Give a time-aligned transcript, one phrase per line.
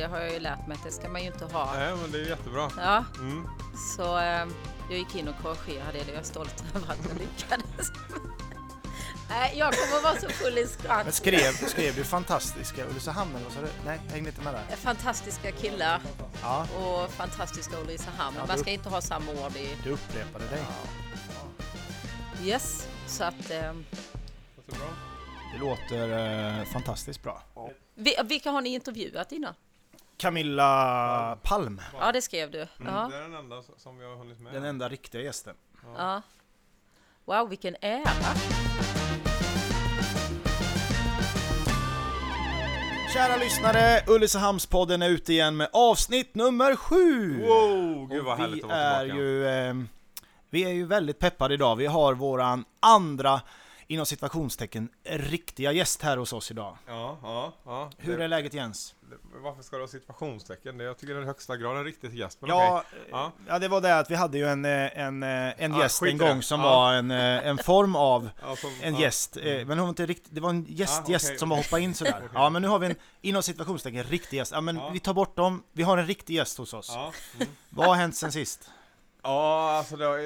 [0.00, 1.74] det har jag ju lärt mig att det ska man ju inte ha.
[1.74, 2.70] Nej, men det är jättebra.
[2.76, 3.48] Ja, Mm.
[3.96, 4.46] så eh,
[4.90, 6.12] jag gick in och korrigerade det.
[6.12, 7.88] Jag är stolt över att jag lyckades.
[9.30, 11.14] Nej, jag kommer vara så full i Men skratt.
[11.14, 13.68] skrev, skrev du fantastiska Ulricehamn eller vad sa du?
[13.86, 14.76] Nej, jag hängde inte med där.
[14.76, 16.00] Fantastiska killar
[16.42, 18.36] Ja, och fantastiska Ulricehamn.
[18.40, 19.76] Ja, Man ska inte ha samma ord i...
[19.84, 20.62] du upprepade dig.
[22.44, 23.50] Yes, så att...
[23.50, 23.72] Eh.
[25.52, 27.42] Det låter eh, fantastiskt bra.
[27.94, 29.54] vi- vilka har ni intervjuat innan?
[30.18, 32.58] Camilla Palm, Ja, det skrev du.
[32.58, 33.12] Det Ja.
[33.14, 34.52] är den enda som vi har hunnit med.
[34.52, 35.54] den enda riktiga gästen.
[35.96, 36.22] ja.
[37.24, 38.10] Wow, vilken ära!
[43.14, 47.40] Kära lyssnare, Ulricehamnspodden är ute igen med avsnitt nummer sju!
[47.46, 49.22] Wow, gud vad härligt vi att vara är tillbaka.
[49.22, 49.74] ju, eh,
[50.50, 51.76] vi är ju väldigt peppade idag.
[51.76, 53.40] Vi har våran andra,
[53.90, 56.76] inom situationstecken, riktiga gäst här hos oss idag.
[56.86, 57.90] Ja, ja, ja.
[57.98, 58.94] Hur det, är läget Jens?
[59.42, 60.78] varför ska det ha situationstecken?
[60.78, 62.38] Det, jag tycker det är i högsta grad en riktig gäst.
[62.40, 63.00] Men Ja, okej.
[63.02, 63.32] eh, Ja.
[63.46, 66.02] ja, det var det att vi hade ju en, eh, en, eh, en Ja, gäst
[66.02, 66.66] en gång som Ja.
[66.70, 70.34] var en, en form av Ja, som- en gäst, eh, men hon var inte riktigt,
[70.34, 72.28] det var en gäst, Ah, gäst som bara hoppade in sådär.
[72.34, 74.52] Ja men nu har vi en, inom situationstecken, riktig gäst.
[74.52, 76.96] Ja men vi tar bort dem, vi har en riktig gäst hos oss.
[76.96, 77.48] Mm.
[77.70, 78.70] Vad har hänt sen sist?
[79.22, 80.18] ja alltså det har,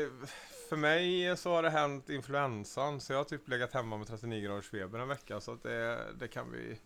[0.73, 4.41] för mig så har det hänt influensan, så jag har typ legat hemma med 39
[4.41, 6.79] graders feber en vecka, så att det, det kan vi...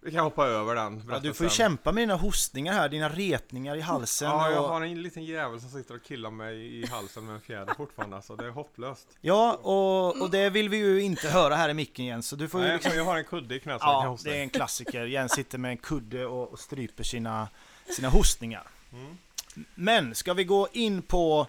[0.00, 3.08] Vi kan hoppa över den Ja, du får ju kämpa med dina hostningar här, dina
[3.08, 4.28] retningar i halsen.
[4.28, 7.34] Ja, jag och, har en liten jävel som sitter och killar mig i halsen med
[7.34, 9.08] en fjäder fortfarande, alltså det är hopplöst.
[9.20, 12.48] ja och, och det vill vi ju inte höra här i micken Jens, så du
[12.48, 12.96] får ju Nej, liksom...
[12.96, 14.30] jag har en kudde i knät så jag kan Ja, hosta.
[14.30, 15.04] det är en klassiker.
[15.06, 17.48] Jens sitter med en kudde och, och stryper sina,
[17.96, 18.66] sina hostningar.
[18.92, 19.18] Mm.
[19.74, 21.46] Men, ska vi gå in på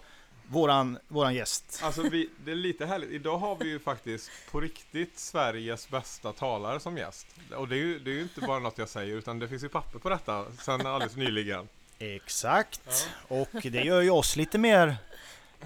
[0.50, 1.80] våran, våran gäst?
[1.84, 3.09] Alltså vi, det är lite härligt.
[3.09, 7.28] Idag har vi ju faktiskt på riktigt Sveriges bästa talare som gäst.
[7.56, 9.64] Och det är ju, det är ju inte bara något jag säger utan det finns
[9.64, 11.67] ju papper på detta sen alldeles nyligen.
[11.99, 13.10] Exakt.
[13.27, 14.98] Och det gör ju oss lite mer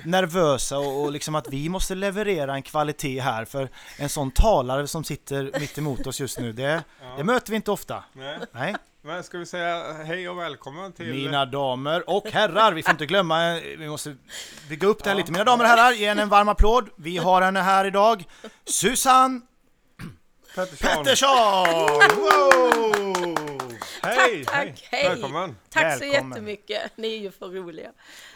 [0.04, 4.88] nervösa och, och liksom att vi måste leverera en kvalitet här för en sån talare
[4.88, 6.84] som sitter mitt emot oss just nu, det,
[7.18, 8.04] det möter vi inte ofta.
[8.14, 8.40] Nej.
[8.52, 8.76] Nej.
[9.04, 11.06] Men ska vi säga hej och välkommen till...
[11.14, 14.16] Mina damer och herrar, vi får inte glömma, vi måste
[14.70, 15.20] bygga upp det här Ja.
[15.20, 15.32] lite.
[15.32, 16.90] Mina damer och herrar, ge henne en varm applåd.
[16.96, 18.24] Vi har henne här idag,
[18.66, 19.42] Susanne
[20.56, 21.04] Pettersson.
[21.04, 21.68] Pettersson!
[22.16, 23.80] Wow!
[24.04, 24.46] Hej!
[24.46, 24.76] Tack, hej!
[24.92, 25.10] hej.
[25.10, 25.56] Välkommen!
[25.70, 26.30] Tack så Välkommen.
[26.32, 26.98] jättemycket.
[26.98, 27.90] Ni är ju för roliga.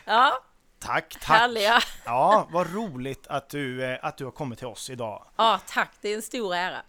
[0.06, 0.40] Ja,
[0.85, 1.40] Tack, tack!
[1.40, 1.79] härliga.
[2.06, 5.25] Ja, vad roligt att du, eh, att du har kommit till oss idag.
[5.35, 5.91] Ja, tack.
[6.01, 6.81] Det är en stor ära.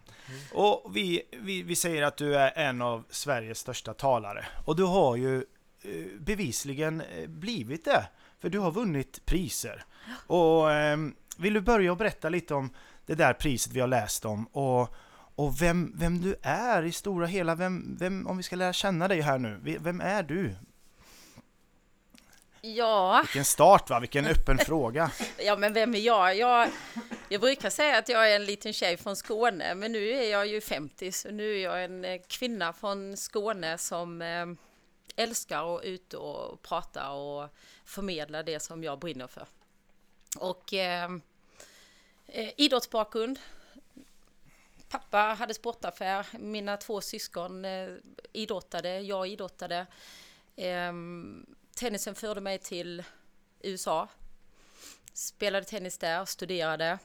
[0.52, 4.46] Och vi, vi, vi säger att du är en av Sveriges största talare.
[4.64, 8.06] Och du har ju eh, bevisligen eh, blivit det.
[8.40, 9.84] För du har vunnit priser.
[10.26, 10.96] Och eh,
[11.36, 12.70] vill du börja och berätta lite om
[13.06, 14.94] det där priset vi har läst om och,
[15.34, 19.08] och vem, vem du är i stora hela, vem, vem, om vi ska lära känna
[19.08, 20.54] dig här nu, vem är du?
[22.74, 25.10] Ja, Vilken start va, vilken öppen fråga.
[25.38, 26.36] ja men vem är jag?
[26.36, 26.70] jag?
[27.28, 30.46] Jag brukar säga att jag är en liten tjej från Skåne, men nu är jag
[30.46, 34.46] ju 50, så nu är jag en eh, kvinna från Skåne som eh,
[35.16, 37.48] älskar att ut och prata och
[37.84, 39.46] förmedla det som jag brinner för.
[40.38, 41.10] Och eh,
[42.26, 43.38] eh, idrottsbakgrund.
[44.88, 47.88] Pappa hade sportaffär, mina två syskon eh,
[48.32, 49.86] idrottade, jag idrottade.
[50.56, 53.04] Ehm, tennisen förde mig till
[53.60, 54.08] USA.
[55.12, 56.98] Spelade tennis där, studerade.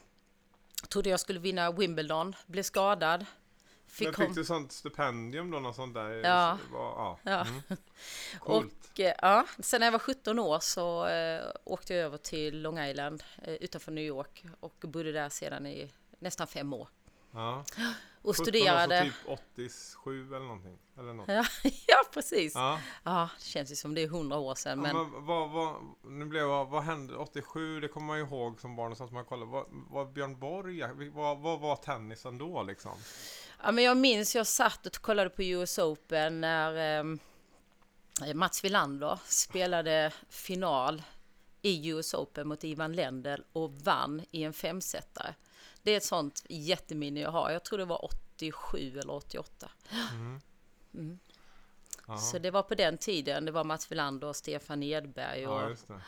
[0.88, 3.26] Trodde jag skulle vinna Wimbledon, blev skadad.
[3.86, 5.60] Fick Men kom- fick du sånt stipendium då?
[5.60, 6.10] Något sånt där?
[6.10, 6.58] Ja.
[6.72, 7.18] Var, ja.
[7.22, 7.40] Ja.
[7.40, 7.62] Mm.
[8.40, 12.62] Och eh, ja, sen när jag var 17 år så eh, åkte jag över till
[12.62, 16.88] Long Island eh, utanför New York och bodde där sedan i nästan fem år.
[17.30, 17.64] Ja.
[18.22, 19.00] Och 17, studerade.
[19.00, 20.78] Alltså typ 87 eller någonting.
[20.98, 21.28] Eller något.
[21.28, 21.44] Ja,
[21.86, 22.54] ja, precis.
[22.54, 22.80] Ja.
[23.04, 23.28] Ja.
[23.38, 24.80] det känns ju som det är hundra år sedan.
[24.80, 27.80] Men, Men men vad, vad, nu blev jag, vad hände 87?
[27.80, 29.46] Det kommer man ju ihåg som barn och så att man kollar.
[29.46, 32.92] Vad, vad Björn Borg, vad, vad var tennisen då liksom?
[33.62, 37.04] Ja, men jag minns jag satt och kollade på US Open när eh,
[38.34, 41.02] Mats Wilander spelade final
[41.62, 45.34] i US Open mot Ivan Lendl och vann i en femsetare.
[45.82, 47.50] Det är ett sånt jätteminne jag har.
[47.50, 48.04] Jag tror det var
[48.50, 49.70] 87 eller 88.
[50.94, 51.18] Mm.
[52.06, 52.18] Jaha.
[52.18, 53.44] Så det var på den tiden.
[53.44, 55.46] Det var Mats Wilander och Stefan Edberg.
[55.46, 56.00] Och, Ja, ja, just det.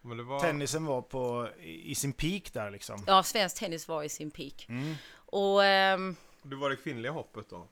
[0.00, 0.40] Men det var...
[0.40, 3.22] Tennisen var på, i sin peak där liksom.
[3.24, 4.66] svensk tennis var i sin peak.
[4.68, 4.94] Mm.
[5.14, 7.68] Och ehm, Det var det kvinnliga hoppet då?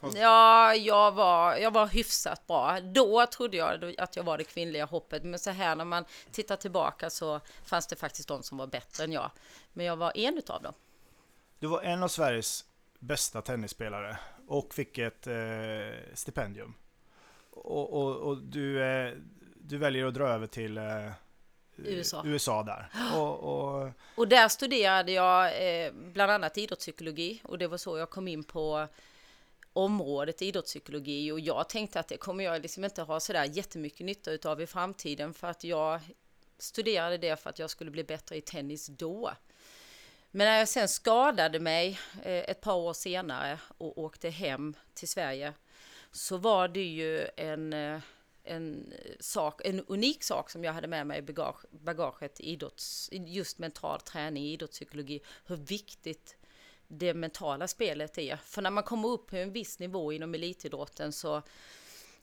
[0.00, 0.18] Fast...
[0.18, 2.80] Ja, jag var, jag var hyfsat bra.
[2.80, 6.56] Då trodde jag att jag var det kvinnliga hoppet, men så här när man tittar
[6.56, 9.30] tillbaka så fanns det faktiskt de som var bättre än jag.
[9.72, 10.74] Men jag var en utav dem.
[11.64, 12.64] Du var en av Sveriges
[12.98, 15.34] bästa tennisspelare och fick ett eh,
[16.14, 16.74] stipendium.
[17.50, 19.12] Och, och, och du, eh,
[19.54, 21.10] du väljer att dra över till eh,
[21.76, 22.22] USA.
[22.26, 22.88] USA där.
[23.18, 28.10] Och, och, Och där studerade jag eh, bland annat idrottspsykologi och det var så jag
[28.10, 28.88] kom in på
[29.72, 34.30] området idrottspsykologi och jag tänkte att det kommer jag liksom inte ha sådär jättemycket nytta
[34.30, 36.00] utav i framtiden för att jag
[36.58, 39.30] studerade det för att jag skulle bli bättre i tennis då.
[40.36, 45.08] Men när jag sen skadade mig eh, ett par år senare och åkte hem till
[45.08, 45.52] Sverige
[46.10, 48.00] så var det ju en, eh,
[48.44, 53.58] en, sak, en unik sak som jag hade med mig i bagage, bagaget idrotts, just
[53.58, 56.36] mental träning, idrottspsykologi, hur viktigt
[56.88, 58.36] det mentala spelet är.
[58.36, 61.42] För när man kommer upp på en viss nivå inom elitidrotten så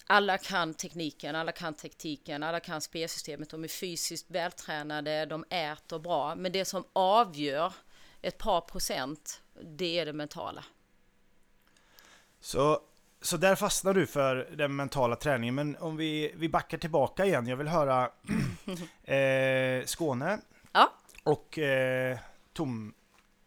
[0.05, 5.99] alla kan tekniken, alla kan taktiken, alla kan spelsystemet, de är fysiskt vältränade, de äter
[5.99, 6.35] bra.
[6.35, 7.73] Men det som avgör
[8.21, 10.63] ett par procent, det är det mentala.
[12.39, 12.79] så,
[13.21, 15.55] så där fastnar du för den mentala träningen.
[15.55, 17.47] Men om vi, vi backar tillbaka igen.
[17.47, 18.11] Jag vill höra
[19.15, 20.39] eh, Skåne
[20.71, 20.93] Ja.
[21.23, 22.17] och eh,
[22.53, 22.93] Tom...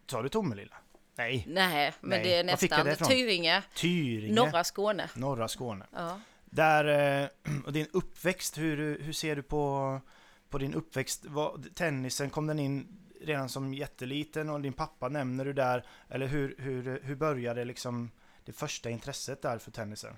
[0.07, 0.77] Sa du Tomelilla?
[1.17, 2.23] Nej, Nej, men Nej.
[2.23, 2.97] det är nästan det?
[2.97, 4.35] Tyringe, Tyringe.
[4.35, 5.11] norra Skåne.
[5.15, 5.87] Norra Skåne.
[5.93, 6.21] Ja.
[6.45, 6.85] Där,
[7.23, 7.29] eh,
[7.67, 10.01] och din uppväxt, hur, hur ser du på,
[10.49, 11.25] på din uppväxt?
[11.25, 15.87] Vad, tennisen, kom den in redan som jätteliten och din pappa nämner du där?
[16.09, 18.11] Eller hur, hur, hur började liksom
[18.45, 20.17] det första intresset där för tennisen?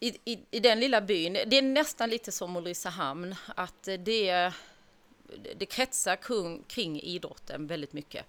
[0.00, 4.52] I, i, i den lilla byn, det är nästan lite som Ulricehamn, att det,
[5.56, 8.26] det kretsar kring, kring idrotten väldigt mycket.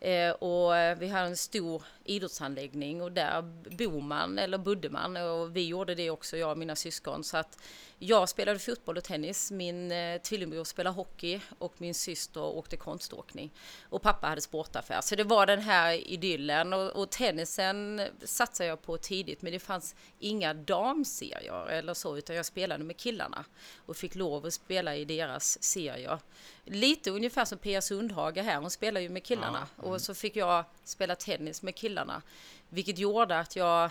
[0.00, 3.42] Eh, och vi har en stor idrottsanläggning och där
[3.76, 7.24] bor man, eller bodde man, och vi gjorde det också, jag och mina syskon.
[7.24, 7.58] Så att
[8.06, 13.50] jag spelade fotboll och tennis, min eh, tvillingbror spelade hockey och min syster åkte konståkning.
[13.82, 15.00] Och pappa hade sportaffär.
[15.00, 19.58] Så det var den här idyllen och, och tennisen satsade jag på tidigt men det
[19.58, 23.44] fanns inga damserier eller så utan jag spelade med killarna
[23.86, 26.18] och fick lov att spela i deras serier.
[26.64, 30.64] Lite ungefär som Pia Sundhage här, hon spelar ju med killarna och så fick jag
[30.84, 32.22] spela tennis med killarna.
[32.68, 33.90] Vilket gjorde att jag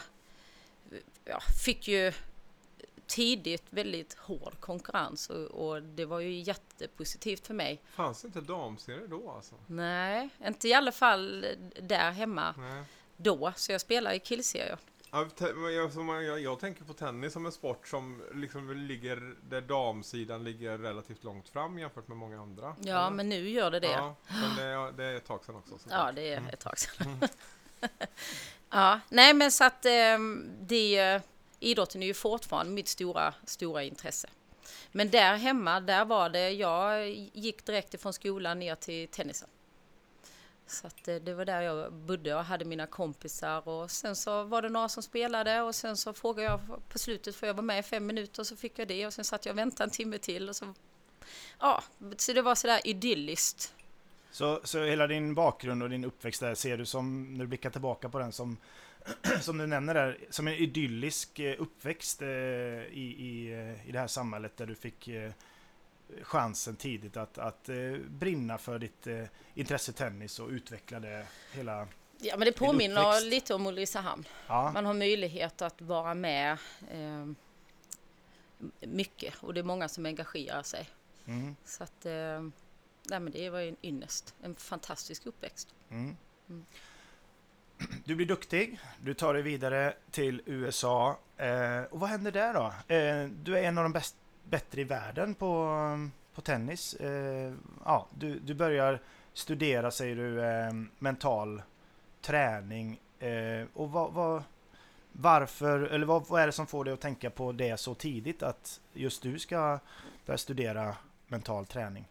[1.26, 2.14] ja, fick ju
[3.16, 7.82] tidigt väldigt hård konkurrens och, och det var ju jättepositivt för mig.
[7.96, 9.56] Fanns det inte damserier då alltså?
[9.68, 11.46] Nej, inte i alla fall
[11.82, 12.84] där hemma Nej.
[13.18, 14.78] då, så jag spelar i killserier.
[15.12, 20.44] Ja, jag, jag, jag tänker på tennis som en sport som liksom ligger, där damsidan
[20.44, 22.76] ligger relativt långt fram jämfört med många andra.
[22.80, 23.10] Ja, Eller?
[23.16, 23.88] men nu gör det det.
[23.88, 25.78] Ja, Ja, men det, är- det är ett tag sedan också.
[25.78, 27.20] så- det är ett tag sedan.
[28.70, 31.22] ja, nej men så att ehm, det,
[31.64, 34.30] idrotten är ju fortfarande mitt stora, stora intresse.
[34.92, 39.50] Men där hemma, där var det, jag gick direkt ifrån skolan ner till tennisen.
[40.68, 44.44] Så att eh, det, var där jag bodde och hade mina kompisar och sen så
[44.44, 47.64] var det några som spelade och sen så frågade jag på slutet för jag var
[47.64, 49.90] med i fem minuter så fick jag det och sen satt jag och väntade en
[49.90, 50.74] timme till och så
[51.60, 51.84] Ja,
[52.18, 53.74] så det var sådär idylliskt.
[54.32, 57.70] Så, så hela din bakgrund och din uppväxt där ser du som, när du blickar
[57.70, 58.58] tillbaka på den som,
[59.42, 64.00] som du nämner där, som en idyllisk eh, uppväxt eh, i, i, eh, i det
[64.00, 65.10] här samhället där du fick
[66.22, 67.70] chansen tidigt att, att
[68.08, 69.08] brinna för ditt
[69.54, 71.88] intresse tennis och utveckla det hela...
[72.18, 74.28] Ja, men det påminner lite om Ulricehamn.
[74.48, 76.58] Ja, Man har möjlighet att vara med
[76.92, 77.28] eh,
[78.80, 80.90] mycket och det är många som engagerar sig.
[81.26, 82.42] mm, Så att, eh,
[83.10, 85.74] nej, men det var ju en ynnest, en fantastisk uppväxt.
[85.90, 86.18] mm.
[86.50, 86.66] Mm.
[88.06, 91.18] Du blir duktig, du tar dig vidare till USA.
[91.38, 92.96] Eh, och vad händer där då?
[92.96, 95.78] Eh, du är en av de bäst, bättre i världen på,
[96.36, 96.94] på tennis.
[96.94, 97.54] Eh,
[97.86, 99.00] ja, du, du börjar
[99.34, 101.62] studera, säger du, eh, mental
[102.22, 103.00] träning.
[103.20, 104.44] Eh, och vad, vad,
[105.12, 108.44] varför, eller vad, vad är det som får dig att tänka på det så tidigt
[108.44, 109.80] att just du ska
[110.26, 110.96] börja studera
[111.28, 112.08] mental träning?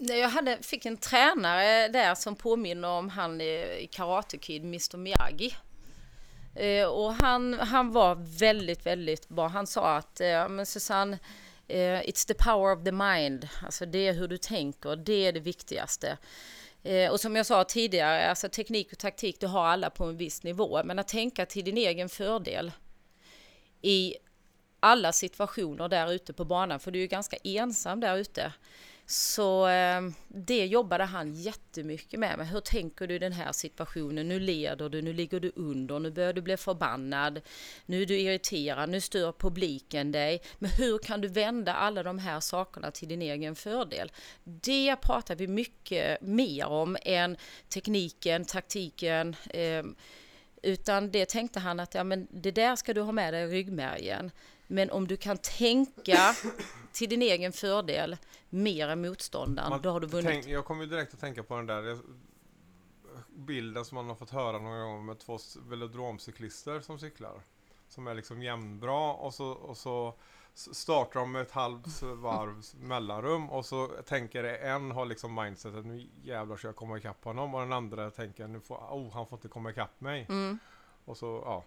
[0.00, 5.54] Jag hade, fick en tränare där som påminner om han i Karate Kid, Mr Miyagi.
[6.54, 9.48] Eh, och han, han var väldigt, väldigt bra.
[9.48, 11.18] Han sa att, eh, men Susanne,
[11.68, 13.48] eh, it's the power of the mind.
[13.64, 16.18] Alltså det är hur du tänker, det är det viktigaste.
[17.10, 20.42] Och som jag sa tidigare, alltså teknik och taktik, det har alla på en viss
[20.42, 20.82] nivå.
[20.84, 22.72] Men att tänka till din egen fördel
[23.82, 24.14] i
[24.80, 28.52] alla situationer där ute på banan, för du är ju ganska ensam där ute.
[29.10, 32.38] Så eh, det jobbade han jättemycket med.
[32.38, 34.28] Men hur tänker du i den här situationen?
[34.28, 37.40] Nu leder du, nu ligger du under, nu börjar du bli förbannad.
[37.86, 40.42] Nu är du irriterad, nu stör publiken dig.
[40.58, 44.12] Men hur kan du vända alla de här sakerna till din egen fördel?
[44.44, 47.36] Det pratar vi mycket mer om än
[47.68, 49.36] tekniken, taktiken.
[49.50, 49.84] Eh,
[50.62, 53.46] utan det tänkte han att ja, men det där ska du ha med dig i
[53.46, 54.30] ryggmärgen.
[54.68, 56.34] Men om du kan tänka
[56.92, 58.16] till din egen fördel
[58.48, 60.26] mer än motståndaren, Man då har du vunnit.
[60.26, 61.98] Tänk, jag kommer ju direkt att tänka på den där eh,
[63.28, 67.42] bilden som man har fått höra några gånger med två velodromcyklister som cyklar.
[67.88, 70.14] Som är liksom jämnbra och så, och så
[70.54, 76.08] startar de med ett halvt varvs mellanrum och så tänker en har liksom mindsetet nu
[76.22, 79.36] jävlar ska jag komma ikapp honom och den andra tänker nu får, oh han får
[79.36, 80.26] inte komma ikapp mig.
[80.28, 80.58] Mm.
[81.04, 81.64] Och så, ja.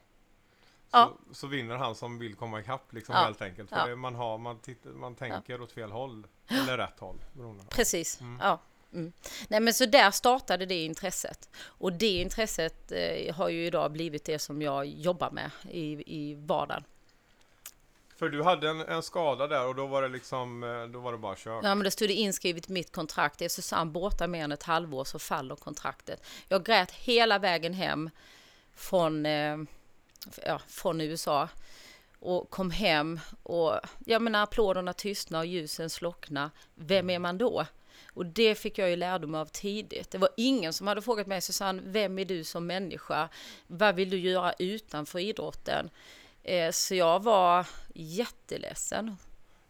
[0.91, 1.13] Ja.
[1.29, 3.21] Så, så vinner han som vill komma ikapp liksom Ja.
[3.21, 3.69] helt enkelt.
[3.69, 3.95] För Ja.
[3.95, 6.27] man, har, man, tittar, man tänker åt fel håll.
[6.48, 7.17] Eller rätt håll.
[7.33, 7.63] beroende.
[7.69, 8.39] Precis, Mm.
[8.41, 8.60] ja.
[8.93, 9.12] Mm.
[9.48, 11.50] Nej men så där startade det intresset.
[11.65, 16.36] Och det intresset eh, har ju idag blivit det som jag jobbar med i, i
[16.36, 16.83] vardagen.
[18.15, 21.12] För du hade en, en skada där och då var det liksom, eh, då var
[21.12, 21.63] det bara kört.
[21.63, 23.41] Ja men det stod inskrivet i mitt kontrakt.
[23.41, 26.24] Är Susanne borta mer än ett halvår så faller kontraktet.
[26.48, 28.10] Jag grät hela vägen hem
[28.75, 29.57] från, eh,
[30.46, 31.50] ja, från USA.
[32.20, 36.50] Och kom hem och jag menar applåderna tystnar och ljusen slocknar.
[36.75, 37.66] Vem är man då?
[38.13, 40.12] Och det fick jag ju lärdom av tidigt.
[40.12, 43.30] Det var ingen som hade frågat mig Susanne, vem är du som människa?
[43.68, 45.90] Vad vill du göra utanför idrotten?
[46.44, 49.16] Eh, så jag var jätteledsen.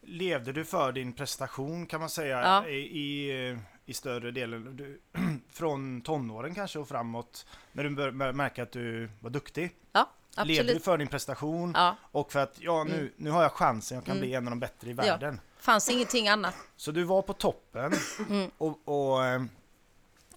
[0.02, 2.68] Levde du för din prestation kan man säga Ja.
[2.68, 4.78] i, i, i större delen?
[4.78, 5.02] Du,
[5.50, 9.76] från tonåren kanske och framåt när du började märka att du var duktig?
[9.92, 10.84] Ja, Levde du absolut.
[10.84, 13.12] för din prestation Ja, och för att ja, nu, Mm.
[13.16, 14.22] nu har jag chansen, jag kan Mm.
[14.28, 14.96] bli en av de bättre i Ja.
[15.04, 15.40] världen.
[15.60, 16.56] fanns ingenting annat.
[16.76, 17.94] Så du var på toppen
[18.30, 18.52] Mm.
[18.58, 19.42] och, och eh,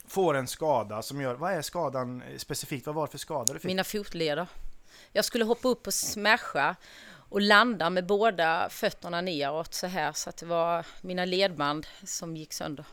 [0.06, 2.86] får en skada som gör, vad är skadan specifikt?
[2.86, 3.68] Vad var det för skada du fick?
[3.68, 4.46] Mina fotleder.
[5.12, 6.76] Jag skulle hoppa upp och smasha
[7.28, 12.36] och landa med båda fötterna neråt så här så att det var mina ledband som
[12.36, 12.84] gick sönder.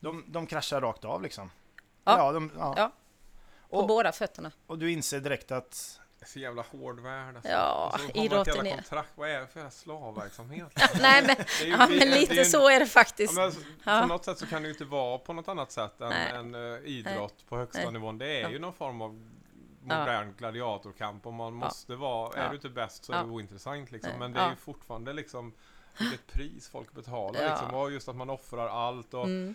[0.00, 1.50] De, de kraschar rakt av liksom?
[2.04, 2.32] Ja.
[2.32, 2.74] de, ja.
[2.76, 2.92] Ja.
[3.70, 4.52] På Och, båda fötterna.
[4.66, 7.34] och du inser direkt att så jävla hård värld.
[7.36, 7.50] Alltså.
[7.50, 9.08] Ja, Och så idrotten är- kontrakt.
[9.14, 10.72] Vad är det för slavverksamhet?
[11.00, 13.34] Nej men, ju- ja, men lite ju så är det Ja, faktiskt.
[13.34, 14.00] men alltså, Ja.
[14.00, 16.32] På något sätt så kan det ju inte vara på något annat sätt än, Nej.
[16.34, 17.92] än eh, idrott på högsta Nej.
[17.92, 18.18] nivån.
[18.18, 18.50] Det är Ja.
[18.50, 19.28] ju någon form av
[19.82, 22.48] modern gladiatorkamp och man måste vara, är Ja.
[22.48, 23.22] du inte bäst så är Ja.
[23.22, 24.10] det ointressant liksom.
[24.10, 24.18] Nej.
[24.18, 24.56] Men det är ju Ja.
[24.56, 25.52] fortfarande liksom
[25.98, 27.48] vilket pris folk betalar Ja.
[27.50, 27.74] liksom.
[27.74, 29.54] Och just att man offrar allt och Mm,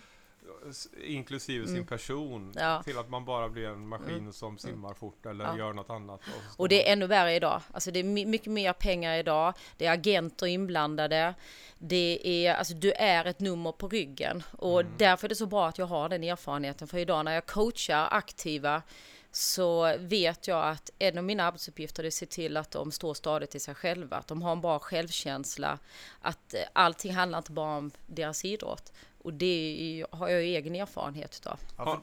[1.04, 1.86] inklusive sin Mm.
[1.86, 2.82] person Ja.
[2.82, 4.32] till att man bara blir en maskin Mm.
[4.32, 5.58] som simmar fort eller Ja.
[5.58, 6.20] gör något annat.
[6.20, 7.60] Och, Och det är ännu värre idag.
[7.72, 9.54] Alltså det är my- mycket mer pengar idag.
[9.76, 11.34] Det är agenter inblandade.
[11.78, 14.42] Det är, alltså du är ett nummer på ryggen.
[14.58, 14.92] Och Mm.
[14.98, 16.88] därför är det så bra att jag har den erfarenheten.
[16.88, 18.82] För idag när jag coachar aktiva
[19.30, 23.14] så vet jag att en av mina arbetsuppgifter är att se till att de står
[23.14, 24.16] stadigt i sig själva.
[24.16, 25.78] Att de har en bra självkänsla.
[26.20, 28.92] Att eh, allting handlar inte bara om deras idrott.
[29.24, 31.60] Och det har jag ju egen erfarenhet utav.
[31.76, 32.02] ja,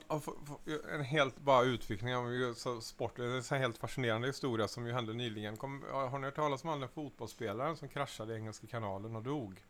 [0.93, 3.15] en helt bara utvikning av så sport.
[3.15, 5.57] Det är en helt fascinerande historia som ju hände nyligen.
[5.57, 9.23] Kom, har ni hört talas om han den fotbollsspelaren som kraschade i Engelska kanalen och
[9.23, 9.63] dog?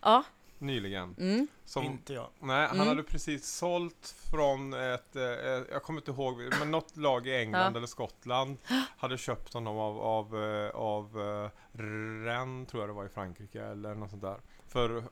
[0.00, 0.24] Ja,
[0.58, 1.14] Nyligen.
[1.18, 2.28] mm, Som, inte jag.
[2.40, 2.88] nej, han Mm.
[2.88, 7.36] hade precis sålt från ett, eh, eh, jag kommer inte ihåg, men något lag i
[7.36, 7.76] England Ja.
[7.78, 8.56] eller Skottland
[8.98, 11.78] hade köpt honom av, av, eh, av eh,
[12.24, 14.40] Rennes, tror jag det var i Frankrike eller något sånt där.
[14.68, 15.02] För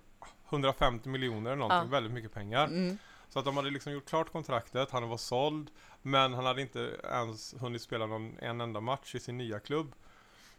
[0.48, 1.96] 150 miljoner eller någonting, Ja.
[1.96, 2.64] väldigt mycket pengar.
[2.66, 5.70] mm, Så att de hade liksom gjort klart kontraktet, han var såld,
[6.02, 9.92] men han hade inte ens hunnit spela någon, en enda match i sin nya klubb.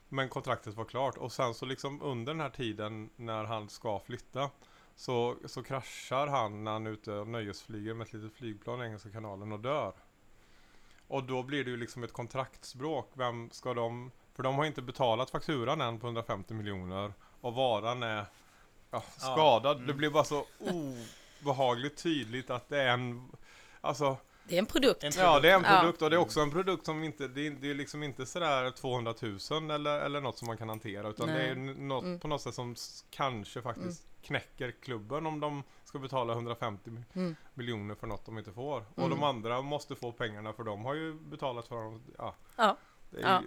[0.09, 3.99] Men kontraktet var klart och sen så liksom under den här tiden när han ska
[3.99, 4.49] flytta
[4.95, 8.85] så, så kraschar han när han är ute och nöjesflyger med ett litet flygplan i
[8.85, 9.93] Engelska kanalen och dör.
[11.07, 13.11] Och då blir det ju liksom ett kontraktsbråk.
[13.13, 14.11] Vem ska de...
[14.33, 18.25] För de har inte betalat fakturan än på 150 miljoner och varan är
[18.91, 19.75] ja, skadad.
[19.75, 19.87] mm.
[19.87, 20.45] Det blir bara så
[21.41, 23.31] obehagligt tydligt att det är en...
[23.81, 24.17] Alltså,
[24.47, 25.03] det är en produkt.
[25.03, 25.79] En ja det är en Ja.
[25.79, 28.25] produkt och det är också en produkt som inte, det är, det är liksom inte
[28.25, 29.13] sådär 200
[29.51, 31.75] 000 eller, eller något som man kan hantera utan det är Nej.
[31.75, 32.19] något Mm.
[32.19, 32.75] på något sätt som
[33.09, 37.35] kanske faktiskt knäcker klubben om de ska betala 150 mi- Mm.
[37.53, 38.85] miljoner för något de inte får.
[38.95, 39.09] Och Mm.
[39.09, 42.03] de andra måste få pengarna för de har ju betalat för dem.
[42.17, 42.35] Ja.
[42.55, 42.77] Ja.
[43.09, 43.41] Det är Ja.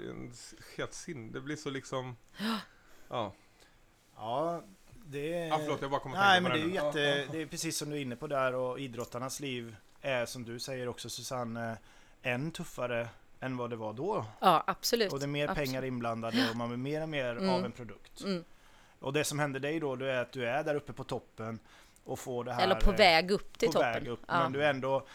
[0.76, 2.16] helt sin, det blir så liksom...
[3.08, 3.32] Ja,
[4.16, 4.62] Ja,
[5.04, 5.46] det är...
[5.48, 7.76] ja förlåt jag bara kommer Nej tänka men på det är jätte, det är precis
[7.76, 11.78] som du är inne på där och idrottarnas liv är som du säger också Susanne,
[12.22, 13.08] än tuffare
[13.40, 14.24] än vad det var då.
[14.40, 15.12] Ja, absolut.
[15.12, 15.68] Och det är mer absolut.
[15.68, 17.50] pengar inblandade och man vill mer och mer Mm.
[17.50, 18.20] av en produkt.
[18.24, 18.44] Mm.
[18.98, 21.58] Och det som händer dig då, det är att du är där uppe på toppen
[22.04, 22.62] och får det här...
[22.62, 23.92] Eller på väg upp till på toppen.
[23.92, 24.20] väg upp.
[24.26, 25.06] Ja, Men du är ändå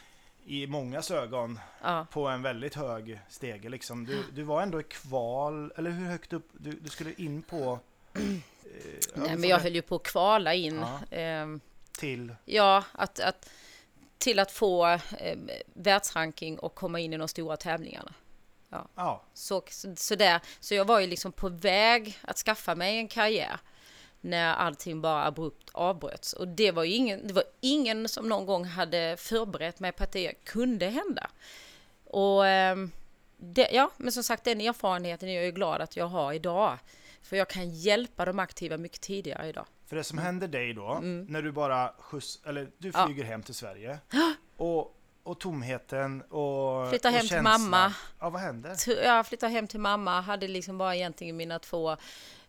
[0.46, 2.08] i mångas ögon ja.
[2.12, 4.06] på en väldigt hög stege liksom.
[4.06, 6.50] Du, du var ändå i kval, eller hur högt upp?
[6.51, 7.79] Du, du skulle in på...
[9.16, 10.76] ja, Nej, men jag höll ju på att kvala in.
[10.80, 11.00] Ja.
[11.18, 11.60] ehm,
[12.00, 12.36] till...
[12.46, 13.50] Ja, att, att,
[14.18, 15.38] till att få eh,
[15.74, 18.14] världsranking och komma in i de stora tävlingarna.
[18.70, 18.88] Ja,
[19.34, 20.42] Så, så, så, där.
[20.60, 23.60] så jag var ju liksom på väg att skaffa mig en karriär
[24.22, 26.34] när allting bara abrupt avbröts.
[26.34, 30.12] Och det var ingen, det var ingen som någon gång hade förberett mig på att
[30.12, 31.30] det kunde hända.
[32.06, 32.92] Och ehm,
[33.38, 36.78] det, ja, men som sagt den erfarenheten är jag ju glad att jag har idag.
[37.28, 39.66] För jag kan hjälpa de aktiva mycket tidigare idag.
[39.86, 41.26] för det som händer dig då, Mm.
[41.30, 43.06] när du bara skjuts, eller du Ja.
[43.06, 44.00] flyger hem till Sverige.
[44.58, 47.44] Och, och tomheten och Flyttar och hem till känslan.
[47.62, 47.94] mamma.
[48.20, 48.76] Ja, vad händer?
[48.76, 51.92] T- Jag flyttade hem till mamma, hade liksom bara egentligen mina två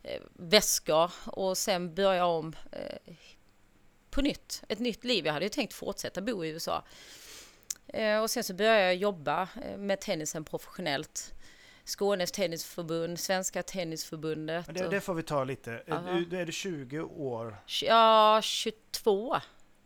[0.03, 3.15] eh, väskor och sen började jag om eh,
[4.11, 5.27] på nytt, ett nytt liv.
[5.27, 6.85] Jag hade ju tänkt fortsätta bo i USA.
[7.87, 11.33] Eh, och sen så började jag jobba eh, med tennisen professionellt.
[11.89, 14.67] Skånes tennisförbund, Svenska tennisförbundet.
[14.67, 15.83] Men det, det får vi ta lite.
[15.91, 16.09] Aha.
[16.11, 19.37] Är du 20 år, Ja, 22.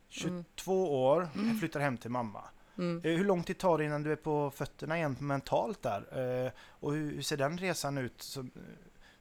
[0.08, 1.28] 22 år,
[1.60, 2.44] flyttar hem till mamma.
[2.78, 3.02] Mm.
[3.04, 6.44] Eh, Hur lång tid tar det innan du är på fötterna igen mentalt där?
[6.46, 8.22] Eh, Och hur, hur ser den resan ut?
[8.22, 8.62] Som, eh,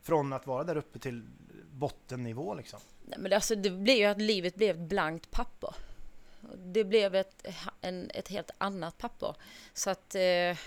[0.02, 1.28] från att vara där uppe till
[1.72, 2.80] bottennivå liksom?
[3.06, 5.76] Nej, men alltså, det blev ju att livet blev ett blankt papper.
[6.58, 7.46] Det blev ett,
[7.82, 9.36] en, ett helt annat papper.
[9.74, 10.16] Så att...
[10.16, 10.58] Eh,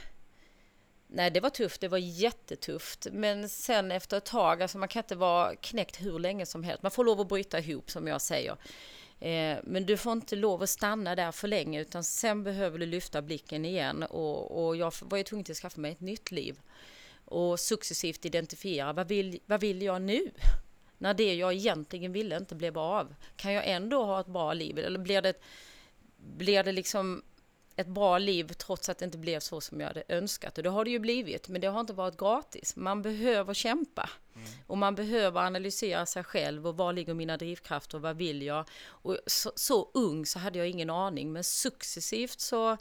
[1.14, 1.80] nej, det var tufft.
[1.80, 3.06] Det var jättetufft.
[3.12, 6.82] Men sen efter ett tag, alltså man kan inte vara knäckt hur länge som helst.
[6.82, 8.56] Man får lov att bryta ihop som jag säger.
[9.20, 12.86] Eh, men du får inte lov att stanna där för länge utan sen behöver du
[12.86, 14.02] lyfta blicken igen.
[14.02, 16.60] Och, och jag var ju tvungen till att skaffa mig ett nytt liv.
[17.24, 20.30] Och successivt identifiera vad vill, vad vill jag nu?
[20.98, 23.14] när det jag egentligen ville inte blev av?
[23.36, 24.78] Kan jag ändå ha ett bra liv?
[24.78, 25.34] Eller blir det,
[26.16, 27.22] blir det liksom
[27.76, 30.58] ett bra liv trots att det inte blev så som jag hade önskat?
[30.58, 32.76] Och det har det ju blivit, men det har inte varit gratis.
[32.76, 34.10] Man behöver kämpa.
[34.66, 38.68] Och man behöver analysera sig själv och var ligger mina drivkrafter och vad vill jag?
[38.86, 42.76] Och så, så ung så hade jag ingen aning, men successivt så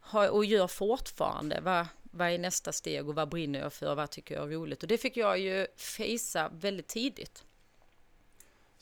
[0.00, 1.60] har, och gör fortfarande.
[1.60, 3.94] Vad, vad är nästa steg och vad brinner jag för?
[3.94, 4.82] Vad tycker jag är roligt?
[4.82, 7.44] Och det fick jag ju fejsa väldigt tidigt.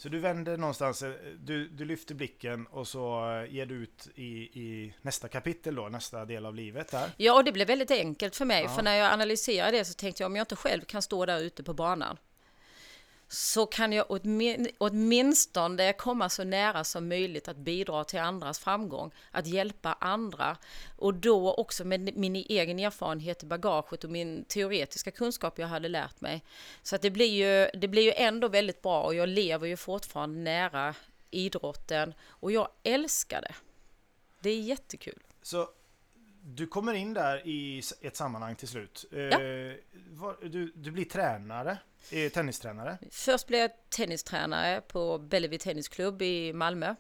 [0.03, 4.09] Så du vänder någonstans, eh, du, du lyfter blicken och så eh, ger du ut
[4.15, 7.11] i, i nästa kapitel då, nästa del av livet där.
[7.17, 8.63] Ja, och det blev väldigt enkelt för mig.
[8.63, 8.69] Ja.
[8.69, 11.41] För när jag analyserade det så tänkte jag om jag inte själv kan stå där
[11.41, 12.17] ute på banan
[13.33, 14.07] så kan jag
[14.79, 20.57] åtminstone komma så nära som möjligt att bidra till andras framgång, att hjälpa andra
[20.97, 25.89] och då också med min egen erfarenhet i bagaget och min teoretiska kunskap jag hade
[25.89, 26.45] lärt mig.
[26.83, 29.77] Så att det blir ju, det blir ju ändå väldigt bra och jag lever ju
[29.77, 30.95] fortfarande nära
[31.31, 33.55] idrotten och jag älskar det.
[34.41, 35.23] Det är jättekul.
[35.43, 35.69] Så
[36.45, 39.05] du kommer in där i ett sammanhang till slut.
[39.13, 39.39] Eh,
[40.11, 41.79] vad- du, du blir tränare,
[42.11, 42.99] eh, tennistränare.
[43.11, 46.95] Först blev jag tennistränare på Bellevue Tennisklubb i Malmö.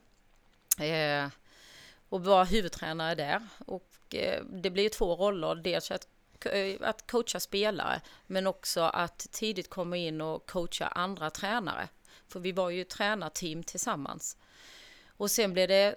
[0.81, 1.29] Eh,
[2.09, 3.43] och var huvudtränare där.
[3.67, 5.55] Och eh, det blir två roller.
[5.55, 6.09] Dels att,
[6.47, 11.89] eh, att coacha spelare men också att tidigt komma in och coacha andra tränare.
[12.29, 14.37] För vi var ju tränarteam tillsammans.
[15.17, 15.95] Och sen blev det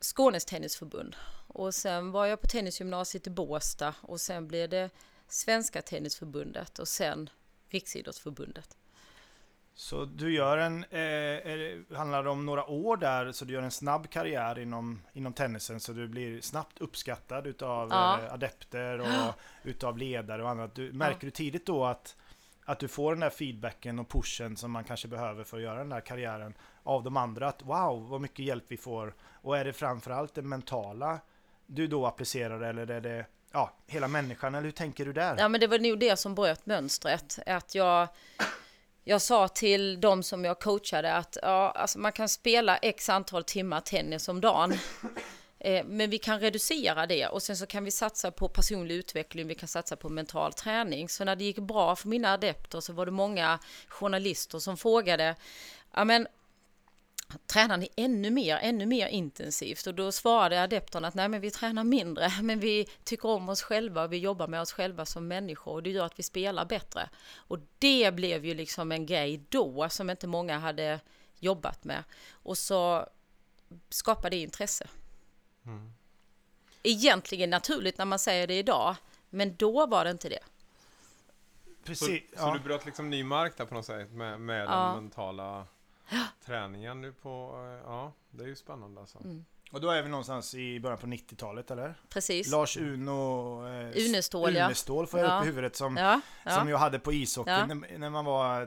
[0.00, 1.16] Skånes tennisförbund.
[1.46, 4.90] Och sen var jag på tennisgymnasiet i Båstad och sen blev det
[5.28, 7.30] Svenska tennisförbundet och sen
[7.68, 8.76] Riksidrottsförbundet.
[9.74, 13.70] Så du gör en, eh, handlar det om några år där, så du gör en
[13.70, 18.20] snabb karriär inom, inom tennisen, så du blir snabbt uppskattad utav Ja.
[18.20, 20.74] eh, adepter och utav ledare och annat.
[20.74, 22.16] Du, märker du tidigt då att,
[22.64, 25.78] att du får den där feedbacken och pushen som man kanske behöver för att göra
[25.78, 27.48] den där karriären av de andra?
[27.48, 29.14] Att wow, vad mycket hjälp vi får.
[29.42, 31.20] Och är det framförallt det mentala
[31.66, 35.36] du då applicerar eller är det ja, hela människan, eller hur tänker du där?
[35.38, 37.38] Ja, men det var nog det som bröt mönstret.
[37.46, 38.08] Att jag,
[39.04, 43.44] jag sa till de som jag coachade att ja, alltså man kan spela x antal
[43.44, 44.74] timmar tennis om dagen.
[45.58, 49.46] Eh, men vi kan reducera det och sen så kan vi satsa på personlig utveckling,
[49.46, 51.08] vi kan satsa på mental träning.
[51.08, 55.34] Så när det gick bra för mina adepter så var det många journalister som frågade,
[55.94, 56.26] ja men
[57.46, 59.86] tränar ni ännu mer, ännu mer intensivt?
[59.86, 63.62] Och då svarade adepterna att nej men vi tränar mindre, men vi tycker om oss
[63.62, 66.64] själva och vi jobbar med oss själva som människor och det gör att vi spelar
[66.64, 67.08] bättre.
[67.36, 71.00] Och det blev ju liksom en grej då som inte många hade
[71.38, 72.04] jobbat med.
[72.32, 73.08] Och så
[73.88, 74.88] skapade det intresse.
[76.82, 78.96] Egentligen naturligt när man säger det idag,
[79.30, 80.38] Men då var det inte det.
[81.64, 82.06] Så, Precis.
[82.06, 82.52] så Ja.
[82.52, 84.70] du bröt liksom ny mark där på något sätt med, med Ja.
[84.94, 85.66] den mentala
[86.46, 87.28] träningen nu på,
[87.66, 89.18] eh, ja det är ju spännande alltså.
[89.18, 89.44] Mm.
[89.72, 91.94] Och då är vi någonstans i början på 90-talet eller?
[92.08, 92.50] Precis.
[92.50, 93.66] Lars Uno...
[93.68, 94.64] Eh, Unestål, ja.
[94.66, 95.38] Unestål får jag Ja.
[95.38, 96.70] upp i huvudet som, Ja, som ja.
[96.70, 97.66] jag hade på ishockey Ja.
[97.66, 98.60] när, när man var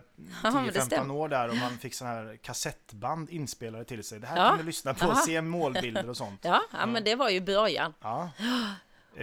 [0.44, 1.14] Ja, men det 10-15 stämmer.
[1.14, 4.20] år där och man fick sådana här kassettband inspelade till sig.
[4.20, 4.50] Det här Ja.
[4.50, 5.16] kan du lyssna på Aha.
[5.16, 6.40] se målbilder och sånt.
[6.46, 7.94] Ja, ja, men det var ju början.
[8.02, 8.30] Ja.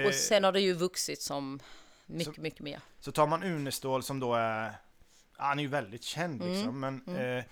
[0.06, 1.60] Och sen har det ju vuxit som
[2.06, 2.80] mycket, Så- mycket mer.
[3.00, 4.72] Så tar man Unestål som då är
[5.38, 6.52] han är ju väldigt känd Mm.
[6.54, 7.38] liksom, men Mm.
[7.38, 7.44] eh,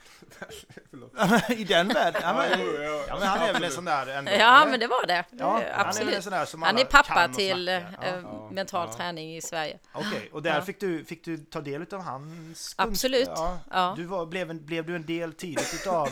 [1.61, 2.61] i den världen, ja, men,
[3.09, 3.73] ja, men han är väl en absolut.
[3.73, 4.31] sån där ändå?
[4.31, 4.71] Ja, eller?
[4.71, 5.25] men det var det.
[5.31, 6.49] ja, det Han är absolut.
[6.49, 7.83] som Han är pappa till eh, Ja.
[8.23, 8.97] Ja, mental ja.
[8.97, 9.79] träning i Sverige.
[9.93, 10.63] Okej, och där Ja.
[10.63, 12.29] fick, du, fick du ta del av hans
[12.75, 12.87] kunskap?
[12.89, 13.29] Absolut.
[13.35, 13.59] Ja.
[13.71, 13.95] Ja.
[13.97, 16.09] Du var, blev, en, blev du en del tidigt utav,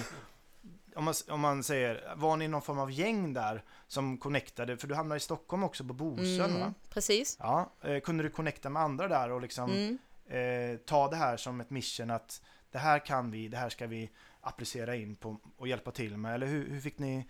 [0.97, 4.77] om man, om man säger, var ni någon form av gäng där som connectade?
[4.77, 6.45] För du hamnade i Stockholm också på Bosön va?
[6.61, 7.37] Mm, precis.
[7.41, 9.99] Ja, eh, kunde du connecta med andra där och liksom Mm.
[10.33, 13.87] Eh, ta det här som ett mission att det här kan vi, det här ska
[13.87, 16.35] vi applicera in på och hjälpa till med?
[16.35, 17.27] Eller hur, hur fick ni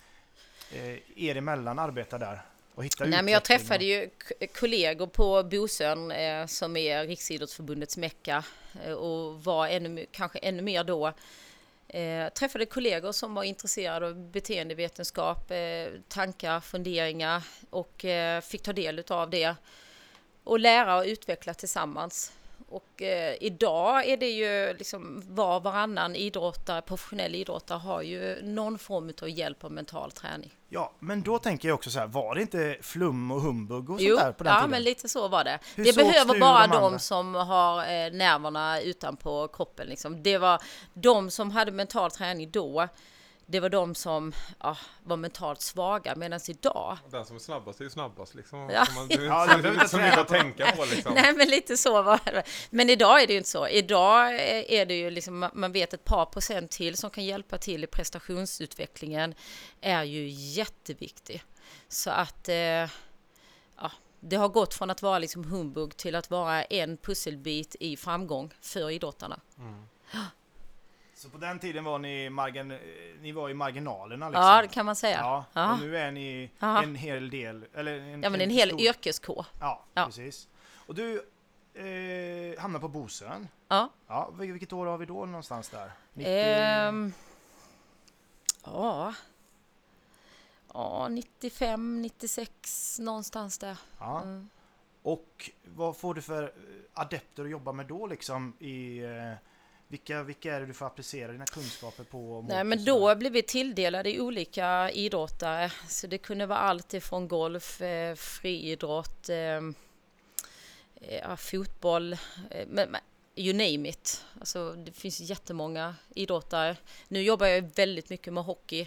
[0.72, 2.42] eh, er emellan arbeta där?
[2.74, 4.10] Och hitta Nej, men jag träffade ju
[4.54, 8.44] kollegor på Bosön eh, som är Riksidrottsförbundets mecka
[8.84, 11.12] eh, och var ännu, kanske ännu mer då.
[11.88, 18.72] Eh, träffade kollegor som var intresserade av beteendevetenskap, eh, tankar, funderingar och eh, fick ta
[18.72, 19.56] del av det
[20.44, 22.32] och lära och utveckla tillsammans.
[22.72, 28.42] Och eh, idag är det ju liksom var och varannan idrottare, professionell idrottare har ju
[28.42, 30.50] någon form av hjälp av mental träning.
[30.68, 33.86] Ja, men då tänker jag också så här, var det inte flum och humbug och
[33.86, 34.70] sånt Jo, där på den ja tiden?
[34.70, 35.58] men lite så var det.
[35.76, 39.86] Hur det behöver bara de de, som har eh, nerverna utanpå kroppen.
[39.86, 40.22] Liksom.
[40.22, 40.62] Det var
[40.94, 42.88] de som hade mental träning då.
[43.52, 47.84] Det var de som ja, var mentalt svaga medan idag Den som är snabbast är
[47.84, 48.70] ju snabbast liksom.
[48.70, 48.86] Ja.
[48.94, 51.14] Man, det är Ja, inte så, inte så mycket att tänka på liksom.
[51.14, 52.42] Nej men lite så var det.
[52.70, 53.68] Men idag är det ju inte så.
[53.68, 57.24] Idag eh, är det ju liksom, ma- man vet ett par procent till som kan
[57.24, 59.34] hjälpa till i prestationsutvecklingen
[59.80, 61.44] är ju jätteviktig.
[61.88, 62.88] Så att eh, ja,
[64.20, 68.54] det har gått från att vara liksom humbug till att vara en pusselbit i framgång
[68.60, 69.40] för idrottarna.
[69.58, 69.86] Mm.
[71.22, 72.78] Så på den tiden var ni, margin,
[73.20, 74.44] ni var i marginalerna liksom?
[74.44, 75.18] Ja, det kan man säga.
[75.18, 75.72] Ja, Ja.
[75.72, 76.82] och nu är ni Ja.
[76.82, 79.46] en hel del, eller en, Ja, men en hel stor- yrkeskår.
[79.60, 80.04] Ja, Ja.
[80.06, 80.48] precis.
[80.86, 81.16] Och du
[81.74, 83.48] eh, hamnar på Bosön.
[83.68, 83.88] Ja.
[84.06, 85.90] Ja, vil- vilket år har vi då någonstans där?
[86.12, 86.32] 90...
[86.32, 87.12] Ehm,
[88.64, 89.14] ja.
[90.74, 93.76] Ja, 95, 96 någonstans där.
[93.98, 94.20] ja.
[94.22, 94.48] Mm.
[95.02, 96.52] Och vad får du för
[96.94, 99.32] adepter att jobba med då liksom i eh,
[99.92, 102.44] vilka, vilka är det du får applicera dina kunskaper på?
[102.48, 105.72] Nej, men då blev vi tilldelade i olika idrottare.
[105.88, 109.60] Så det kunde vara allt ifrån golf, eh, friidrott, eh,
[111.00, 112.12] eh, fotboll,
[112.50, 112.96] eh, men,
[113.36, 114.24] you name it.
[114.40, 116.76] Alltså, det finns jättemånga idrottare.
[117.08, 118.86] Nu jobbar jag väldigt mycket med hockey.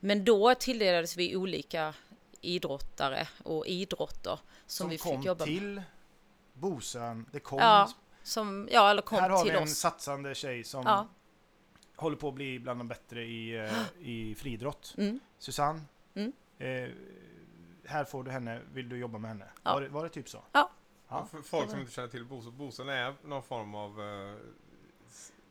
[0.00, 1.94] Men då tilldelades vi olika
[2.40, 5.58] idrottare och idrotter som, som vi kom fick jobba med.
[5.58, 5.82] till
[6.52, 7.26] Bosön.
[7.32, 7.92] Det kom, Ja,
[8.24, 9.74] som, ja, eller kom här har till vi en oss.
[9.78, 11.08] satsande tjej som Ja.
[11.96, 14.94] håller på att bli bland de bättre i, eh, i friidrott.
[14.98, 15.20] Mm.
[15.38, 15.80] Susanne,
[16.14, 16.32] Mm.
[16.58, 16.90] eh,
[17.86, 19.48] här får du henne, vill du jobba med henne?
[19.62, 19.74] Ja.
[19.74, 20.42] Var, det, var det typ så?
[20.52, 20.70] Ja.
[21.08, 21.26] Ja.
[21.30, 24.36] För folk som inte känner till Bosön, Bosön är någon form av eh,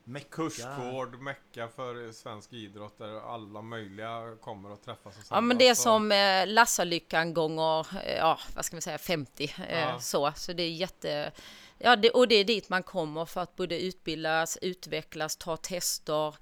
[0.05, 0.27] Mecka.
[0.29, 5.67] kursgård, mecka för svensk idrott där alla möjliga kommer att träffas och Ja men det
[5.67, 9.99] är och- som eh, Lassalyckan gånger, eh, ja vad ska man säga, 50 eh, Ja.
[9.99, 10.31] så.
[10.35, 11.31] Så det är jätte,
[11.77, 16.35] ja det, och det är dit man kommer för att både utbildas, utvecklas, ta tester.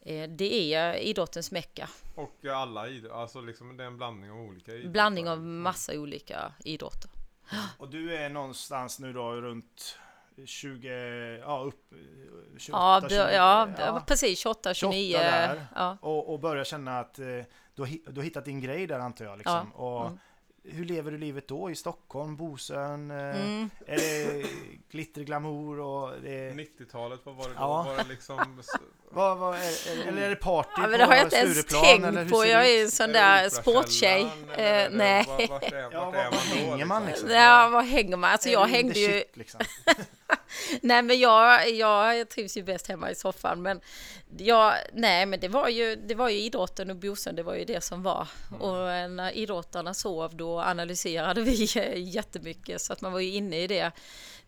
[0.00, 1.88] Eh, det är idrottens mecka.
[2.14, 4.90] Och alla idrott, alltså liksom det är en blandning av olika idrotter.
[4.90, 7.10] Blandning av massa olika idrotter.
[7.78, 9.98] Och du är någonstans nu då runt
[10.46, 10.88] 20,
[11.38, 11.92] ja upp,
[12.58, 15.12] 28, Ja, 20, bör, ja, precis 28, 29.
[15.12, 15.66] 28 där.
[15.74, 15.98] ja.
[16.00, 17.24] Och, och börja känna att eh,
[17.74, 19.38] du, har, du har hittat din grej där antar jag.
[19.38, 19.72] Liksom.
[19.72, 20.18] och mm.
[20.70, 21.70] Hur lever du livet då?
[21.70, 23.10] I Stockholm, Bosön?
[23.10, 23.70] Eh, Mm.
[23.86, 24.46] Är det
[24.90, 27.60] glitter, glamour och det 90-talet, vad var det då?
[27.60, 27.82] Ja.
[27.82, 28.62] Var det liksom
[29.10, 31.36] vad, vad är, är, eller är det party Ja, men på det har jag inte
[31.36, 32.44] ens Stureplan, eller hur tänkt på.
[32.46, 32.84] Jag är ut?
[32.84, 34.22] en sån där sporttjej.
[34.56, 35.24] Eh, nej.
[35.28, 36.70] Vart, vart är, Ja, vart var- man var då?
[36.70, 37.28] hänger man liksom?
[37.28, 37.42] liksom?
[37.42, 38.30] Ja, vad hänger man?
[38.30, 39.08] Alltså jag hängde the ju...
[39.12, 39.60] shit, liksom?
[40.82, 43.80] Nej men jag, jag trivs ju bäst hemma i soffan men
[44.38, 47.64] jag, nej men det var ju, det var ju idrotten och Bosön, det var ju
[47.64, 48.28] det som var.
[48.60, 53.30] Och eh, när idrottarna sov då analyserade vi eh, jättemycket så att man var ju
[53.30, 53.90] inne i det.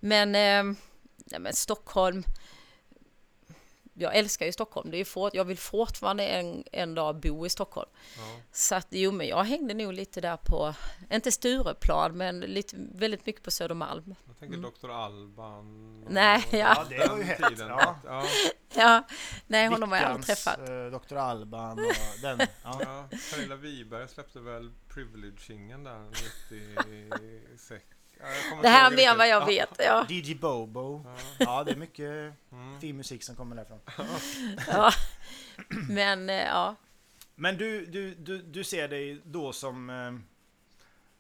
[0.00, 0.76] Men, eh,
[1.24, 2.24] nej, men Stockholm,
[4.00, 4.90] jag älskar ju Stockholm.
[4.90, 7.90] Det är fort, jag vill fortfarande en, en dag bo i Stockholm.
[8.16, 8.22] Ja.
[8.52, 10.74] Så att jo, men jag hängde nog lite där på,
[11.12, 14.14] inte Stureplan, men lite, väldigt mycket på Södermalm.
[14.26, 14.90] Jag tänker Dr.
[14.90, 16.00] Alban.
[16.08, 16.86] Nej, och ja.
[16.90, 17.68] Ja, det var ju hett, tiden.
[17.68, 17.96] ja.
[18.04, 18.24] ja.
[18.74, 19.06] Ja,
[19.46, 20.68] nej, honom har jag aldrig Vickans, träffat.
[20.68, 21.16] eh, Dr.
[21.16, 22.38] Alban och den.
[22.64, 22.80] Ja.
[22.84, 26.04] Ja, Pernilla Wiberg släppte väl Privilege-singeln där
[27.50, 27.84] 96.
[28.62, 29.70] Det här än vad jag vet.
[29.78, 31.04] Ja, DJ Bobo.
[31.38, 32.33] Ja, det är mycket.
[32.52, 32.80] Mm.
[32.80, 33.80] fin musik som kommer därifrån.
[34.68, 34.90] ja.
[35.88, 36.74] Men eh, ja,
[37.35, 39.90] Men du, du, du, du ser dig då som...
[39.90, 40.12] eh,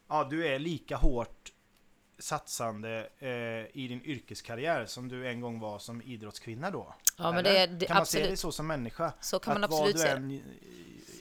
[0.08, 1.52] Ja, du är lika hårt
[2.18, 3.28] satsande eh,
[3.82, 6.94] i din yrkeskarriär som du en gång var som idrottskvinna då?
[7.18, 8.38] ja men det är det, kan man se dig absolut.
[8.40, 9.12] så som människa?
[9.20, 10.42] Så kan man absolut se än,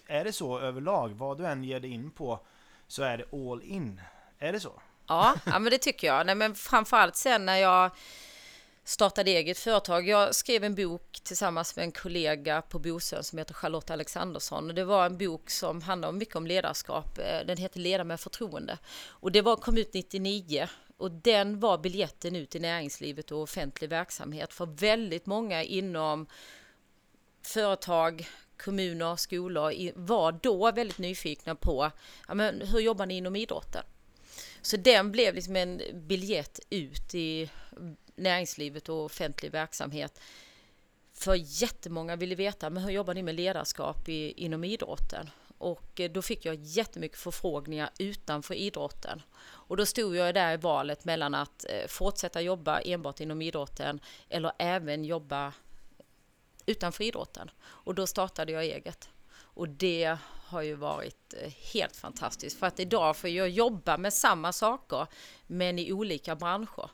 [0.08, 1.10] Är det så överlag?
[1.10, 2.40] Vad du än ger dig in på
[2.88, 4.02] så är det all in?
[4.40, 4.82] Är det så?
[5.10, 6.26] Ja, ja, men det tycker jag.
[6.26, 7.92] Nej, men framförallt sen när jag
[8.84, 10.08] startade eget företag.
[10.08, 14.70] Jag skrev en bok tillsammans med en kollega på Bosön som heter Charlotte Alexandersson.
[14.70, 17.18] Och Det var en bok som handlar mycket om ledarskap.
[17.18, 18.78] Eh, den heter Leda med förtroende.
[19.08, 20.68] Och det var, kom ut 99
[20.98, 26.28] och den var biljetten ut i näringslivet och offentlig verksamhet för väldigt många inom
[27.42, 28.28] företag,
[28.64, 31.92] kommuner, skolor var då väldigt nyfikna på
[32.28, 33.84] ja, men hur jobbar ni inom idrotten?
[34.62, 37.50] Så den blev liksom en biljett ut i
[38.16, 40.22] näringslivet och offentlig verksamhet.
[41.14, 45.30] För jättemånga ville veta, men hur jobbar ni med ledarskap i, inom idrotten?
[45.58, 49.22] Och eh, då fick jag jättemycket förfrågningar utanför idrotten.
[49.42, 54.00] Och då stod jag där i valet mellan att eh, fortsätta jobba enbart inom idrotten
[54.30, 55.54] eller även jobba
[56.66, 57.52] utanför idrotten.
[57.62, 59.10] Och då startade jag eget.
[59.32, 60.18] Och det
[60.50, 65.08] har ju varit eh, helt fantastiskt för att idag får jag jobba med samma saker
[65.48, 66.92] men i olika branscher.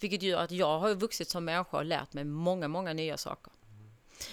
[0.00, 3.52] Vilket gör att jag har vuxit som människa och lärt mig många, många nya saker.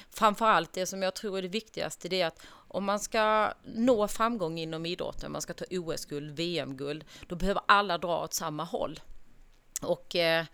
[0.10, 4.08] Framförallt det som jag tror är det viktigaste det är att om man ska nå
[4.08, 9.00] framgång inom idrotten, man ska ta OS-guld, VM-guld, då behöver alla dra åt samma håll.
[9.82, 10.46] Och eh,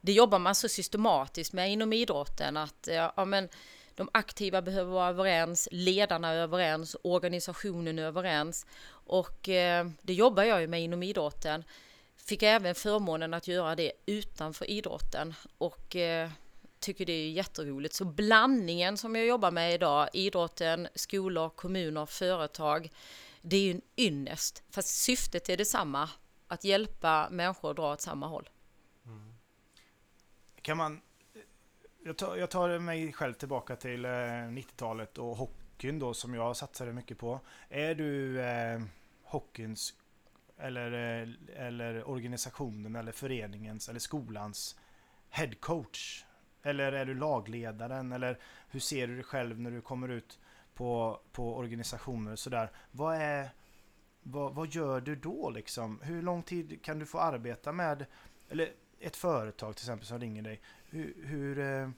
[0.00, 3.48] det jobbar man så systematiskt med inom idrotten att eh, ja, men
[3.96, 8.66] de aktiva behöver vara överens, ledarna är överens, organisationen är överens.
[8.88, 11.64] Och eh, det jobbar jag ju med inom idrotten.
[12.16, 16.30] Fick även förmånen att göra det utanför idrotten och eh,
[16.80, 17.94] tycker det är jätteroligt.
[17.94, 22.90] Så blandningen som jag jobbar med idag, idrotten, skolor, kommuner, företag,
[23.42, 24.62] det är ju en ynnest.
[24.70, 26.10] Fast syftet är detsamma,
[26.48, 28.48] att hjälpa människor att dra åt samma håll.
[29.04, 29.34] Mm.
[30.62, 31.00] Kan man...
[32.06, 36.56] Jag tar, jag tar mig själv tillbaka till eh, 90-talet och hockeyn då som jag
[36.56, 37.40] satsade mycket på.
[37.68, 38.82] Är du eh,
[39.22, 39.94] hockeyns
[40.58, 41.28] eller, eh,
[41.66, 44.78] eller organisationen eller föreningens eller skolans
[45.30, 46.24] headcoach?
[46.62, 48.12] Eller är du lagledaren?
[48.12, 48.38] Eller
[48.68, 50.38] hur ser du dig själv när du kommer ut
[50.74, 52.70] på, på organisationer och sådär?
[52.90, 53.48] Vad är...
[54.22, 56.00] Vad, vad gör du då liksom?
[56.02, 58.06] Hur lång tid kan du få arbeta med
[58.48, 60.60] eller ett företag till exempel som ringer dig.
[60.90, 61.88] Hur, hur eh,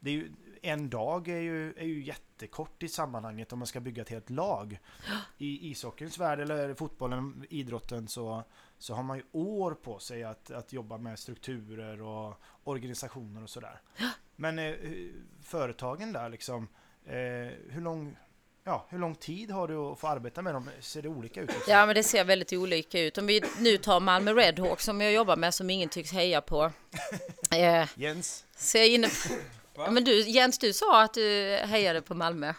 [0.00, 3.80] det är ju, en dag är ju, är ju jättekort i sammanhanget om man ska
[3.80, 4.78] bygga ett helt lag.
[5.38, 8.42] I ishockeyns värld eller fotbollen, idrotten så,
[8.78, 13.50] så har man ju år på sig att, att jobba med strukturer och organisationer och
[13.50, 13.80] sådär.
[14.36, 14.74] Men eh,
[15.42, 16.68] företagen där liksom,
[17.04, 17.14] eh,
[17.68, 18.16] hur lång
[18.68, 20.70] Ja, hur lång tid har du att få arbeta med dem?
[20.80, 21.46] Ser det olika ut?
[21.48, 21.72] Liksom?
[21.72, 23.18] Ja, men det ser väldigt olika ut.
[23.18, 26.72] Om vi nu tar Malmö Redhawks som jag jobbar med som ingen tycks heja på.
[27.50, 28.44] Eh, Jens?
[28.56, 29.08] så jag inne
[29.76, 32.54] ja, men du, Jens, du sa att du hejade på Malmö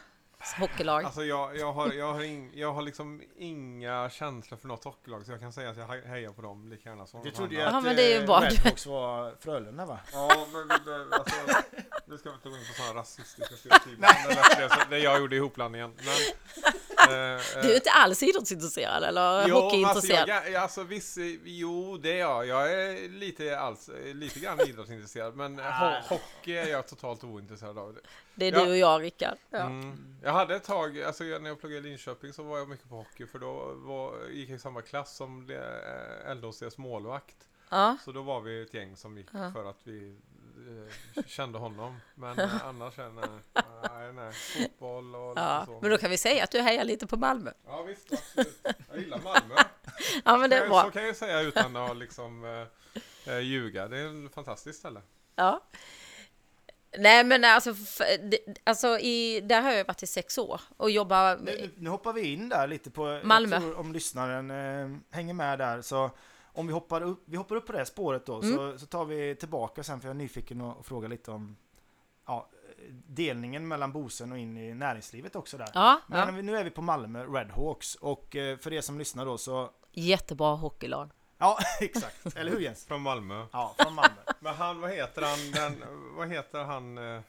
[0.59, 1.03] hockeylag.
[1.05, 5.25] Alltså jag, jag, har, jag, har ing, jag har liksom inga känslor för något hockeylag
[5.25, 7.55] så jag kan säga att jag he- hejar på dem lika gärna som Du trodde
[7.55, 8.39] ju att men det är ju eh, bra.
[8.41, 9.99] Redhawks var Frölunda va?
[10.13, 11.35] Ja, men behöver, alltså,
[12.05, 14.01] nu ska vi inte gå in på sådana rasistiska stereotyper.
[14.59, 15.93] Det det, det jag gjorde ihopblandningen.
[15.97, 20.29] Men, eh, Du är inte alls idrottsintresserad eller Jo, hockeyintresserad?
[20.29, 22.45] Alltså, jag, alltså viss, jo det är jag.
[22.47, 25.35] Jag är lite, alls, lite grann idrottsintresserad.
[25.35, 27.97] Men ho hockey är jag totalt ointresserad av.
[28.35, 28.63] Det är Ja.
[28.65, 29.37] du och jag, Rickard.
[29.49, 29.59] Ja.
[29.59, 30.15] Mm.
[30.29, 32.95] Jag hade ett tag, alltså när jag pluggade i Linköping så var jag mycket på
[32.95, 33.25] hockey.
[33.25, 37.35] För då var, gick jag i samma klass som eh, LHCs målvakt.
[37.69, 37.97] Ja.
[38.05, 39.51] Så då var vi ett gäng som gick Ja.
[39.53, 40.17] för att vi
[41.17, 41.97] eh, kände honom.
[42.15, 43.29] Men eh, annars, eh, nej,
[43.89, 44.31] nej, nej.
[44.33, 45.63] Fotboll och ja.
[45.65, 45.79] så.
[45.81, 47.51] Men då kan vi säga att du hejar lite på Malmö.
[47.67, 48.61] Ja visst, absolut.
[48.89, 49.55] Jag gillar Malmö.
[50.25, 50.91] Ja, men det är Så bra.
[50.91, 52.45] kan jag säga utan att liksom
[53.25, 53.87] eh, ljuga.
[53.87, 55.01] Det är ett fantastiskt ställe.
[55.35, 55.63] Ja.
[56.97, 57.75] Nej, men alltså,
[58.63, 62.33] alltså i, där har jag varit i sex år och jobbar Nu, nu- hoppar vi
[62.33, 63.19] in där lite på...
[63.23, 63.73] Malmö.
[63.73, 66.11] om lyssnaren eh, hänger med där så
[66.53, 68.55] om vi hoppar upp, vi hoppar upp på det spåret då Mm.
[68.55, 71.57] så, så tar vi tillbaka sen för jag är nyfiken och, och fråga lite om
[72.27, 72.49] ja,
[73.07, 75.69] delningen mellan Bosen och in i näringslivet också där.
[75.73, 76.41] Ja, Men ja.
[76.41, 79.69] nu är vi på Malmö Redhawks och eh, för er som lyssnar då så...
[79.91, 81.09] jättebra hockeylag.
[81.41, 82.35] Ja, exakt.
[82.37, 82.85] Eller hur Jens?
[82.85, 83.45] Från Malmö.
[83.51, 84.21] Ja, från Malmö.
[84.39, 85.83] Men han, vad heter han, den,
[86.17, 87.21] vad heter han, eh,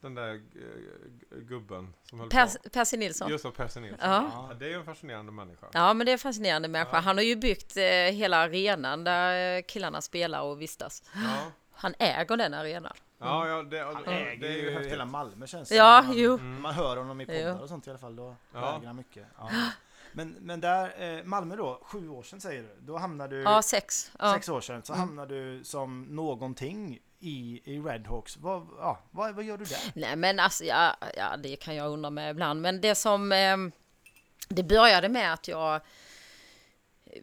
[0.00, 2.70] den där eh, gubben som höll Pers, på?
[2.70, 3.30] Percy Nilsson.
[3.30, 4.10] Just det, Percy Nilsson.
[4.10, 4.30] Ja.
[4.50, 5.66] Ja, Det är ju en fascinerande människa.
[5.72, 6.96] Ja, men det är en fascinerande människa.
[6.96, 7.00] Ja.
[7.00, 11.02] Han har ju byggt eh, hela arenan där killarna spelar och vistas.
[11.14, 11.36] Ja,
[11.72, 12.92] Han äger den arenan.
[13.18, 14.52] ja, ja det, Han äger det är
[14.82, 16.18] ju hela Malmö känns det Ja, som.
[16.18, 16.36] jo.
[16.36, 18.16] Man, man hör honom i poddar och sånt i alla fall.
[18.16, 18.76] Då Ja.
[18.78, 19.26] äger han mycket.
[19.38, 19.50] Ja.
[20.12, 22.76] Men, men där, eh, Malmö då, sju år sedan säger du.
[22.80, 24.12] Då hamnade du, Ja, sex.
[24.18, 24.34] Ja.
[24.34, 28.36] sex år sedan, så hamnade du som någonting i, i Redhawks.
[28.36, 29.78] Vad, ja, vad, vad gör du där?
[29.94, 32.60] Nej, men alltså, ja, ja, det kan jag undra med ibland.
[32.60, 33.32] Men det som...
[33.32, 33.56] Eh,
[34.48, 35.80] det började med att jag...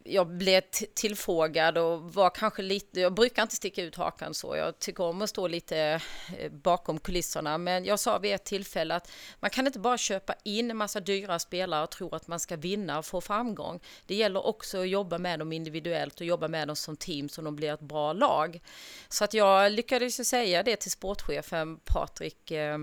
[0.03, 2.99] Jag blev t- tillfrågad och var kanske lite...
[2.99, 4.55] Jag brukar inte sticka ut hakan så.
[4.55, 6.01] Jag tycker om att stå lite
[6.39, 7.57] eh, bakom kulisserna.
[7.57, 10.99] Men jag sa vid ett tillfälle att man kan inte bara köpa in en massa
[10.99, 13.79] dyra spelare och tro att man ska vinna och få framgång.
[14.05, 17.41] Det gäller också att jobba med dem individuellt och jobba med dem som team så
[17.41, 18.61] de blir ett bra lag.
[19.09, 22.77] Så att jag lyckades ju säga det till sportchefen Patrik eh,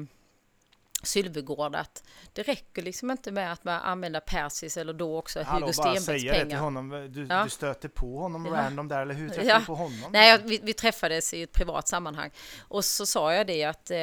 [1.04, 5.66] Sylvegård att det räcker liksom inte med att man använder Persis eller då också Hallå,
[5.66, 6.60] Hugo bara Stenbecks säga det till pengar.
[6.60, 7.08] honom.
[7.12, 7.44] Du, Ja.
[7.44, 8.52] du stöter på honom Ja.
[8.52, 9.58] random där, eller hur träffade Ja.
[9.58, 10.10] du på honom?
[10.12, 12.30] Nej, vi, vi träffades i ett privat sammanhang
[12.68, 13.98] och så sa jag det att eh,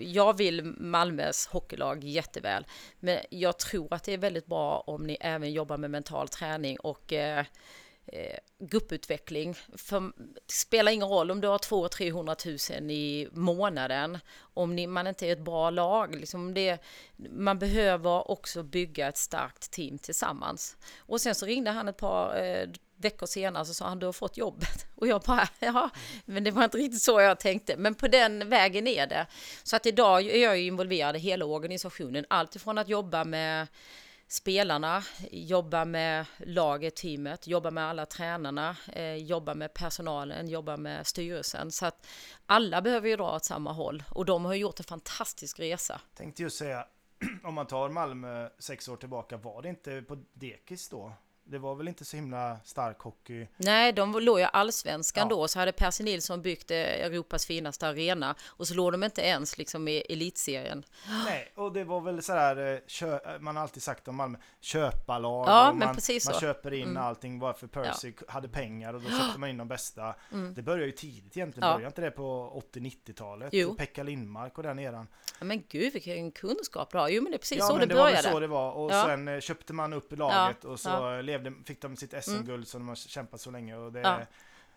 [0.00, 2.66] jag vill Malmös hockeylag jätteväl,
[3.00, 6.80] men jag tror att det är väldigt bra om ni även jobbar med mental träning
[6.80, 7.44] och eh,
[8.06, 9.54] eh, grupputveckling.
[9.76, 10.00] För
[10.46, 12.36] det spelar ingen roll om du har 200 300
[12.80, 16.14] 000 i månaden om ni, man inte är ett bra lag.
[16.14, 16.78] Liksom det,
[17.30, 20.76] man behöver också bygga ett starkt team tillsammans.
[20.98, 24.12] Och sen så ringde han ett par eh, veckor senare så sa han du har
[24.12, 24.86] fått jobbet.
[24.94, 25.90] Och jag bara ja,
[26.24, 27.76] men det var inte riktigt så jag tänkte.
[27.76, 29.26] Men på den vägen är det.
[29.62, 32.24] Så att idag är jag ju involverad i hela organisationen.
[32.28, 33.66] Allt ifrån att jobba med
[34.28, 41.06] spelarna, jobba med laget, teamet, jobba med alla tränarna, eh, jobba med personalen, jobba med
[41.06, 41.70] styrelsen.
[41.70, 42.06] Så att
[42.46, 46.00] alla behöver ju dra åt samma håll och de har ju gjort en fantastisk resa.
[46.14, 46.86] Tänkte just säga,
[47.44, 51.12] om man tar Malmö sex år tillbaka, var det inte på dekis då?
[51.48, 53.46] Det var väl inte så himla stark hockey?
[53.56, 55.36] Nej, de låg ju allsvenskan Ja.
[55.36, 59.22] då, så hade Percy Nilsson byggt eh, Europas finaste arena och så låg de inte
[59.22, 60.84] ens liksom i elitserien.
[61.24, 65.48] Nej, och det var väl sådär, eh, kö- man har alltid sagt om Malmö, köparlag.
[65.48, 67.02] Ja, men man, man köper in Mm.
[67.02, 70.14] allting bara för Percy hade pengar och då köpte man in de bästa.
[70.54, 71.74] Det började ju tidigt egentligen, Ja.
[71.74, 73.48] började inte det på 80-90-talet?
[73.52, 73.74] Jo.
[73.74, 75.08] Pekka Lindmark och den eran.
[75.38, 77.08] Ja, Men gud vilken kunskap du har.
[77.08, 78.30] Jo men det är precis Ja, så men det det var väl började.
[78.32, 78.72] så det var.
[78.72, 79.04] Och Ja.
[79.04, 81.22] sen eh, köpte man upp laget och så ja.
[81.42, 83.76] Levde, fick de sitt SM-guld som de har kämpat så länge.
[83.76, 84.20] Och det, Ja.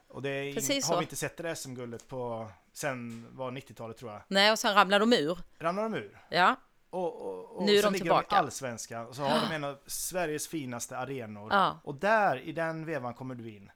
[0.07, 0.97] och det in, har så.
[0.97, 4.21] vi inte sett det där SM-guldet på, sen var 90-talet tror jag.
[4.27, 5.37] Nej, och sen ramlade de ur.
[5.59, 6.19] Ramlade de ur.
[6.29, 6.55] Ja,
[6.89, 8.27] Och, och, och Nu är de ligger tillbaka.
[8.29, 11.47] de i allsvenskan och så har de en av Sveriges finaste arenor.
[11.53, 11.79] ja.
[11.83, 13.71] Och där, i den vevan kommer du in.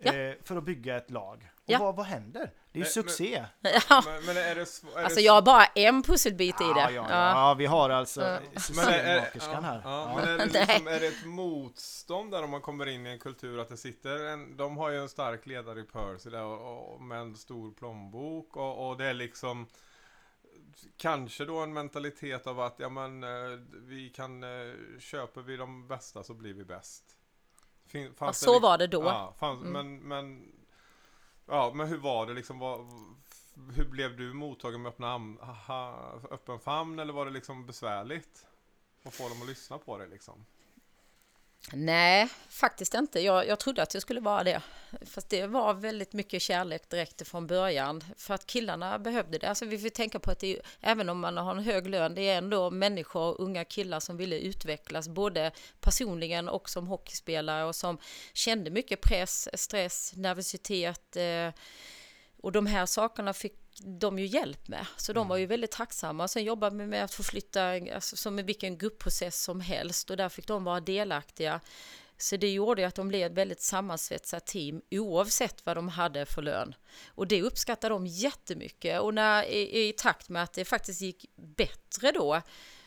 [0.00, 0.12] Ja.
[0.14, 1.50] Eh, för att bygga ett lag.
[1.66, 1.78] Och Ja.
[1.78, 2.40] vad, vad händer?
[2.72, 3.44] Det är ju Men- succé.
[3.88, 4.02] ja.
[4.06, 6.80] Men, men är det, är Alltså det jag har bara en pusselbit i Ja, det.
[6.94, 7.48] ja, ja.
[7.48, 8.38] ja, vi har alltså Ja.
[8.52, 9.82] Men systemmakerskan här.
[10.16, 10.66] Men är det, Nej.
[10.66, 13.76] liksom, är det ett motstånd där om man kommer in i en kultur att det
[13.76, 17.36] sitter en, de har ju en stark ledare i Percy där och, och med en
[17.36, 19.66] stor plånbok och, och det är liksom
[20.96, 24.48] kanske då en mentalitet av att ja men eh, vi kan, eh,
[25.00, 27.04] köper vi de bästa så blir vi bäst.
[27.88, 29.04] Fin, Ja, så det, var det då.
[29.04, 29.72] Ja, fanns, Mm.
[29.72, 30.52] men, men
[31.46, 32.58] Ja, men hur var det liksom?
[32.58, 32.86] Var,
[33.74, 35.36] hur blev du mottagen med öppna,
[36.30, 38.46] öppen famn eller var det liksom besvärligt?
[39.02, 40.44] Att få dem att lyssna på dig liksom?
[41.72, 43.20] Nej, faktiskt inte.
[43.20, 44.62] Jag, jag trodde att det skulle vara det.
[45.06, 48.04] Fast det var väldigt mycket kärlek direkt från början.
[48.16, 49.48] För att killarna behövde det.
[49.48, 52.28] Alltså vi får tänka på att det även om man har en hög lön, det
[52.28, 55.08] är ändå människor, unga killar som ville utvecklas.
[55.08, 57.98] Både personligen och som hockeyspelare och som
[58.32, 61.16] kände mycket press, stress, nervositet.
[61.16, 61.50] Eh,
[62.42, 64.86] och de här sakerna fick de ju hjälp med.
[64.96, 66.28] Så de var ju väldigt tacksamma.
[66.28, 70.10] Sen jobbade vi med att få flytta, alltså, som i vilken gruppprocess som helst.
[70.10, 71.60] Och där fick de vara delaktiga.
[72.18, 76.26] Så det gjorde ju att de blev ett väldigt sammansvetsat team oavsett vad de hade
[76.26, 76.74] för lön.
[77.06, 79.00] Och det uppskattade de jättemycket.
[79.00, 82.42] Och när, i, i takt med att det faktiskt gick bättre då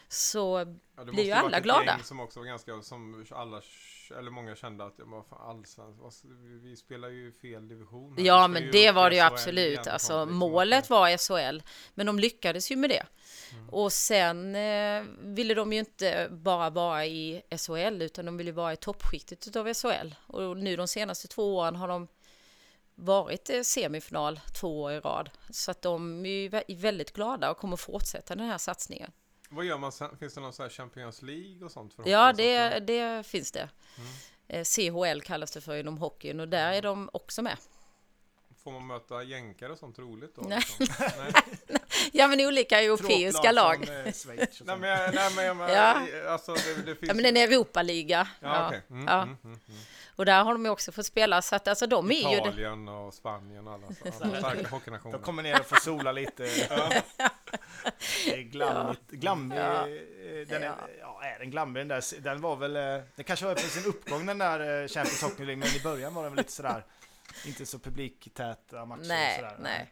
[0.08, 1.86] så Ja, det Blir ju måste alla varit ett glada.
[1.86, 3.62] gäng som också var ganska, som alla,
[4.12, 6.14] eller många kände att, ja, vad fan, allsvenskt, vad-
[6.64, 8.18] vi, spelar ju fel division.
[8.18, 8.24] här.
[8.26, 9.88] Ja, men det var det ju SHL absolut.
[9.88, 11.62] Alltså, målet var SHL,
[11.94, 13.06] men de lyckades ju med det.
[13.54, 13.70] Mm.
[13.70, 18.74] Och sen eh, ville de ju inte bara vara i SHL, utan de ville vara
[18.74, 20.16] i toppskiktet utav SHL.
[20.28, 22.08] Och nu de senaste två åren har de
[22.96, 25.30] varit eh, semifinal två år i rad.
[25.50, 29.12] Så att de är väldigt glada och kommer fortsätta den här satsningen.
[29.50, 30.18] Vad gör man sen?
[30.18, 31.94] Finns det någon sån här Champions League och sånt?
[31.94, 33.70] För Ja, det, det finns det.
[34.48, 37.58] Eh, CHL kallas det för inom hockeyn och där är de också med.
[38.64, 40.42] Får man möta jänkare och sånt roligt då?
[40.42, 40.62] Nej.
[40.80, 41.06] liksom?
[41.18, 41.34] nej.
[42.12, 43.86] Ja, men olika europeiska lag.
[43.86, 44.14] Från, eh,
[44.66, 46.08] nej men, nej, men Ja.
[46.28, 48.28] alltså det, det finns Ja, men det är en Europaliga.
[48.40, 48.82] Ja, okej.
[48.90, 49.22] Mm, ja.
[49.22, 49.80] mm, mm, mm.
[50.20, 52.38] Och där har de ju också fått spela, så att alltså de är ju...
[52.38, 53.88] Italien och Spanien och alla,
[54.22, 55.18] alla starka hockeynationer.
[55.18, 56.44] De kommer ner och får sola lite.
[58.26, 59.02] Det är glammigt.
[59.12, 59.88] Glammig, Ja.
[59.88, 61.22] eh, den är, Ja.
[61.24, 62.22] är den glammig den där?
[62.22, 62.82] Den var väl, eh,
[63.16, 66.14] den kanske var på sin uppgång den där eh, Champions Hockey League, men i början
[66.14, 66.86] var den väl lite sådär,
[67.46, 69.00] inte så publiktäta matcher.
[69.02, 69.56] och Nej, sådär.
[69.60, 69.92] nej.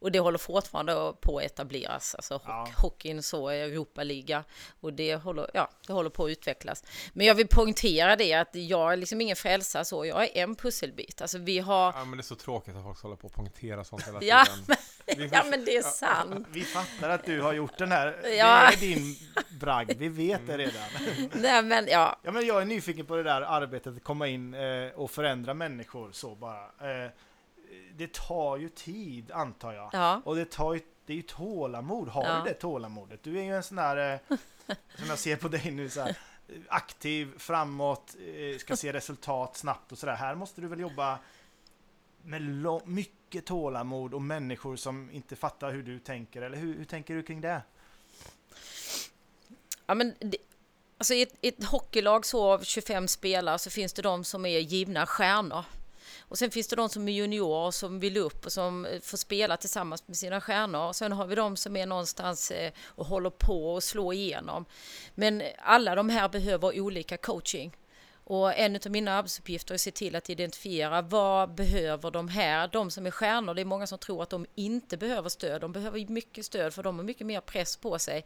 [0.00, 2.68] Och det håller fortfarande på att etableras, alltså Ja.
[2.76, 4.44] hockeyn så, Europaliga.
[4.80, 6.84] Och det håller, ja, det håller på att utvecklas.
[7.12, 10.56] Men jag vill poängtera det att jag är liksom ingen frälsare så, jag är en
[10.56, 11.20] pusselbit.
[11.22, 11.92] Alltså vi har...
[11.96, 14.44] Ja men det är så tråkigt att folk håller på och poängtera sånt hela Ja,
[14.44, 14.64] tiden.
[15.06, 16.46] Vi får- Ja men det är sant.
[16.52, 18.06] Vi fattar att du har gjort den här,
[18.38, 18.70] Ja.
[18.80, 19.16] det är din
[19.60, 20.82] bragd, vi vet det redan.
[21.32, 24.54] Nej men ja, Ja, men jag är nyfiken på det där arbetet att komma in
[24.54, 26.60] eh, och förändra människor så bara.
[27.04, 27.10] Eh,
[27.96, 29.90] det tar ju tid antar jag.
[29.92, 30.22] ja.
[30.24, 32.08] Och det tar ju, det är ju tålamod.
[32.08, 32.36] Har Ja.
[32.44, 33.22] du det tålamodet?
[33.22, 34.36] Du är ju en sån där, eh,
[34.98, 36.16] som jag ser på dig nu, så här,
[36.68, 40.14] aktiv, framåt, eh, ska se resultat snabbt och sådär.
[40.14, 41.18] Här måste du väl jobba
[42.22, 42.42] med
[42.84, 46.42] mycket tålamod och människor som inte fattar hur du tänker.
[46.42, 47.62] Eller hur, hur tänker du kring det?
[49.86, 50.36] Ja, men det,
[50.98, 54.46] alltså i ett, i ett hockeylag så av 25 spelare så finns det de som
[54.46, 55.64] är givna stjärnor.
[56.30, 59.16] Och sen finns det de som är juniorer som vill upp och som eh, får
[59.16, 60.88] spela tillsammans med sina stjärnor.
[60.88, 64.64] Och sen har vi de som är någonstans eh, och håller på att slå igenom.
[65.14, 67.76] Men alla de här behöver olika coaching.
[68.30, 72.68] Och en av mina arbetsuppgifter är att se till att identifiera vad behöver de här,
[72.72, 73.54] de som är stjärnor.
[73.54, 75.60] Det är många som tror att de inte behöver stöd.
[75.60, 78.24] De behöver mycket stöd för de har mycket mer press på sig.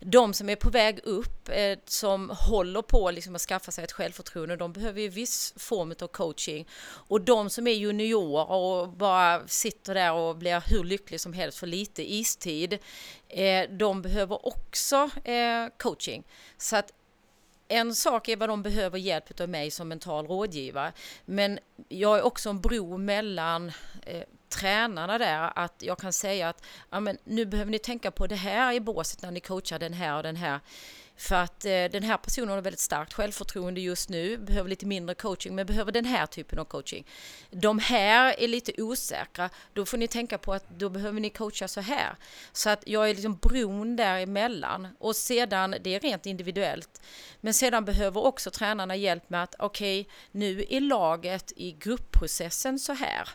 [0.00, 3.92] De som är på väg upp, eh, som håller på liksom att skaffa sig ett
[3.92, 6.68] självförtroende, de behöver ju viss form av coaching.
[7.08, 11.58] Och de som är juniorer och bara sitter där och blir hur lycklig som helst
[11.58, 12.78] för lite istid,
[13.28, 16.24] eh, de behöver också eh, coaching.
[16.58, 16.92] Så att
[17.70, 20.92] en sak är vad de behöver hjälp av mig som mental rådgivare.
[21.24, 21.58] Men
[21.88, 23.72] jag är också en bro mellan
[24.06, 25.52] eh, tränarna där.
[25.54, 28.80] Att jag kan säga att ja, men nu behöver ni tänka på det här i
[28.80, 30.60] båset när ni coachar den här och den här.
[31.20, 35.14] För att eh, den här personen har väldigt starkt självförtroende just nu, behöver lite mindre
[35.14, 37.06] coaching, men behöver den här typen av coaching.
[37.50, 41.68] De här är lite osäkra, då får ni tänka på att då behöver ni coacha
[41.68, 42.16] så här.
[42.52, 44.88] Så att jag är liksom bron däremellan.
[44.98, 47.02] Och sedan, det är rent individuellt.
[47.40, 52.92] Men sedan behöver också tränarna hjälp med att okej, nu är laget i gruppprocessen så
[52.92, 53.28] här.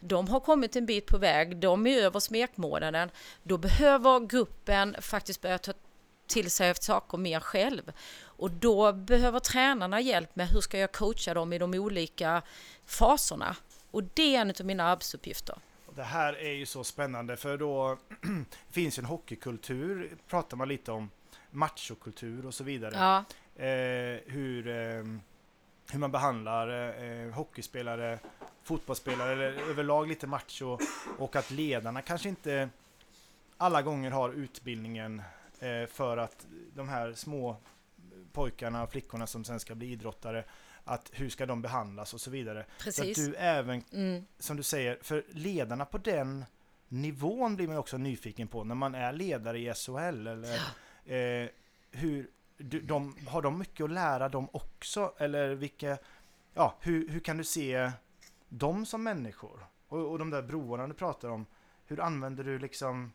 [0.00, 3.10] De har kommit en bit på väg, de är över smekmånaden.
[3.42, 5.72] Då behöver gruppen faktiskt börja ta
[6.30, 7.92] till sig saker mer själv.
[8.22, 12.42] Och då behöver tränarna hjälp med hur ska jag coacha dem i de olika
[12.86, 13.56] faserna.
[13.90, 15.58] Och det är en av mina arbetsuppgifter.
[15.94, 17.98] Det här är ju så spännande för då
[18.70, 21.10] finns ju en hockeykultur, pratar man lite om
[21.50, 22.94] machokultur och så vidare.
[22.96, 23.24] Ja,
[23.60, 25.04] Eh, hur, eh,
[25.92, 26.68] hur man behandlar
[27.02, 28.18] eh, hockeyspelare,
[28.62, 30.78] fotbollsspelare eller överlag lite macho
[31.18, 32.68] och att ledarna kanske inte
[33.56, 35.22] alla gånger har utbildningen
[35.60, 37.56] eh, för att de här små
[38.32, 40.44] pojkarna och flickorna som sen ska bli idrottare
[40.84, 42.66] att hur ska de behandlas och så vidare.
[42.78, 43.16] Så att precis.
[43.16, 46.44] du även Mm, som du säger, för ledarna på den
[46.88, 50.54] nivån blir man också nyfiken på när man är ledare i SHL eller
[51.04, 51.48] eh,
[51.90, 55.98] hur du, de, har de mycket att lära dem också eller vilka,
[56.54, 57.90] ja, hur, hur kan du se
[58.48, 59.66] dem som människor?
[59.88, 61.46] Och, och de där broarna du pratar om,
[61.86, 63.12] hur använder du liksom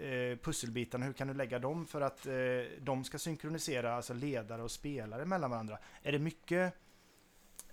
[0.00, 2.34] eh, pusselbitarna, hur kan du lägga dem för att eh,
[2.80, 5.78] de ska synkronisera, alltså ledare och spelare mellan varandra?
[6.02, 6.74] Är det mycket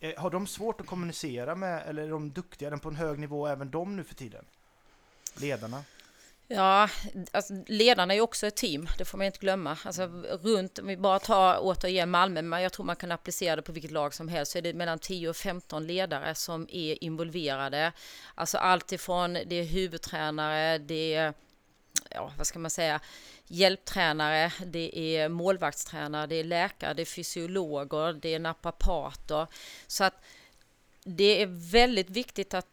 [0.01, 2.95] Eh, Har de svårt att kommunicera med, eller är de duktiga, är de på en
[2.95, 4.45] hög nivå även de nu för tiden?
[5.36, 5.84] Ledarna?
[6.47, 6.89] Ja,
[7.32, 9.78] alltså ledarna är ju också ett team, det får man inte glömma.
[9.86, 10.05] Alltså
[10.41, 13.72] runt, om vi bara tar återigen Malmö, men jag tror man kan applicera det på
[13.72, 17.91] vilket lag som helst, så är det mellan 10 och 15 ledare som är involverade.
[18.36, 21.34] Alltså allt ifrån, det är huvudtränare, det är,
[22.14, 22.99] ja vad ska man säga,
[23.47, 29.47] hjälptränare, det är målvaktstränare, det är läkare, det är fysiologer, det är naprapater.
[29.88, 30.24] Så att
[31.03, 32.68] det är väldigt viktigt att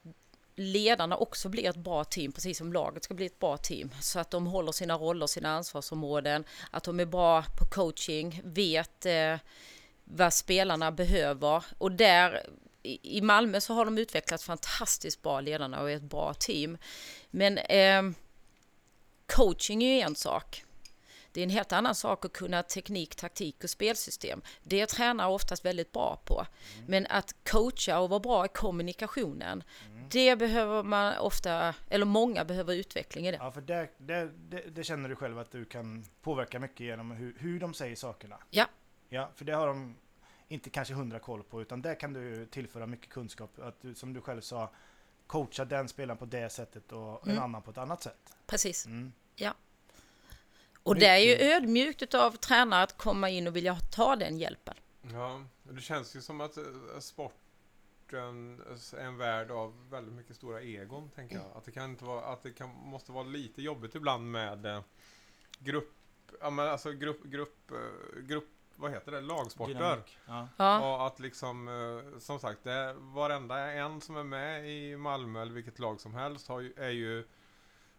[0.58, 3.90] ledarna också blir ett bra team, precis som laget ska bli ett bra team.
[4.00, 9.06] Så att de håller sina roller, sina ansvarsområden, att de är bra på coaching, vet
[9.06, 9.36] eh,
[10.04, 11.64] vad spelarna behöver.
[11.78, 12.46] Och där
[12.82, 16.78] i Malmö så har de utvecklat fantastiskt bra ledarna och är ett bra team.
[17.30, 18.02] Men eh,
[19.36, 20.64] coaching är ju en sak.
[21.32, 24.42] Det är en helt annan sak att kunna teknik, taktik och spelsystem.
[24.62, 26.46] Det är tränare oftast väldigt bra på.
[26.76, 26.84] Mm.
[26.90, 30.08] Men att coacha och vara bra i kommunikationen, mm.
[30.10, 33.36] det behöver man ofta, eller många behöver utveckling i det.
[33.36, 37.10] Ja, för det, det, det, det känner du själv att du kan påverka mycket genom
[37.10, 38.38] hur, hur de säger sakerna.
[38.50, 38.66] Ja.
[39.08, 39.96] Ja, för det har de
[40.48, 43.58] inte kanske hundra koll på, utan där kan du tillföra mycket kunskap.
[43.58, 44.70] Att du, som du själv sa,
[45.28, 47.36] coacha den spelaren på det sättet och mm.
[47.36, 48.36] en annan på ett annat sätt.
[48.46, 49.12] Precis, mm.
[49.36, 49.54] ja.
[50.82, 54.74] Och det är ju ödmjukt av tränare att komma in och vilja ta den hjälpen.
[55.12, 56.64] Ja, det känns ju som att eh,
[57.00, 58.60] sporten
[58.96, 61.46] är en värld av väldigt mycket stora egon, tänker jag.
[61.56, 64.82] Att det kan inte vara, att det kan, måste vara lite jobbigt ibland med eh,
[65.58, 65.94] grupp,
[66.40, 70.02] ja men alltså grupp, grupp, eh, grupp vad heter det, lagsporter.
[70.56, 70.78] Ja.
[70.78, 71.68] Och att liksom,
[72.20, 76.48] som sagt, det, varenda en som är med i Malmö eller vilket lag som helst
[76.48, 77.24] har ju, är ju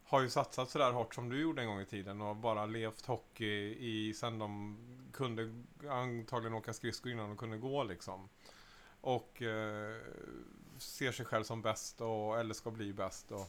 [0.09, 3.05] har ju satsat sådär hårt som du gjorde en gång i tiden och bara levt
[3.05, 4.77] hockey i sen de
[5.13, 8.30] kunde antagligen åka skridskor innan de kunde gå liksom.
[9.01, 9.97] Och eh,
[10.77, 13.32] ser sig själv som bäst och, eller ska bli bäst.
[13.32, 13.47] Och,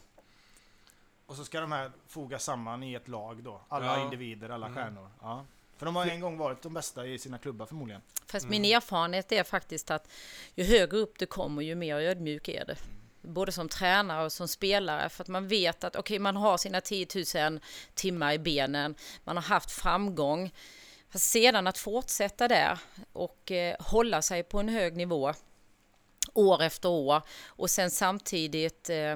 [1.25, 3.61] och så ska de här fogas samman i ett lag då?
[3.67, 4.03] Alla ja.
[4.03, 4.75] individer, alla mm.
[4.75, 5.09] stjärnor?
[5.21, 5.45] Ja.
[5.77, 8.01] För de har en gång varit de bästa i sina klubbar förmodligen.
[8.25, 8.61] Fast mm.
[8.61, 10.07] min erfarenhet är faktiskt att
[10.55, 12.77] ju högre upp du kommer ju mer ödmjuk är det.
[12.81, 16.35] Mm både som tränare och som spelare för att man vet att okej, okay, man
[16.35, 17.59] har sina 10 000
[17.93, 20.53] timmar i benen, man har haft framgång.
[21.09, 22.79] Fast sedan att fortsätta där
[23.13, 25.33] och eh, hålla sig på en hög nivå
[26.33, 29.15] år efter år och sen samtidigt eh,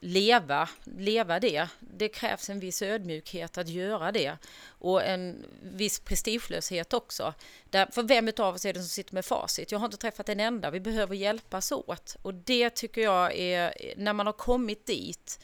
[0.00, 1.68] leva, leva det.
[1.80, 4.36] Det krävs en viss ödmjukhet att göra det
[4.68, 7.34] och en viss prestigelöshet också.
[7.70, 9.72] Där, för vem av oss är det som sitter med facit?
[9.72, 13.74] Jag har inte träffat en enda, vi behöver hjälpas åt och det tycker jag är,
[13.96, 15.40] när man har kommit dit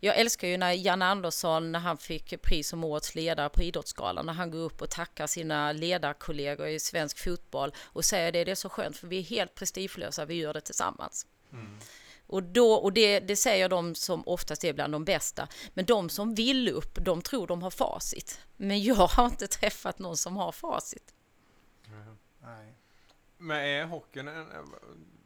[0.00, 4.26] jag älskar ju när Janne Andersson, när han fick pris som årets ledare på Idrottsgalan,
[4.26, 8.50] när han går upp och tackar sina ledarkollegor i svensk fotboll och säger det, det
[8.50, 11.26] är så skönt för vi är helt prestigelösa, vi gör det tillsammans.
[11.52, 11.78] Mm.
[12.26, 15.48] Och, då, och det, det säger de som oftast är bland de bästa.
[15.74, 18.40] Men de som vill upp, de tror de har facit.
[18.56, 21.14] Men jag har inte träffat någon som har facit.
[22.42, 22.74] Nej.
[23.38, 24.46] Men är hockeyn en,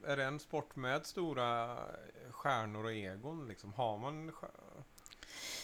[0.06, 1.78] är det en sport med stora
[2.30, 3.48] stjärnor och egon?
[3.48, 3.72] Liksom?
[3.72, 4.32] Har man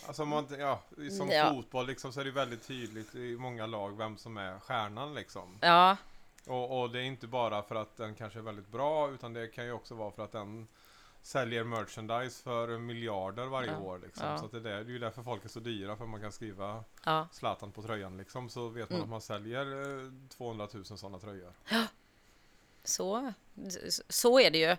[0.06, 0.82] Alltså man, ja,
[1.18, 1.50] som ja.
[1.50, 5.58] fotboll liksom, så är det väldigt tydligt i många lag vem som är stjärnan liksom.
[5.60, 5.96] Ja.
[6.46, 9.48] Och, och, det är inte bara för att den kanske är väldigt bra utan det
[9.48, 10.68] kan ju också vara för att den
[11.24, 13.78] säljer merchandise för miljarder varje ja.
[13.78, 14.00] år.
[14.04, 14.26] Liksom.
[14.26, 14.38] Ja.
[14.38, 16.84] Så det, är, det är ju därför folk är så dyra, för man kan skriva
[17.04, 17.28] ja.
[17.32, 19.04] Zlatan på tröjan liksom, så vet man mm.
[19.04, 19.66] att man säljer
[20.28, 21.52] 200 000 sådana tröjor.
[22.84, 23.32] Så,
[24.08, 24.64] så är det ju.
[24.64, 24.78] Mm.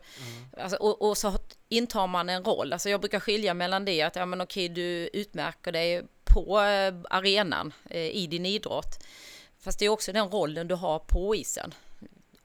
[0.58, 1.38] Alltså, och, och, så
[1.70, 2.74] intar man en roll.
[2.74, 6.94] Alltså jag brukar skilja mellan det att ja, men okej, du utmärker dig på eh,
[7.10, 9.04] arenan eh, i din idrott.
[9.60, 11.74] Fast det är också den rollen du har på isen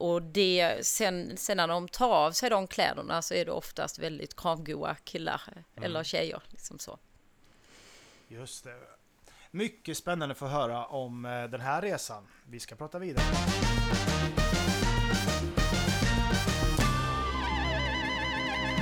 [0.01, 3.99] och det, sen, sen när de tar av sig de kläderna så är det oftast
[3.99, 5.83] väldigt kravgoa killar mm.
[5.83, 6.43] eller tjejer.
[6.49, 6.99] Liksom så.
[8.27, 8.75] Just det.
[9.51, 12.27] Mycket spännande att få höra om eh, den här resan.
[12.45, 13.25] Vi ska prata vidare.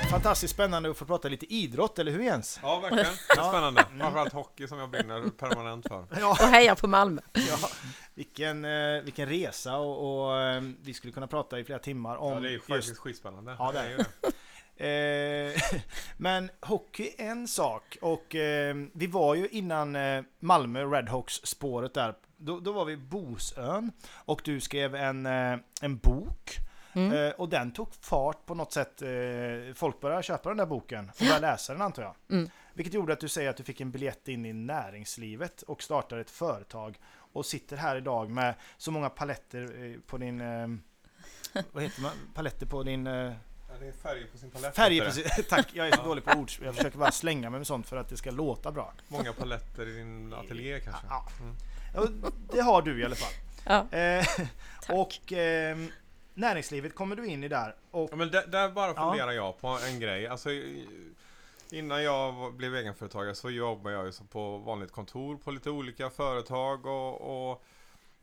[0.09, 2.59] Fantastiskt spännande att få prata lite idrott, eller hur Jens?
[2.63, 3.05] Ja, verkligen.
[3.35, 3.85] Det är spännande.
[3.99, 6.05] Framförallt hockey som jag brinner permanent för.
[6.19, 6.29] Ja.
[6.29, 7.21] Och heja på Malmö.
[7.33, 7.69] Ja,
[8.13, 12.33] vilken, eh, vilken resa och, och, eh, vi skulle kunna prata i flera timmar om...
[12.33, 12.99] Ja, det är faktiskt just...
[12.99, 13.55] skitspännande.
[13.59, 14.33] Ja, det är det.
[14.85, 15.61] Eh,
[16.17, 18.25] men hockey är en sak och
[18.93, 19.97] vi var ju innan
[20.39, 22.13] Malmö Redhawks spåret där.
[22.37, 25.25] Då, då var vi Bosön och du skrev en,
[25.81, 26.59] en bok
[26.93, 27.13] Mm.
[27.13, 29.01] Eh, och den tog fart på något sätt.
[29.01, 29.09] Eh,
[29.75, 32.15] folk började köpa den där boken och började läsa den antar jag.
[32.29, 32.49] Mm.
[32.73, 36.21] Vilket gjorde att du säger att du fick en biljett in i näringslivet och startade
[36.21, 36.99] ett företag.
[37.31, 40.41] Och sitter här idag med så många paletter eh, på din...
[40.41, 40.67] Eh,
[41.71, 42.11] vad heter man?
[42.33, 43.07] Paletter på din...
[43.07, 43.33] Eh, ja,
[43.79, 44.75] det är färger på sin palett.
[44.75, 46.51] Färger på sin, tack, jag är så dålig på ord.
[46.63, 48.93] Jag försöker bara slänga mig med sånt för att det ska låta bra.
[49.07, 51.05] Många paletter i din ateljé kanske?
[51.09, 52.23] Ja, mm.
[52.51, 53.33] det har du i alla fall.
[53.65, 53.97] Ja.
[53.97, 54.25] Eh,
[54.99, 55.91] och ehm,
[56.39, 57.75] näringslivet kommer du in i där.
[57.91, 59.33] Och, ja, men där, där bara funderar ja.
[59.33, 60.27] jag på en grej.
[60.27, 60.49] Alltså,
[61.71, 66.85] innan jag blev egenföretagare så jobbade jag ju på vanligt kontor på lite olika företag
[66.85, 67.63] och, och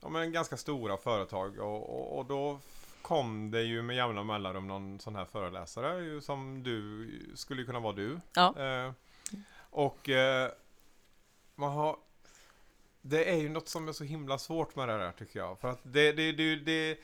[0.01, 1.59] ja, men ganska stora företag.
[1.59, 2.59] Och, och, och, då
[3.03, 7.81] kom det ju med jämna mellanrum någon sån här föreläsare ju, som du skulle kunna
[7.81, 8.21] vara du.
[8.35, 8.55] Ja.
[8.59, 8.93] Eh,
[9.71, 10.51] och eh,
[11.55, 11.97] man har
[13.09, 15.59] det är ju något som är så himla svårt med det där tycker jag.
[15.59, 16.99] För att det, det, det, det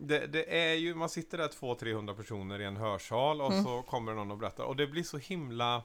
[0.00, 3.64] det, det är ju, man sitter där 200-300 personer i en hörsal och Mm.
[3.64, 4.64] så kommer någon och berättar.
[4.64, 5.82] Och det blir så himla...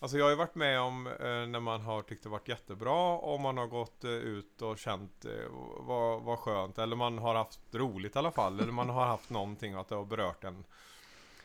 [0.00, 3.16] Alltså jag har ju varit med om eh, när man har tyckt det varit jättebra
[3.16, 5.50] och man har gått eh, ut och känt eh,
[5.80, 6.78] vad, vad skönt.
[6.78, 8.60] Eller man har haft roligt i alla fall.
[8.60, 10.64] Eller man har haft någonting att det har berört en.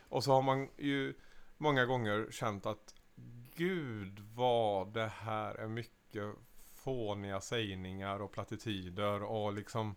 [0.09, 1.13] Och så har man ju
[1.57, 2.95] många gånger känt att
[3.55, 6.36] Gud vad det här är mycket
[6.73, 9.95] fåniga sägningar och plattityder och liksom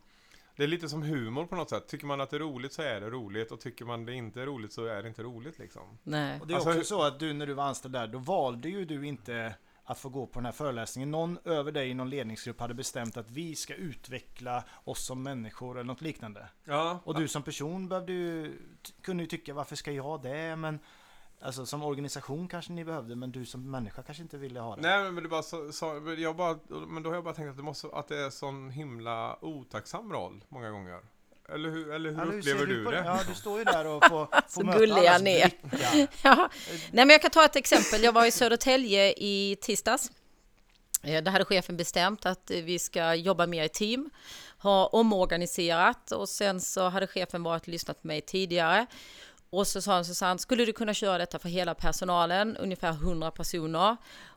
[0.56, 1.88] det är lite som humor på något sätt.
[1.88, 4.42] Tycker man att det är roligt så är det roligt och tycker man det inte
[4.42, 5.98] är roligt så är det inte roligt liksom.
[6.02, 6.40] Nej.
[6.40, 8.68] Och det är Alltså, också så att du när du var anställd där, då valde
[8.68, 9.54] ju du inte
[9.84, 11.10] att få gå på den här föreläsningen.
[11.10, 15.74] Någon över dig i någon ledningsgrupp hade bestämt att vi ska utveckla oss som människor
[15.74, 16.48] eller något liknande.
[16.64, 18.58] Ja, Och du som person behövde ju,
[19.02, 20.56] kunde ju tycka varför ska jag det?
[20.56, 20.78] Men
[21.40, 24.82] alltså som organisation kanske ni behövde, men du som människa kanske inte ville ha det.
[24.82, 26.58] Nej men det bara så, så jag bara,
[26.88, 30.12] men då har jag bara tänkt att det måste, att det är sån himla otacksam
[30.12, 31.00] roll många gånger.
[31.48, 33.02] Eller hur, eller hur hur upplever ser du på det?
[33.04, 35.50] Ja, du står ju där och får, får möta gullig allas är.
[35.62, 36.08] blickar.
[36.22, 36.50] Ja.
[36.92, 38.02] Nej, men jag kan ta ett exempel.
[38.02, 40.10] Jag var i Södertälje i tisdags.
[41.02, 44.10] Eh, Där hade chefen bestämt att vi ska jobba mer i team,
[44.58, 48.86] ha omorganiserat och sen så hade chefen varit och lyssnat på mig tidigare.
[49.56, 53.30] Och så sa han Susanne, skulle du kunna köra detta för hela personalen, ungefär 100
[53.30, 53.96] personer?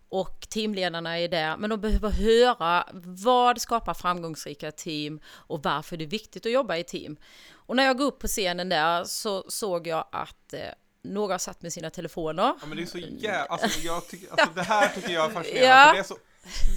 [0.09, 6.03] Och teamledarna är där, men de behöver höra vad skapar framgångsrika team och varför det
[6.03, 7.17] är viktigt att jobba i team.
[7.53, 10.59] Och när jag går upp på scenen där så såg jag att eh,
[11.03, 12.55] några satt med sina telefoner.
[12.61, 15.29] Ja men det är så jävla, alltså, jag tycker, alltså det här tycker jag är
[15.29, 15.85] fascinerande Ja.
[15.87, 16.17] för det är så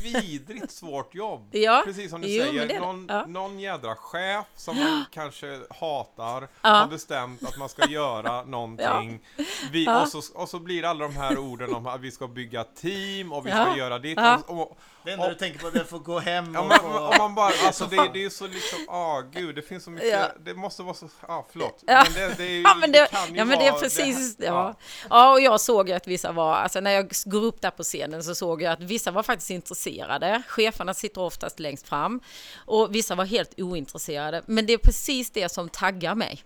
[0.03, 1.49] vidrigt svårt jobb.
[1.53, 3.27] Ja, Precis som du jo, säger, det någon, Ja.
[3.27, 6.69] någon jädra chef som man kanske hatar Ja.
[6.71, 9.21] har bestämt att man ska göra någonting.
[9.73, 12.65] Vi, och, så, och så blir alla de här orden om att vi ska bygga
[12.65, 14.19] team och vi ska göra ditt.
[14.47, 16.79] Och, och, Det enda du tänker på är att få gå hem Ja, och men,
[16.79, 16.87] få...
[16.99, 20.09] om man bara, alltså det, det är så liksom, ah gud, det finns så mycket,
[20.11, 20.27] Ja.
[20.45, 21.83] det måste vara så, ah förlåt.
[21.87, 22.05] Ja.
[22.15, 24.47] Men det, det, är Ja men det, kan ju ja, men det är precis här-
[24.47, 24.75] ja.
[25.11, 27.83] ja, och jag såg ju att vissa var, alltså när jag går upp där på
[27.83, 30.43] scenen så såg jag att vissa var faktiskt intresserade.
[30.49, 32.21] Cheferna sitter oftast längst fram
[32.57, 34.43] och vissa var helt ointresserade.
[34.47, 36.43] Men det är precis det som taggar mig.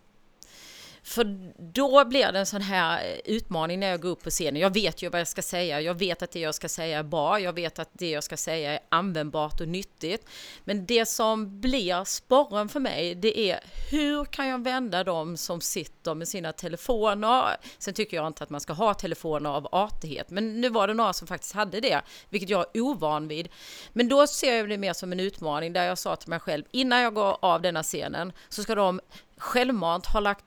[1.07, 4.61] För då blir det en sån här eh, utmaning när jag går upp på scenen.
[4.61, 5.81] Jag vet ju vad jag ska säga.
[5.81, 7.41] Jag vet att det jag ska säga är bra.
[7.41, 10.29] Jag vet att det jag ska säga är användbart och nyttigt.
[10.65, 15.61] Men det som blir sporren för mig, det är hur kan jag vända dem som
[15.61, 17.57] sitter med sina telefoner?
[17.79, 20.95] Sen tycker jag inte att man ska ha telefoner av artighet, men nu var det
[20.95, 23.49] några som faktiskt hade det, vilket jag är ovan vid.
[23.93, 26.65] Men då ser jag det mer som en utmaning där jag sa till mig själv,
[26.71, 29.01] innan jag går av denna scenen så ska de
[29.37, 30.45] självmant ha lagt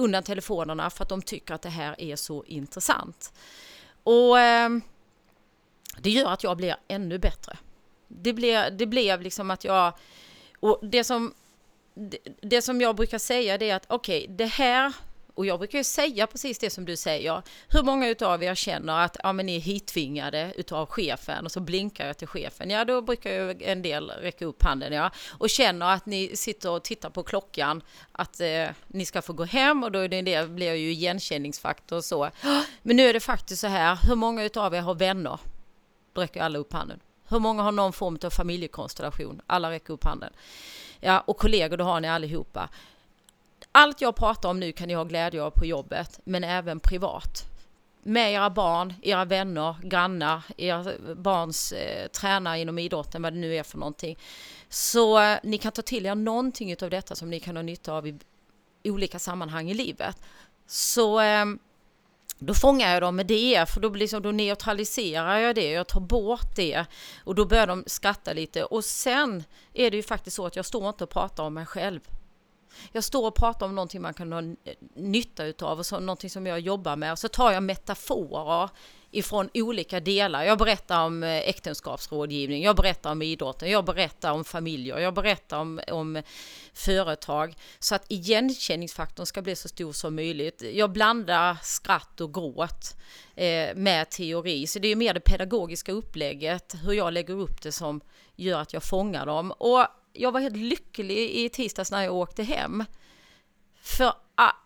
[0.00, 3.32] undan telefonerna för att de tycker att det här är så intressant.
[4.02, 4.70] Och eh,
[5.98, 7.58] det gör att jag blir ännu bättre.
[8.08, 9.92] Det blev, det blev liksom att jag...
[10.60, 11.34] Och det som,
[11.94, 14.92] det, det som jag brukar säga det är att okej, det här...
[15.40, 17.42] Och jag brukar ju säga precis det som du säger.
[17.68, 21.60] Hur många utav er känner att ja, men ni är hittvingade utav chefen och så
[21.60, 22.70] blinkar jag till chefen.
[22.70, 24.92] Ja, då brukar ju en del räcka upp handen.
[24.92, 25.10] Ja.
[25.38, 27.82] Och känner att ni sitter och tittar på klockan
[28.12, 31.96] att eh, ni ska få gå hem och då är det, det blir ju igenkänningsfaktor
[31.96, 32.30] och så.
[32.82, 35.38] Men nu är det faktiskt så här, hur många utav er har vänner?
[36.12, 37.00] Då räcker alla upp handen.
[37.28, 39.40] Hur många har någon form av familjekonstellation?
[39.46, 40.32] Alla räcker upp handen.
[41.00, 42.68] Ja, och kollegor, då har ni allihopa.
[43.72, 47.46] Allt jag pratar om nu kan ni ha glädje av på jobbet, men även privat.
[48.02, 53.54] Med era barn, era vänner, grannar, era barns eh, tränare inom idrotten, vad det nu
[53.54, 54.18] är för någonting.
[54.68, 57.92] Så eh, ni kan ta till er någonting av detta som ni kan ha nytta
[57.92, 58.18] av i
[58.84, 60.22] olika sammanhang i livet.
[60.66, 61.44] Så eh,
[62.38, 66.00] då fångar jag dem med det, för då, liksom, då neutraliserar jag det, jag tar
[66.00, 66.84] bort det
[67.24, 68.64] och då börjar de skratta lite.
[68.64, 71.66] Och sen är det ju faktiskt så att jag står inte och pratar om mig
[71.66, 72.00] själv.
[72.92, 74.42] Jag står och pratar om någonting man kan ha
[74.94, 77.12] nytta utav och så, någonting som jag jobbar med.
[77.12, 78.70] Och så tar jag metaforer
[79.10, 80.44] ifrån olika delar.
[80.44, 85.58] Jag berättar om eh, äktenskapsrådgivning, jag berättar om idrotten, jag berättar om familjer, jag berättar
[85.58, 86.22] om, om
[86.72, 87.54] företag.
[87.78, 90.62] Så att igenkänningsfaktorn ska bli så stor som möjligt.
[90.72, 92.96] Jag blandar skratt och gråt
[93.34, 94.66] eh, med teori.
[94.66, 98.00] Så det är mer det pedagogiska upplägget, hur jag lägger upp det som
[98.36, 99.50] gör att jag fångar dem.
[99.50, 102.84] Och jag var helt lycklig i tisdags när jag åkte hem.
[103.80, 104.12] För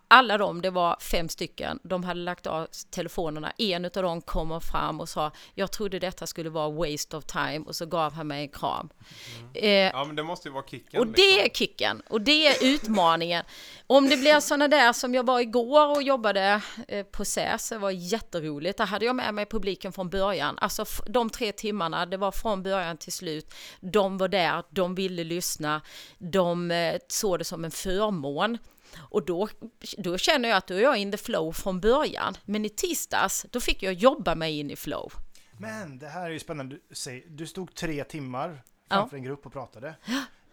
[0.07, 3.51] alla de, det var fem stycken, de hade lagt av telefonerna.
[3.57, 7.59] En av dem kommer fram och sa, jag trodde detta skulle vara waste of time
[7.67, 8.89] och så gav han mig en kram.
[9.37, 9.49] Mm.
[9.53, 10.99] Eh, ja, men det måste ju vara kicken.
[10.99, 11.45] Och det liksom.
[11.45, 13.43] är kicken och det är utmaningen.
[13.87, 17.77] Om det blir sådana där som jag var igår och jobbade eh, på SÄS, det
[17.77, 18.77] var jätteroligt.
[18.77, 20.57] Där hade jag med mig publiken från början.
[20.61, 23.53] Alltså de tre timmarna, det var från början till slut.
[23.79, 25.81] De var där, de ville lyssna,
[26.17, 28.57] de eh, såg det som en förmån.
[28.97, 29.49] Och då,
[29.97, 32.37] då känner jag att då är jag in the flow från början.
[32.45, 35.13] Men i tisdags, då fick jag jobba mig in i flow.
[35.59, 36.79] Men det här är ju spännande.
[37.27, 39.19] Du stod tre timmar framför ja.
[39.19, 39.95] en grupp och pratade.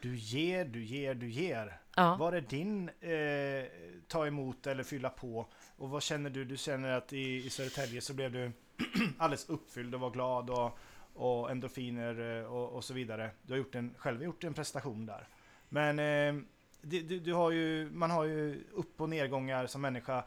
[0.00, 1.80] Du ger, du ger, du ger.
[1.96, 2.16] Ja.
[2.16, 3.70] Var är din eh,
[4.08, 5.46] ta emot eller fylla på?
[5.76, 6.44] Och vad känner du?
[6.44, 8.52] Du känner att i, i Södertälje så blev du
[9.18, 10.78] alldeles uppfylld och var glad och,
[11.14, 13.30] och endorfiner eh, och, och så vidare.
[13.42, 15.28] Du har gjort en, själv gjort en prestation där.
[15.68, 16.44] Men eh,
[16.82, 20.24] du, du, du, har ju, man har ju upp och nedgångar som människa.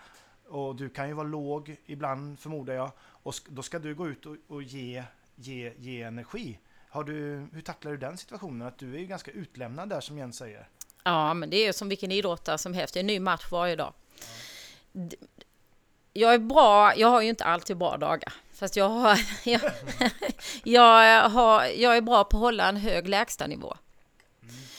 [0.47, 2.91] Och du kan ju vara låg ibland förmodar jag.
[2.99, 5.03] Och då ska du gå ut och, och ge,
[5.35, 6.59] ge, ge energi.
[6.89, 8.67] Har du, hur tacklar du den situationen?
[8.67, 10.67] Att du är ju ganska utlämnad där som Jens säger.
[11.03, 12.93] Ja, men det är som vilken idrottare som helst.
[12.93, 13.93] Det är en ny match varje dag.
[14.93, 14.99] Ja.
[16.17, 18.33] Jag är bra, jag har ju inte alltid bra dagar.
[18.53, 19.61] Fast jag, har, jag,
[20.63, 23.77] jag, har, jag är bra på att hålla en hög lägstanivå.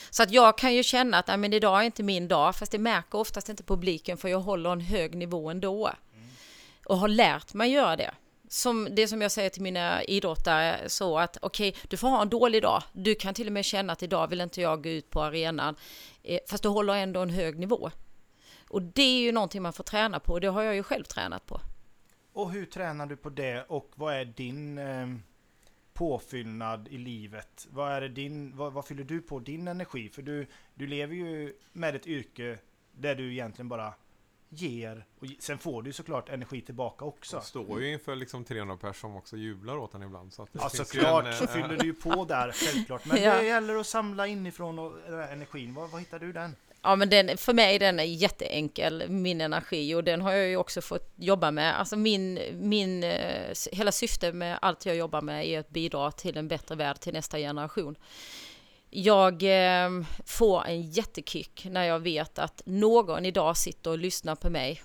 [0.09, 2.77] Så att jag kan ju känna att men idag är inte min dag, fast det
[2.77, 5.87] märker oftast inte publiken för jag håller en hög nivå ändå.
[5.87, 6.27] Mm.
[6.85, 8.11] Och har lärt mig göra det.
[8.49, 12.21] Som det som jag säger till mina idrottare så att okej, okay, du får ha
[12.21, 12.83] en dålig dag.
[12.93, 15.75] Du kan till och med känna att idag vill inte jag gå ut på arenan.
[16.23, 17.91] Eh, fast du håller ändå en hög nivå.
[18.69, 21.03] Och det är ju någonting man får träna på och det har jag ju själv
[21.03, 21.61] tränat på.
[22.33, 25.07] Och hur tränar du på det och vad är din eh
[25.97, 27.67] påfyllnad i livet?
[27.71, 30.09] Vad, är det din, vad, vad, fyller du på din energi?
[30.09, 32.57] För du, du lever ju med ett yrke
[32.91, 33.93] där du egentligen bara
[34.49, 37.37] ger och sen får du såklart energi tillbaka också.
[37.37, 40.33] Du står ju inför liksom 300 personer som också jublar åt en ibland.
[40.33, 43.05] Så att det ja såklart en, så äh, fyller du ju på där självklart.
[43.05, 43.35] Men ja.
[43.35, 45.73] det gäller att samla inifrån och, äh, energin.
[45.73, 46.55] Var, var hittar du den?
[46.87, 50.57] Ja men den, för mig den är jätteenkel, min energi och den har jag ju
[50.57, 51.79] också fått jobba med.
[51.79, 56.37] Alltså min, min, eh, hela syfte med allt jag jobbar med är att bidra till
[56.37, 57.95] en bättre värld till nästa generation.
[58.89, 59.89] Jag eh,
[60.25, 64.81] får en jättekick när jag vet att någon idag sitter och lyssnar på mig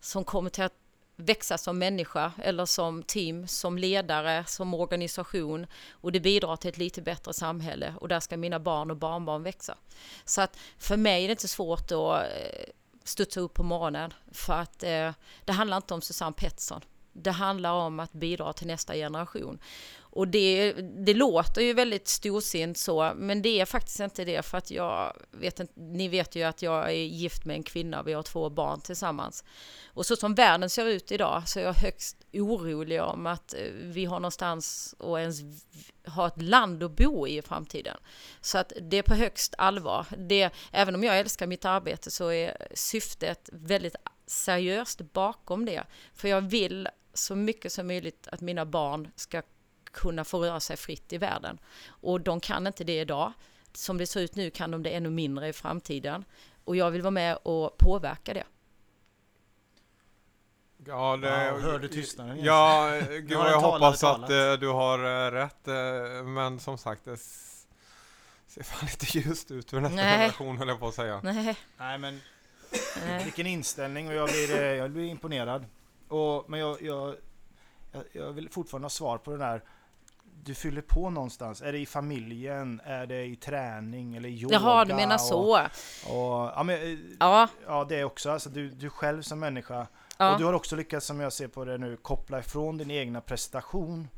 [0.00, 0.85] som kommer till att
[1.16, 6.78] växa som människa eller som team, som ledare, som organisation och det bidrar till ett
[6.78, 9.76] lite bättre samhälle och där ska mina barn och barnbarn växa.
[10.24, 12.72] Så att för mig är det inte svårt att eh,
[13.04, 15.12] studsa upp på morgonen för att eh,
[15.44, 16.80] det handlar inte om Susanne Pettersson.
[17.12, 19.58] Det handlar om att bidra till nästa generation.
[20.16, 24.58] Och det, det låter ju väldigt storsint så, men det är faktiskt inte det för
[24.58, 28.12] att jag vet inte, ni vet ju att jag är gift med en kvinna, vi
[28.12, 29.44] har två barn tillsammans.
[29.86, 33.60] Och så som världen ser ut idag så är jag högst orolig om att eh,
[33.72, 35.40] vi har någonstans och ens
[36.06, 37.96] ha ett land att bo i i framtiden.
[38.40, 40.06] Så att det är på högst allvar.
[40.18, 43.96] Det, även om jag älskar mitt arbete så är syftet väldigt
[44.26, 45.84] seriöst bakom det.
[46.14, 49.42] För jag vill så mycket som möjligt att mina barn ska
[49.96, 51.58] kunna få röra sig fritt i världen.
[51.88, 53.32] Och de kan inte det idag.
[53.72, 56.24] Som det ser ut nu kan de det ännu mindre i framtiden.
[56.64, 58.44] Och jag vill vara med och påverka det.
[60.86, 62.44] Ja, det, ja, hörde tystnaden?
[62.44, 65.68] Ja, gud, jag hoppas att uh, du har uh, rätt.
[65.68, 67.16] Uh, men som sagt, det
[68.46, 70.18] ser fan inte ljust ut för nästa Nej.
[70.18, 71.20] generation höll jag på att säga.
[71.22, 72.20] Nej, Nej men
[73.06, 73.24] Nej.
[73.24, 75.64] vilken inställning och jag blir, jag blir imponerad.
[76.08, 77.14] Och, men jag, jag,
[78.12, 79.62] jag vill fortfarande ha svar på den där
[80.46, 81.62] du fyller på någonstans?
[81.62, 82.80] Är det i familjen?
[82.84, 84.54] Är det i träning eller yoga?
[84.54, 85.56] Jaha, du menar så.
[85.56, 87.48] Och, ja, men, eh, ja.
[87.66, 88.30] ja, det också.
[88.30, 89.86] Alltså, du, du själv som människa.
[90.18, 90.32] Ja.
[90.32, 93.20] Och du har också lyckats, som jag ser på det nu, koppla ifrån din egna
[93.20, 94.08] prestation.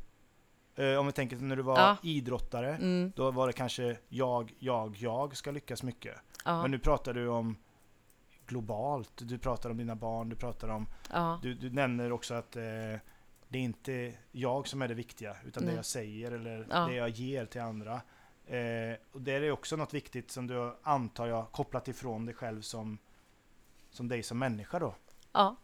[0.75, 1.97] Eh, om vi tänker när du var ja.
[2.03, 3.11] idrottare, mm.
[3.15, 6.15] då var det kanske jag, jag, jag ska lyckas mycket.
[6.45, 6.61] Ja.
[6.61, 7.57] Men nu pratar du om
[8.47, 9.11] globalt.
[9.15, 10.87] Du pratar om dina barn, du pratar om...
[11.41, 12.63] Du, du nämner också att eh,
[13.49, 15.71] det är inte jag som är det viktiga, utan Nej.
[15.71, 16.79] det jag säger eller ja.
[16.79, 18.01] det jag ger till andra.
[18.45, 22.61] Eh, och det är också något viktigt som du antar jag kopplat ifrån dig själv
[22.61, 22.97] som,
[23.91, 24.95] som dig som människa då.
[25.31, 25.55] Ja.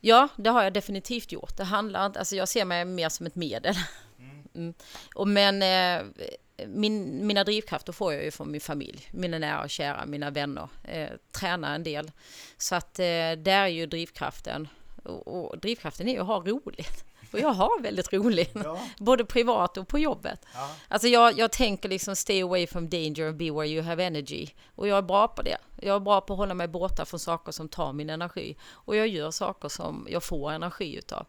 [0.00, 1.56] Ja, det har jag definitivt gjort.
[1.56, 3.74] Det handlar inte, alltså jag ser mig mer som ett medel.
[4.18, 4.48] Mm.
[4.54, 4.74] Mm.
[5.14, 6.26] Och men eh,
[6.66, 10.68] min, mina drivkrafter får jag ju från min familj, mina nära och kära, mina vänner.
[10.84, 12.10] Eh, tränar en del.
[12.56, 14.68] Så att eh, där är ju drivkraften
[15.06, 17.04] och, och drivkraften är att ha roligt.
[17.32, 18.50] Och jag har väldigt roligt.
[18.64, 18.80] Ja.
[18.98, 20.40] Både privat och på jobbet.
[20.54, 20.70] Ja.
[20.88, 24.48] Alltså jag, jag tänker liksom stay away from danger and be where you have energy.
[24.74, 25.56] Och jag är bra på det.
[25.80, 28.56] Jag är bra på att hålla mig borta från saker som tar min energi.
[28.70, 31.26] Och jag gör saker som jag får energi utav.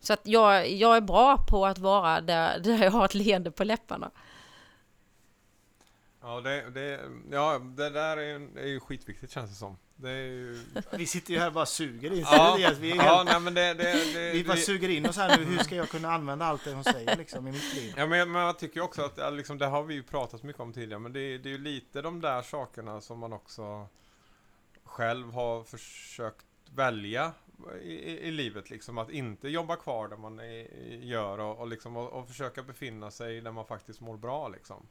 [0.00, 3.50] Så att jag, jag är bra på att vara där, där jag har ett leende
[3.50, 4.10] på läpparna.
[6.22, 9.76] Ja, det, det, ja, det där är, ju- är ju skitviktigt känns det som.
[9.96, 10.60] Det ju...
[10.92, 12.70] Vi sitter ju här och bara suger in Ja, ja.
[12.80, 15.38] vi, ja helt, nej, men det, det, det, vi bara det, suger in oss här
[15.38, 15.44] nu.
[15.44, 17.94] Hur ska jag kunna använda allt det hon säger liksom i mitt liv?
[17.96, 20.72] Ja, men, men jag tycker också att liksom, det har vi ju pratat mycket om
[20.72, 23.88] tidigare, men det, är- det är ju lite de där sakerna som man också
[24.84, 27.32] själv har försökt välja
[27.82, 30.66] i, i, i livet, liksom att inte jobba kvar där man är,
[31.02, 34.48] gör och, och, liksom, och, och försöka befinna sig där man faktiskt mår bra.
[34.48, 34.86] Liksom.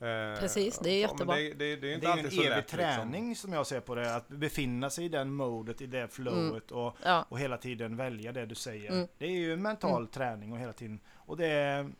[0.00, 1.36] Eh, Precis, det är ja, jättebra.
[1.36, 2.68] Det, det, det är Det inte är ju en så evig lätt.
[2.68, 4.14] träning som jag ser på det.
[4.16, 8.32] Att befinna sig i den modet, i det flowet och, Ja, och hela tiden välja
[8.32, 8.90] det du säger.
[8.92, 9.08] Mm.
[9.18, 11.00] Det är ju en mental träning och hela tiden.
[11.14, 11.90] Och det är,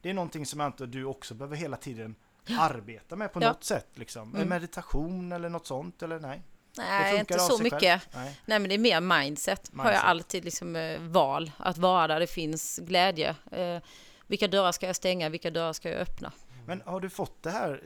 [0.00, 2.14] det är någonting som antar du också behöver hela tiden
[2.58, 3.48] arbeta med på Ja.
[3.48, 3.88] något sätt.
[3.94, 4.34] Liksom.
[4.34, 4.48] Mm.
[4.48, 6.42] Meditation eller något sånt eller nej?
[6.76, 8.08] Det nej, funkar inte så mycket.
[8.14, 8.40] Nej.
[8.46, 9.70] Nej, men det är mer mindset.
[9.76, 10.04] Har jag Mindset.
[10.08, 11.50] alltid liksom eh, val.
[11.58, 13.36] Att vara där det finns glädje.
[13.52, 13.78] Eh,
[14.26, 15.28] vilka dörrar ska jag stänga?
[15.28, 16.32] Vilka dörrar ska jag öppna?
[16.66, 17.82] Men har du fått det här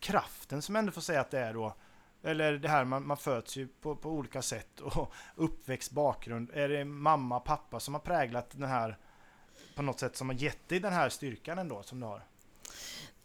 [0.00, 1.74] kraften som ändå får säga att det är då?
[2.22, 6.50] Eller det här man, man föds ju på, på olika sätt och uppväxt bakgrund.
[6.54, 8.96] Är det mamma, pappa som har präglat den här
[9.76, 12.22] på något sätt som har gett dig den här styrkan ändå som du har?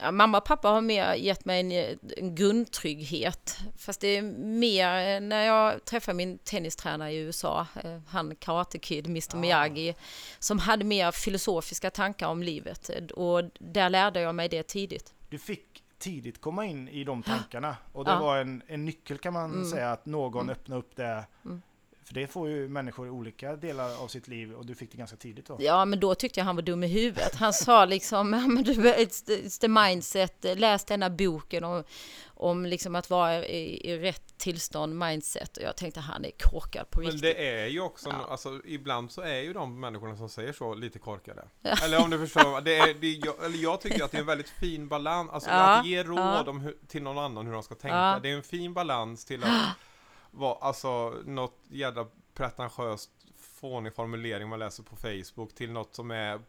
[0.04, 3.58] Ja, mamma och pappa har mer gett mig en, en grundtrygghet.
[3.78, 9.06] Fast det är mer när jag träffade min tennistränare i USA, eh, han Karate Kid,
[9.08, 9.40] Mr Ah.
[9.40, 9.96] Miyagi,
[10.40, 12.90] som hade mer filosofiska tankar om livet.
[13.16, 15.14] Och där lärde jag mig det tidigt.
[15.30, 18.20] Du fick tidigt komma in i de tankarna och det Ja.
[18.20, 19.66] var en, en nyckel kan man Mm.
[19.70, 20.50] säga att någon Mm.
[20.56, 21.26] öppnade upp det.
[21.46, 21.62] Mm.
[22.06, 24.98] För det får ju människor i olika delar av sitt liv och du fick det
[24.98, 25.58] ganska tidigt då.
[25.60, 27.36] Ja, men då tyckte jag han var dum i huvudet.
[27.36, 31.84] Han sa liksom, "Ja, men du, it's the, it's the mindset, läs denna boken om,
[32.26, 35.58] om liksom att vara i, i rätt tillstånd, mindset.
[35.58, 37.22] Och jag tänkte han är korkad på Men riktigt.
[37.38, 38.28] det är ju också, Ja.
[38.32, 41.44] alltså ibland så är ju de människorna som säger så lite korkade.
[41.62, 41.76] Ja.
[41.84, 44.22] Eller om du förstår, det är, det är, jag, eller jag tycker att det är
[44.22, 46.44] en väldigt fin balans, alltså Ja, att ge råd ja.
[46.48, 47.96] om hur, till någon annan hur de ska tänka.
[47.98, 48.20] Ja.
[48.24, 49.50] Det är en fin balans till att
[50.34, 56.34] vara, alltså något jävla pretentiöst fånig formulering man läser på Facebook till något som är
[56.34, 56.40] eh,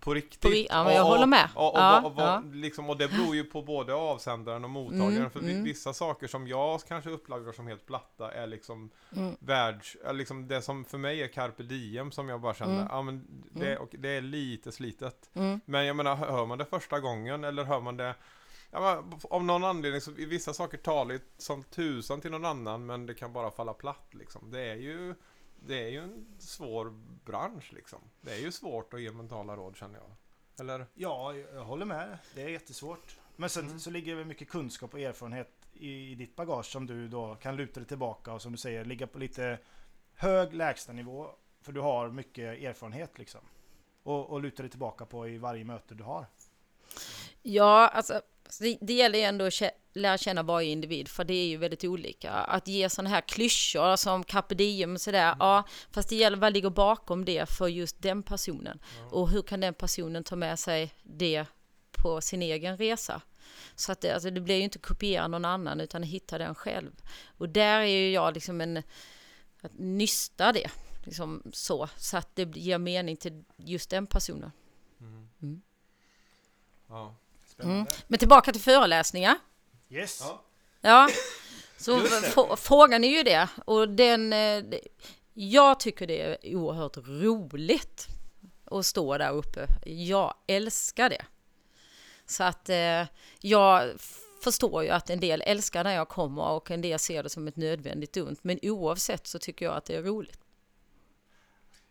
[0.00, 0.66] på riktigt.
[0.70, 1.48] Ja, men jag håller med.
[1.54, 2.42] Och, och, Ja, och, och, ja.
[2.52, 5.16] liksom, och det beror ju på både avsändaren och mottagaren.
[5.16, 5.64] Mm, för mm.
[5.64, 9.36] vissa saker som jag kanske upplagrar som helt platta är liksom Mm.
[9.40, 12.86] världs, liksom det som för mig är carpe diem som jag bara känner, Mm.
[12.90, 15.30] ja men det, och det är lite slitet.
[15.34, 15.60] Mm.
[15.64, 18.14] Men jag menar, hör man det första gången eller hör man det
[18.70, 22.86] Ja, men, av någon anledning så vissa saker talar ju som tusan till någon annan
[22.86, 24.50] men det kan bara falla platt liksom.
[24.50, 25.14] Det är ju
[25.66, 26.90] Det är ju en svår
[27.24, 27.98] bransch liksom.
[28.20, 30.10] Det är ju svårt att ge mentala råd känner jag.
[30.60, 30.86] Eller?
[30.94, 32.18] Ja, jag håller med.
[32.34, 33.18] Det är jättesvårt.
[33.36, 33.80] Men sen Mm.
[33.80, 37.56] så ligger det mycket kunskap och erfarenhet i, i ditt bagage som du då kan
[37.56, 39.58] luta dig tillbaka och som du säger ligga på lite
[40.14, 41.30] hög lägstanivå.
[41.62, 43.40] För du har mycket erfarenhet liksom.
[44.02, 46.26] Och, och luta dig tillbaka på i varje möte du har.
[47.42, 48.22] Ja, alltså
[48.58, 51.84] det, det gäller ju ändå att lära känna varje individ, för det är ju väldigt
[51.84, 52.30] olika.
[52.32, 56.52] Att ge sådana här klyschor som carpe diem och sådär, ja, fast det gäller vad
[56.52, 58.78] ligger bakom det för just den personen.
[59.10, 61.46] Och hur kan den personen ta med sig det
[61.92, 63.22] på sin egen resa?
[63.74, 66.90] Så att det, alltså det blir ju inte kopiera någon annan, utan hitta den själv.
[67.38, 68.76] Och där är ju jag liksom en,
[69.60, 70.70] att nysta det,
[71.04, 74.52] liksom så, så att det ger mening till just den personen.
[75.40, 75.62] Mm.
[76.88, 77.16] Ja.
[77.60, 77.90] Spännande.
[78.06, 79.36] Men tillbaka till föreläsningar.
[79.90, 80.20] Yes.
[80.20, 80.44] Ja.
[80.80, 81.08] Ja,
[81.76, 83.48] så frågan är ju det.
[83.64, 84.64] Och den, eh,
[85.34, 88.06] jag tycker det är oerhört roligt
[88.64, 89.66] att stå där uppe.
[89.84, 91.24] Jag älskar det.
[92.26, 93.04] Så att eh,
[93.40, 93.90] jag
[94.42, 97.48] förstår ju att en del älskar när jag kommer och en del ser det som
[97.48, 98.44] ett nödvändigt ont.
[98.44, 100.39] Men oavsett så tycker jag att det är roligt.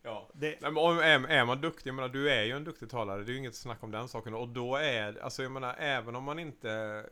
[0.04, 0.30] Ja.
[0.34, 2.90] Det, Nej, men om- är, är man duktig, jag menar du är ju en duktig
[2.90, 4.34] talare, det är ju inget snack om den saken.
[4.34, 7.06] Och då är, alltså jag menar även om man inte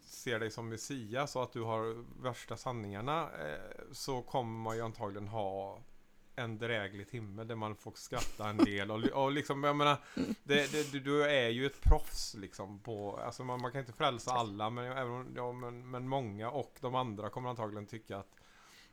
[0.00, 4.82] ser dig som Messias så att du har värsta sanningarna eh, så kommer man ju
[4.82, 5.80] antagligen ha
[6.36, 9.96] en dräglig timme där man får skratta en del och, och liksom, jag menar
[10.42, 14.32] det, det, du, är ju ett proffs liksom på, alltså man, man kan inte frälsa
[14.32, 18.36] alla men, även ja, men, men många och de andra kommer antagligen tycka att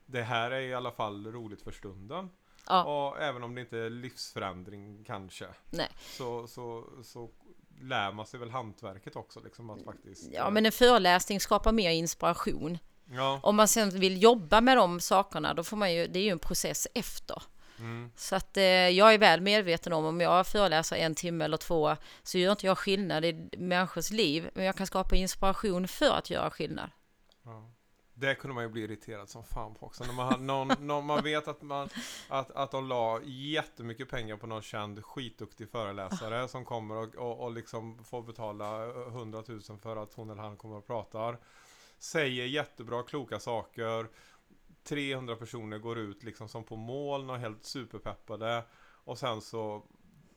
[0.06, 2.30] det här är i alla fall roligt för stunden.
[2.68, 5.46] Ja, Och även om det inte är livsförändring kanske.
[5.70, 5.90] nej.
[6.18, 7.30] Så, så, så
[7.82, 10.30] lär man sig väl hantverket också liksom att faktiskt.
[10.34, 12.78] ja, men en föreläsning skapar mer inspiration.
[13.06, 16.24] Ja, Om man sen vill jobba med de sakerna, då får man ju, det är
[16.24, 17.44] ju en process efter.
[17.80, 18.12] Mm.
[18.16, 21.96] Så att eh, jag är väl medveten om om jag föreläser en timme eller två
[22.24, 26.30] så gör inte jag skillnad i människors liv, men jag kan skapa inspiration för att
[26.30, 26.90] göra skillnad.
[27.44, 27.70] Ja.
[28.22, 30.04] Det kunde man ju bli irriterad som fan på också.
[30.04, 31.90] När man, någon, någon, man vet att, man,
[32.30, 37.44] att, att de la jättemycket pengar på någon känd skitduktig föreläsare som kommer och, och,
[37.44, 41.38] och liksom får betala 100 000 för att hon eller han kommer och pratar.
[42.00, 44.08] Säger jättebra, kloka saker.
[44.84, 48.64] 300 personer går ut liksom som på moln och helt superpeppade.
[49.04, 49.84] Och sen så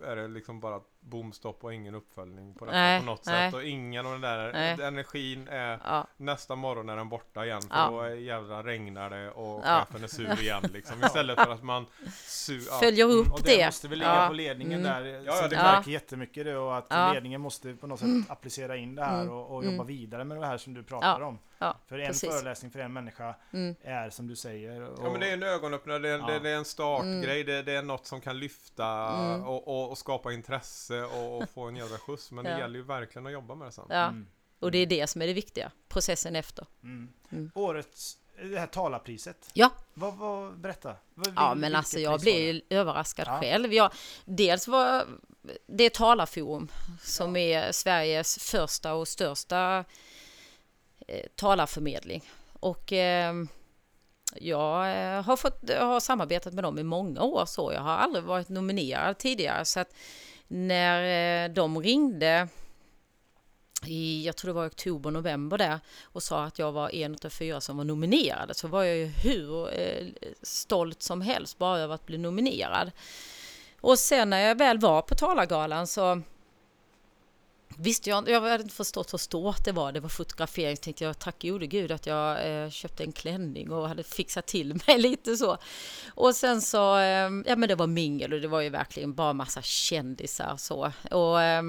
[0.00, 3.50] är det liksom bara bomstopp och ingen uppföljning på detta Nej, på något nej.
[3.50, 3.54] sätt.
[3.54, 4.82] Och ingen av den där Nej.
[4.82, 7.88] energin är Ja, Nästa morgon är den borta igen för Ja.
[7.90, 9.80] då är jävla regnar det och Ja.
[9.90, 11.00] chefen är sur igen liksom.
[11.04, 12.78] Istället för att man su- ja.
[12.78, 13.64] följer upp Och det det.
[13.66, 14.26] måste väl ligga Ja.
[14.28, 15.04] på ledningen Mm.
[15.04, 15.22] där.
[15.26, 17.12] Ja, så ja, det märker jättemycket det och att Ja.
[17.12, 19.32] ledningen måste på något sätt applicera in det här Mm.
[19.34, 19.74] och, och Mm.
[19.74, 21.38] jobba vidare med det här som du pratar om.
[21.58, 22.30] Ja, För en precis.
[22.30, 23.74] föreläsning för en människa Mm.
[23.82, 24.82] är som du säger.
[24.90, 26.26] Och, Ja men det är en ögonöppnare, det är, Ja.
[26.26, 27.46] det, det är en startgrej, Mm.
[27.46, 29.44] det, det är något som kan lyfta Mm.
[29.44, 32.30] och, och, och skapa intresse och, och få en jävla skjuts.
[32.30, 32.58] Men det Ja.
[32.58, 33.84] gäller ju verkligen att jobba med det sen.
[33.88, 34.26] Ja, Mm.
[34.60, 36.66] och det är det som är det viktiga, processen efter.
[36.82, 37.08] Mm.
[37.32, 37.50] Mm.
[37.54, 39.50] Årets, det här talarpriset.
[39.52, 39.70] Ja.
[39.94, 40.96] Vad, vad, berätta.
[41.14, 42.40] Vad, Ja, men alltså jag blev det?
[42.52, 43.40] ju överraskad Ja.
[43.40, 43.72] själv.
[43.72, 43.92] Jag,
[44.24, 45.06] dels var
[45.66, 46.68] det är Talarforum
[47.02, 49.84] som är Sveriges första och största
[51.08, 52.30] eh, talarförmedling.
[52.60, 53.34] Och eh,
[54.36, 57.72] jag har, fått, har samarbetat med dem i många år så.
[57.72, 59.64] Jag har aldrig varit nominerad tidigare.
[59.64, 59.94] Så att
[60.54, 62.48] när eh, de ringde
[63.86, 67.28] i, jag tror det var oktober, november där och sa att jag var en av
[67.28, 70.06] fyra som var nominerade så var jag ju hur eh,
[70.42, 72.90] stolt som helst bara över att bli nominerad.
[73.80, 76.22] Och sen när jag väl var på talargalan så
[77.76, 79.92] Visst, jag jag hade inte förstått hur stort det var.
[79.92, 80.76] Det var fotografering.
[80.76, 84.46] Så tänkte jag tack gode gud att jag eh, köpte en klänning och hade fixat
[84.46, 85.58] till mig lite så.
[86.08, 89.32] Och sen så, eh, ja men det var mingel och det var ju verkligen bara
[89.32, 90.92] massa kändisar så.
[91.10, 91.62] Och eh,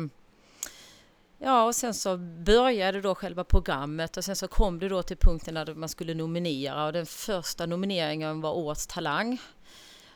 [1.37, 5.17] Ja, och sen så började då själva programmet och sen så kom det då till
[5.17, 9.41] punkten när man skulle nominera och den första nomineringen var Årets Talang.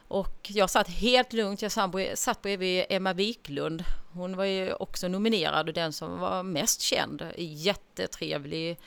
[0.10, 1.72] Och jag satt helt lugnt, jag
[2.18, 3.84] satt bredvid Emma Wiklund.
[4.14, 7.26] Hon var ju också nominerad och den som var mest känd.
[7.38, 8.80] Jättetrevlig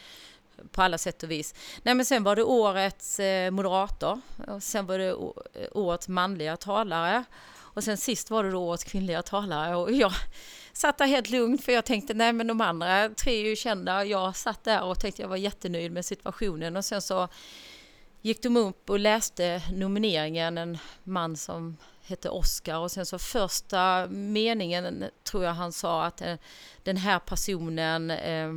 [0.70, 1.55] på alla sätt och vis.
[1.83, 6.57] Nej men sen var det årets eh, moderator och sen var det eh, årets manliga
[6.57, 7.25] talare.
[7.55, 10.12] Och sen sist var det då årets kvinnliga talare och jag
[10.73, 14.05] satt där helt lugnt för jag tänkte nej men de andra tre är ju kända.
[14.05, 17.29] Jag satt där och tänkte jag var jättenöjd med situationen och sen så
[18.23, 24.07] gick de upp och läste nomineringen, en man som hette Oscar och sen så första
[24.07, 26.35] meningen tror jag han sa att eh,
[26.83, 28.53] den här personen eh,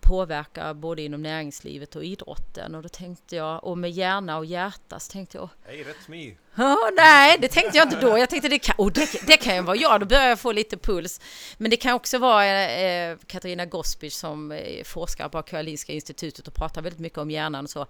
[0.00, 5.00] påverkar både inom näringslivet och idrotten och då tänkte jag, och med hjärna och hjärta
[5.00, 6.34] så tänkte jag Hey, that's me.
[6.54, 8.18] Ja, nej, det tänkte jag inte då.
[8.18, 10.52] Jag tänkte det kan, oh, det, det kan ju vara jag, då börjar jag få
[10.52, 11.20] lite puls.
[11.58, 16.54] Men det kan också vara eh, Katarina Gospic som eh, forskar på Karolinska institutet och
[16.54, 17.86] pratar väldigt mycket om hjärnan och så.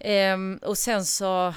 [0.00, 1.54] Ehm, och sen så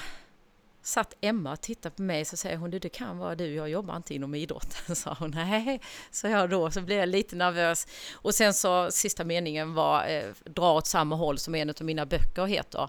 [0.82, 3.68] satt Emma och tittade på mig så säger hon, du det kan vara du, jag
[3.68, 5.30] jobbar inte inom idrotten, sa hon.
[5.30, 5.80] Nej,
[6.10, 7.86] så jag då, så blev jag lite nervös.
[8.14, 12.06] Och sen så sista meningen var, eh, dra åt samma håll som en av mina
[12.06, 12.88] böcker heter.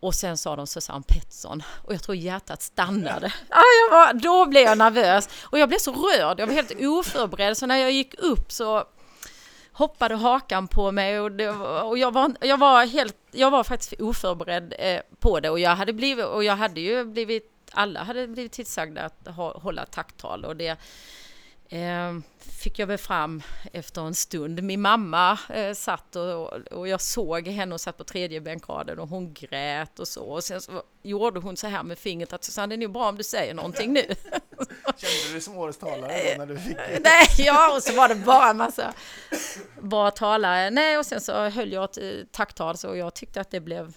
[0.00, 3.32] Och sen sa de Susanne Pettersson och jag tror hjärtat stannade.
[3.50, 6.72] Ja, jag var, då blev jag nervös och jag blev så rörd, jag var helt
[6.80, 7.56] oförberedd.
[7.56, 8.84] Så när jag gick upp så
[9.74, 14.00] hoppade hakan på mig och, det, och jag, var, jag, var helt, jag var faktiskt
[14.00, 15.50] oförberedd eh, på det.
[15.50, 19.58] Och jag hade blivit, och jag hade ju blivit, alla hade blivit tillsagda att ha,
[19.58, 20.76] hålla tacktal och det
[21.68, 23.42] eh, fick jag väl fram
[23.72, 24.62] efter en stund.
[24.62, 29.08] Min mamma eh, satt och, och jag såg henne och satt på tredje bänkraden och
[29.08, 30.24] hon grät och så.
[30.24, 33.08] Och sen så gjorde hon så här med fingret att Susanne, det är nog bra
[33.08, 34.02] om du säger någonting nu.
[34.96, 38.14] Kände du dig som årets talare när du fick Nej, ja, och så var det
[38.14, 38.92] bara en massa
[39.80, 40.70] bra talare.
[40.70, 43.94] Nej, och sen så höll jag ett eh, tacktal så jag tyckte att det blev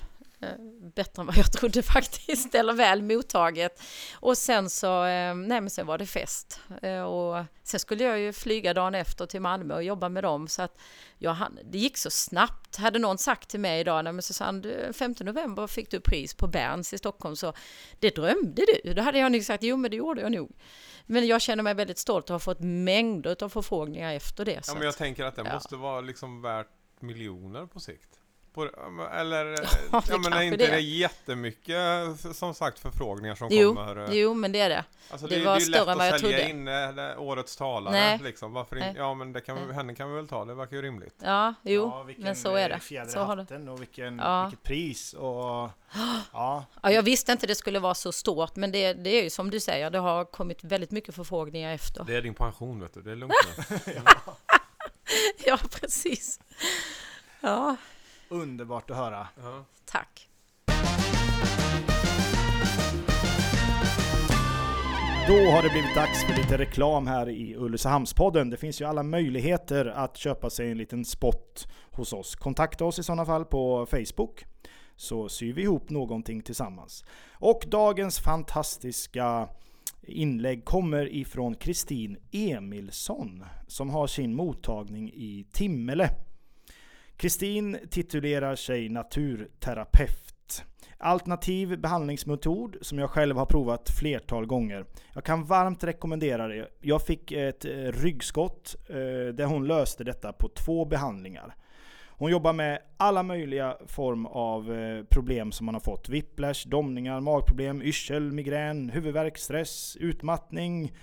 [0.95, 3.81] bättre än vad jag trodde faktiskt, eller väl mottaget.
[4.15, 6.59] Och sen så, eh, nej men sen var det fest.
[6.81, 10.47] Eh, Och sen skulle jag ju flyga dagen efter till Malmö och jobba med dem
[10.47, 10.77] så att
[11.17, 12.75] jag det gick så snabbt.
[12.75, 16.33] Hade någon sagt till mig idag, nej men Susanne, du, 5 november fick du pris
[16.33, 17.53] på Berns i Stockholm så
[17.99, 18.93] det drömde du.
[18.93, 20.51] Då hade jag nog sagt, jo men det gjorde jag nog.
[21.05, 24.61] Men jag känner mig väldigt stolt och har fått mängder av förfrågningar efter det.
[24.67, 25.53] Ja men jag att- tänker att det ja.
[25.53, 26.67] måste vara liksom värt
[26.99, 28.19] miljoner på sikt.
[28.57, 28.69] På
[29.13, 29.45] Eller,
[29.91, 30.77] Ja, det ja men är inte det det är.
[30.79, 31.77] jättemycket
[32.35, 33.97] som sagt förfrågningar som Jo, kommer?
[34.09, 34.83] eh, Jo, men det är det.
[35.11, 36.49] Alltså det det, var det är ju lätt större än vad jag att sälja trodde.
[36.49, 38.19] in eh, årets talare Nej.
[38.23, 38.53] liksom.
[38.53, 38.87] Varför Nej.
[38.89, 38.99] inte?
[38.99, 39.75] Ja men det kan vi, Nej.
[39.75, 41.15] henne kan vi väl ta, det verkar ju rimligt.
[41.23, 42.79] Ja, jo, Ja, vilken, men så är eh, det.
[42.81, 43.41] Fjäder Så har det.
[43.41, 44.43] hatten och vilken, Ja.
[44.45, 45.71] vilket pris och ja.
[46.81, 49.49] Ja, jag visste inte det skulle vara så stort, men det, det är ju som
[49.49, 52.03] du säger, det har kommit väldigt mycket förfrågningar efter.
[52.03, 53.33] Det är din pension vet du, det är lugnt
[53.69, 53.77] nu.
[55.45, 56.39] Ja, precis.
[57.41, 57.75] Ja,
[58.29, 59.27] Underbart att höra.
[59.43, 59.65] ja.
[59.85, 60.29] tack.
[65.27, 68.49] Då har det blivit dags för lite reklam här i Ulricehamnspodden.
[68.49, 72.35] Det finns ju alla möjligheter att köpa sig en liten spot hos oss.
[72.35, 74.45] Kontakta oss i sådana fall på Facebook
[74.95, 77.05] så syr vi ihop någonting tillsammans.
[77.33, 79.49] Och dagens fantastiska
[80.01, 86.09] inlägg kommer ifrån Kristin Emilsson som har sin mottagning i Timmele.
[87.17, 90.63] Kristin titulerar sig naturterapeut.
[90.97, 94.85] Alternativ behandlingsmetod som jag själv har provat flertal gånger.
[95.13, 96.67] Jag kan varmt rekommendera det.
[96.81, 98.95] Jag fick ett eh, ryggskott eh,
[99.33, 101.55] där hon löste detta på två behandlingar.
[102.09, 106.09] Hon jobbar med alla möjliga form av eh, problem som man har fått.
[106.09, 110.93] Whiplash, domningar, magproblem, yrsel, migrän, huvudvärk, stress, utmattning,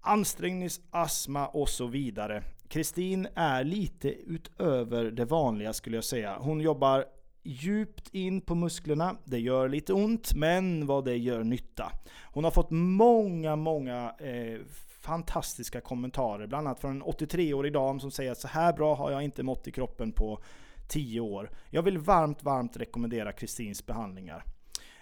[0.00, 2.42] ansträngningsastma och så vidare.
[2.70, 6.36] Kristin är lite utöver det vanliga skulle jag säga.
[6.40, 7.04] Hon jobbar
[7.42, 9.16] djupt in på musklerna.
[9.24, 11.92] Det gör lite ont, men vad det gör nytta.
[12.24, 14.60] Hon har fått många, många eh,
[15.00, 16.46] fantastiska kommentarer.
[16.46, 19.42] Bland annat från en 83-årig dam som säger att så här bra har jag inte
[19.42, 20.42] mått i kroppen på
[20.88, 21.50] 10 år.
[21.70, 24.44] Jag vill varmt, varmt rekommendera Kristins behandlingar.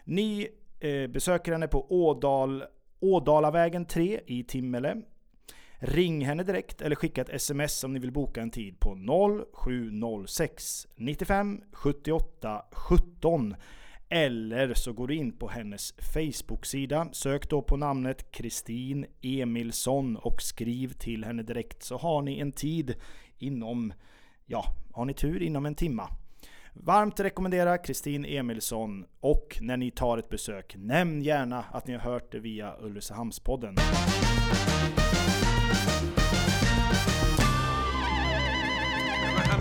[0.04, 0.48] Ni
[0.80, 2.64] eh, besöker henne på Ådal,
[3.00, 5.02] Ådalavägen 3 i Timmele.
[5.80, 8.96] Ring henne direkt eller skicka ett sms om ni vill boka en tid på
[9.52, 13.54] 0706 95 78 17
[14.08, 17.08] eller så går du in på hennes Facebook-sida.
[17.12, 22.52] Sök då på namnet Kristin Emilsson och skriv till henne direkt så har ni en
[22.52, 22.94] tid
[23.38, 23.92] inom,
[24.46, 26.08] ja, har ni tur inom en timma.
[26.72, 32.00] Varmt rekommendera Kristin Emilsson och när ni tar ett besök, nämn gärna att ni har
[32.00, 33.74] hört det via Ulricehamnspodden.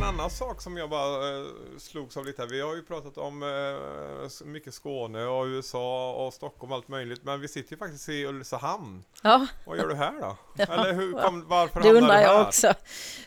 [0.08, 1.46] Annan sak som jag bara eh,
[1.78, 2.50] slogs av lite här.
[2.50, 7.24] Vi har ju pratat om eh, mycket Skåne och USA och Stockholm och allt möjligt.
[7.24, 9.04] Men vi sitter ju faktiskt i Ulricehamn.
[9.24, 10.38] Ja, Vad gör du här då?
[10.64, 12.22] Eller hur kom, varför det undrar du här?
[12.24, 12.74] jag också.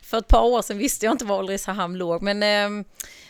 [0.03, 2.87] För ett par år sedan visste jag inte var Ulricehamn låg, men eh,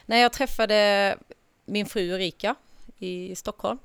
[0.06, 1.18] när jag träffade
[1.64, 2.54] min fru Erika
[2.98, 3.78] i Stockholm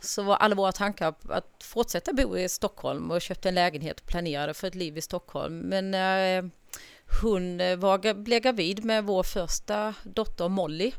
[0.00, 4.06] så var alla våra tankar att fortsätta bo i Stockholm och köpte en lägenhet och
[4.06, 5.58] planerade för ett liv i Stockholm.
[5.58, 6.50] Men eh,
[7.20, 10.92] hon eh, var, blev gravid med vår första dotter Molly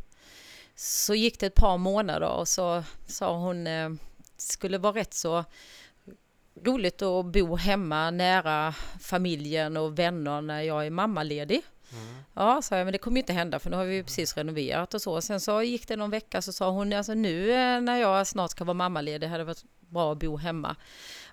[0.75, 3.89] så gick det ett par månader och så sa hon eh,
[4.35, 5.45] det skulle vara rätt så
[6.65, 11.61] roligt att bo hemma nära familjen och vänner när jag är mammaledig.
[11.93, 12.15] Mm.
[12.33, 14.37] Ja, sa jag, men det kommer ju inte hända för nu har vi ju precis
[14.37, 15.21] renoverat och så.
[15.21, 18.51] Sen så gick det någon vecka så sa hon, alltså nu eh, när jag snart
[18.51, 19.63] ska vara mammaledig hade det varit
[19.93, 20.75] bra att bo hemma.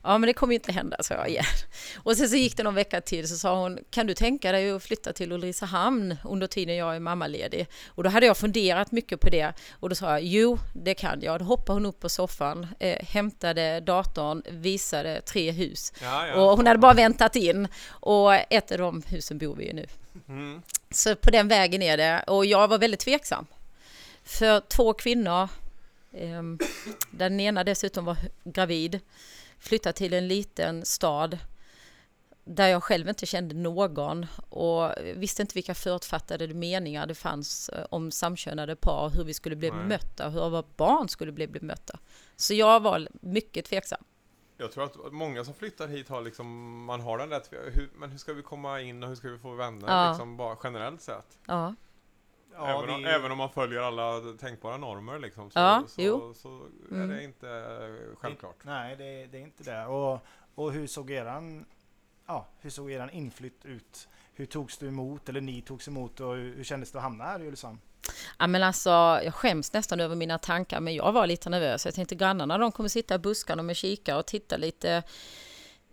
[0.03, 1.45] Ja, men det kommer ju inte hända, sa jag igen.
[1.97, 4.71] Och sen så gick det någon vecka till så sa hon, kan du tänka dig
[4.71, 7.67] att flytta till Ulricehamn under tiden jag är mammaledig?
[7.89, 11.21] Och då hade jag funderat mycket på det och då sa jag, jo, det kan
[11.23, 11.39] jag.
[11.39, 15.93] Då hoppade hon upp på soffan, eh, hämtade datorn, visade tre hus.
[16.03, 16.35] Ja, ja.
[16.35, 19.87] Och hon hade bara väntat in och ett av de husen bor vi i nu.
[20.29, 20.63] Mm.
[20.91, 22.25] Så på den vägen är det.
[22.27, 23.47] Och jag var väldigt tveksam.
[24.25, 25.49] För två kvinnor,
[26.13, 26.43] eh,
[27.11, 29.01] den ena dessutom var gravid,
[29.59, 31.39] flyttade till en liten stad
[32.45, 37.87] där jag själv inte kände någon och visste inte vilka förutfattade meningar det fanns eh,
[37.91, 39.79] om samkönade par, hur vi skulle bli Nej.
[39.83, 41.99] bemötta, hur våra barn skulle bli bemötta.
[42.37, 44.05] Så jag var mycket tveksam.
[44.61, 48.11] Jag tror att många som flyttar hit har liksom, man har den där, hur, men
[48.11, 50.09] hur ska vi komma in och hur ska vi få vänner Ja.
[50.11, 51.39] liksom bara generellt sett.
[51.47, 51.75] Ja,
[52.55, 55.51] Ja, även, om, vi- även om man följer alla tänkbara normer liksom.
[55.51, 56.49] Så, Ja, så, så
[56.91, 57.09] är Mm.
[57.09, 58.57] det inte självklart.
[58.63, 59.87] Nej, det, det är inte det.
[59.87, 60.19] Och,
[60.55, 61.65] och hur såg eran,
[62.27, 64.09] ja, hur såg eran inflytt ut?
[64.35, 67.25] Hur togs du emot, eller ni togs emot och hur, hur kändes det att hamna
[67.25, 67.79] här i Ulricehamn?
[68.39, 68.91] Ja, men alltså,
[69.25, 71.85] jag skäms nästan över mina tankar, men jag var lite nervös.
[71.85, 75.03] Jag tänkte grannarna, de kommer sitta i buskarna med kikare och titta lite.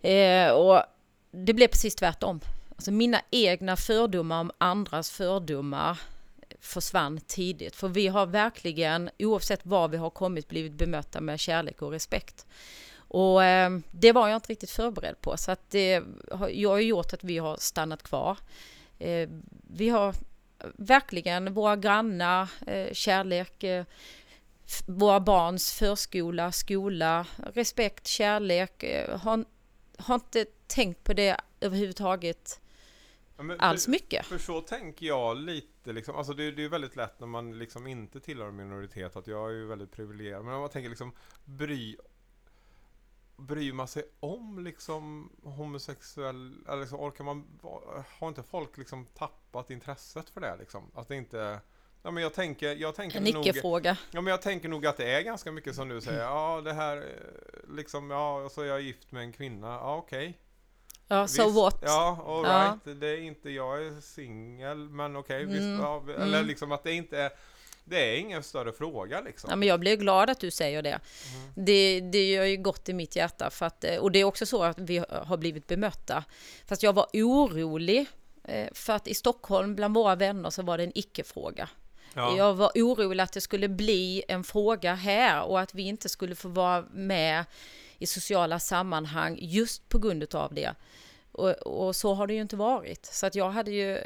[0.02, 0.82] Eh, och
[1.30, 2.40] det blev precis tvärtom.
[2.70, 6.00] Alltså mina egna fördomar om andras fördomar
[6.60, 7.76] försvann tidigt.
[7.76, 12.46] För vi har verkligen, oavsett var vi har kommit, blivit bemötta med kärlek och respekt.
[12.96, 15.36] Och eh, det var jag inte riktigt förberedd på.
[15.36, 18.36] Så att det har, jag har gjort att vi har stannat kvar.
[18.98, 19.28] Eh,
[19.70, 20.14] vi har
[20.74, 23.84] verkligen våra grannar, eh, kärlek, eh,
[24.86, 28.82] våra barns förskola, skola, respekt, kärlek.
[28.82, 29.44] Eh, har,
[29.98, 32.60] har inte tänkt på det överhuvudtaget
[33.42, 34.26] men alls för, mycket.
[34.26, 37.86] för så tänker jag lite liksom, alltså det, det är väldigt lätt när man liksom
[37.86, 40.44] inte tillhör minoritet att jag är ju väldigt privilegierad.
[40.44, 41.12] Men om man tänker liksom
[41.44, 41.96] bry
[43.38, 47.44] Bryr man sig om liksom homosexuell, eller liksom, orkar man,
[48.18, 50.90] har inte folk liksom tappat intresset för det liksom?
[50.94, 51.60] Att det inte,
[52.02, 53.96] ja men jag tänker, jag tänker En nog, icke-fråga.
[54.10, 56.72] ja men jag tänker nog att det är ganska mycket som du säger, ja det
[56.72, 60.38] här, eh, liksom, ja så är jag gift med en kvinna, ja okej.
[61.10, 61.78] Ja, so what?
[61.82, 62.44] Ja, all
[62.86, 62.92] Ja.
[62.94, 65.82] Det är inte, jag är singel, men okej, Mm, visst.
[65.82, 66.46] Ja, eller mm.
[66.46, 67.30] liksom att det inte är,
[67.88, 69.50] det är ingen större fråga liksom.
[69.50, 70.88] Ja, men jag blir glad att du säger det.
[71.34, 71.52] Mm.
[71.54, 73.50] Det, det gör ju gott i mitt hjärta.
[73.50, 76.24] För att, eh, och det är också så att vi har blivit bemötta.
[76.66, 78.06] Fast jag var orolig.
[78.44, 81.68] eh, För att i Stockholm bland våra vänner så var det en icke-fråga.
[82.14, 82.36] Ja.
[82.36, 86.34] Jag var orolig att det skulle bli en fråga här och att vi inte skulle
[86.34, 87.44] få vara med
[87.98, 90.74] i sociala sammanhang just på grund av det.
[91.32, 93.06] Och, och så har det ju inte varit.
[93.06, 93.98] Så att jag hade ju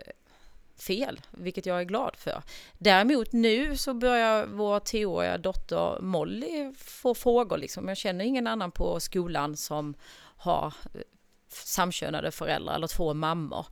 [0.82, 2.42] fel, vilket jag är glad för.
[2.78, 7.58] Däremot nu så börjar vår tioåriga dotter Molly få frågor.
[7.58, 7.88] Liksom.
[7.88, 9.94] Jag känner ingen annan på skolan som
[10.36, 11.00] har eh,
[11.48, 13.66] samkönade föräldrar eller två mammor.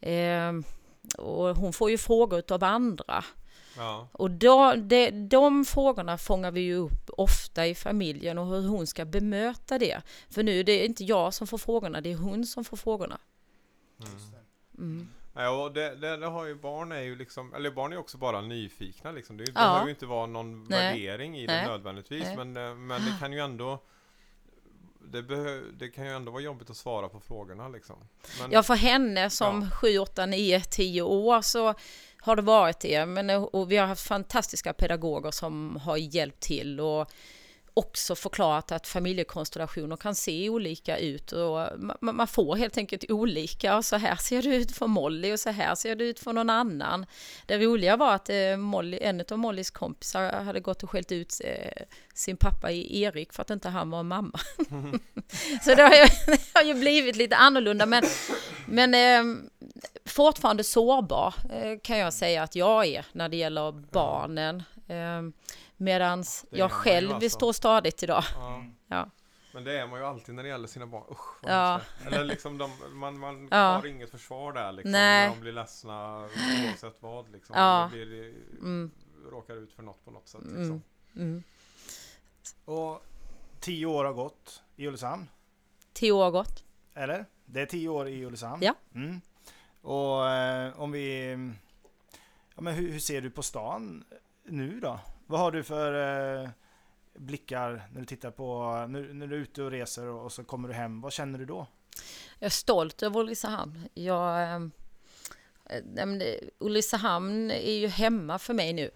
[0.00, 0.52] Eh,
[1.18, 3.24] och hon får ju frågor av andra.
[3.76, 4.08] Ja.
[4.12, 8.86] Och då, det, de frågorna fångar vi ju upp ofta i familjen och hur hon
[8.86, 10.02] ska bemöta det.
[10.30, 13.18] För nu är det inte jag som får frågorna, det är hon som får frågorna.
[14.78, 15.08] Mm.
[15.34, 18.18] Ja, och det, det, det har ju barn är ju liksom, eller barn är också
[18.18, 19.36] bara nyfikna liksom.
[19.36, 19.60] Det, det Ja.
[19.60, 20.78] behöver ju inte vara någon Nej.
[20.88, 21.66] värdering i det Nej.
[21.66, 22.36] nödvändigtvis, Nej.
[22.36, 23.78] men, eh, men det kan ju ändå
[25.04, 25.22] det,
[25.78, 27.96] det kan ju ändå vara jobbigt att svara på frågorna liksom.
[28.40, 29.76] Men, Ja, för henne som Ja.
[29.76, 31.74] 7, 8, 9, 10 år så
[32.20, 33.06] har det varit det.
[33.06, 37.10] Men, eh, och vi har haft fantastiska pedagoger som har hjälpt till och
[37.74, 41.68] också förklarat att familjekonstellationer kan se olika ut och
[42.00, 43.76] man får helt enkelt olika.
[43.76, 46.32] Och så här ser det ut för Molly och så här ser det ut för
[46.32, 47.06] någon annan.
[47.46, 51.40] Det roliga var att eh, Molly, en av Mollys kompisar hade gått och skällt ut
[51.44, 51.82] eh,
[52.14, 54.40] sin pappa i Erik för att inte han var mamma.
[55.64, 58.04] så det har, ju, det har ju blivit lite annorlunda men,
[58.66, 59.50] men ehm,
[60.04, 64.62] fortfarande sårbar eh, kan jag säga att jag är när det gäller barnen.
[64.88, 65.32] Ehm,
[65.90, 67.30] är jag själv alltså.
[67.30, 68.24] står stadigt idag.
[68.34, 68.64] ja.
[68.88, 69.10] Ja.
[69.54, 71.04] Men det är man ju alltid när det gäller sina barn.
[71.10, 71.80] Usch, Ja.
[72.06, 73.56] Eller liksom de, man, man Ja.
[73.56, 74.92] har inget försvar där liksom.
[74.92, 75.28] Nej.
[75.28, 76.18] När de blir ledsna
[76.68, 77.56] oavsett vad liksom.
[77.58, 77.88] Ja.
[77.92, 78.90] De blir, Mm,
[79.30, 80.58] råkar ut för något på något sätt Mm.
[80.60, 80.82] liksom.
[81.16, 81.42] mm.
[82.64, 83.04] Och
[83.60, 85.28] tio år har gått i Ulricehamn.
[85.92, 86.64] Tio år har gått.
[86.94, 87.26] Eller?
[87.44, 88.62] Det är tio år i Ulricehamn.
[88.62, 88.74] Ja.
[88.94, 89.20] Mm.
[89.82, 91.30] Och eh, om vi...
[92.54, 94.04] Ja, men hur, hur ser du på stan
[94.44, 95.00] nu då?
[95.32, 96.48] Vad har du för eh,
[97.14, 98.74] blickar när du tittar på...
[98.88, 101.00] När, när du är ute och reser och, och så kommer du hem.
[101.00, 101.66] Vad känner du då?
[102.38, 103.88] Jag är stolt över Ulricehamn.
[103.94, 104.60] Jag, eh,
[105.96, 108.90] eh Ulricehamn är ju hemma för mig nu.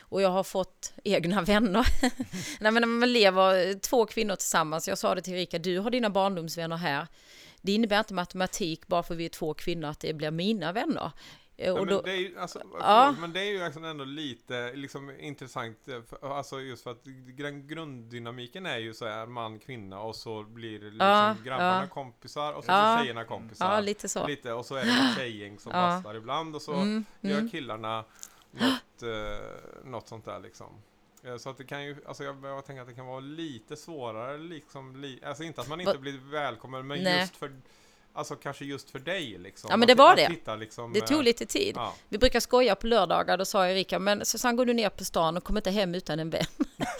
[0.00, 1.86] Och jag har fått egna vänner.
[2.60, 4.88] nej, men när man lever två kvinnor tillsammans.
[4.88, 7.06] Jag sa det till Erika, du har dina barndomsvänner här.
[7.62, 11.12] Det innebär inte matematik bara för vi är två kvinnor att det blir mina vänner.
[11.60, 13.14] Ja, Och men, då, det är ju, alltså, Ja.
[13.20, 17.04] men det är ju liksom ändå lite liksom, intressant, eh, för, alltså just för att
[17.04, 21.86] gr- grunddynamiken är ju så här man, kvinna och så blir liksom Ja, grabbarna ja.
[21.94, 22.76] kompisar och så Ja.
[22.98, 23.74] är tjejerna kompisar.
[23.74, 24.26] ja, lite så.
[24.26, 25.78] Lite, och så är det något tjejgäng som Ja.
[25.78, 27.50] bastar ibland och så Mm, gör mm.
[27.50, 28.04] killarna
[28.50, 29.46] något, eh,
[29.84, 30.72] något sånt där liksom.
[31.22, 33.76] Eh, Så att det kan ju, alltså jag, jag tänker att det kan vara lite
[33.76, 37.20] svårare liksom, li, alltså inte att man inte Va- blir välkommen men Nej.
[37.20, 37.52] just för,
[38.12, 39.68] alltså kanske just för dig liksom.
[39.70, 40.28] Ja, men Att- det var det.
[40.28, 41.72] hitta liksom, Det tog eh, lite tid.
[41.76, 41.94] Ja.
[42.08, 45.36] Vi brukar skoja på lördagar, då sa Erika, men Susanne går du ner på stan
[45.36, 46.44] och kommer inte hem utan en vän.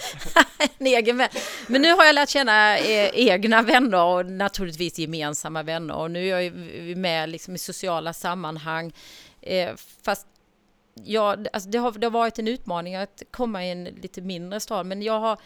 [0.79, 1.29] en egen vän.
[1.67, 5.95] Men nu har jag lärt känna eh, egna vänner och naturligtvis gemensamma vänner.
[5.95, 6.53] Och nu är jag
[6.97, 8.93] med liksom i sociala sammanhang.
[9.41, 9.71] Eh,
[10.03, 10.27] fast
[11.05, 14.61] ja, alltså det, har, det har varit en utmaning att komma i en lite mindre
[14.61, 15.39] stad, men jag har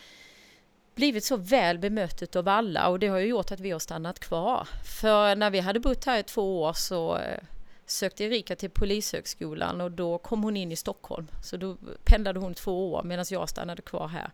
[0.94, 4.18] blivit så väl bemött av alla och det har ju gjort att vi har stannat
[4.18, 4.68] kvar.
[5.00, 7.38] För när vi hade bott här i två år så eh,
[7.86, 11.28] sökte Erika till Polishögskolan och då kom hon in i Stockholm.
[11.42, 14.30] Så då pendlade hon två år medan jag stannade kvar här.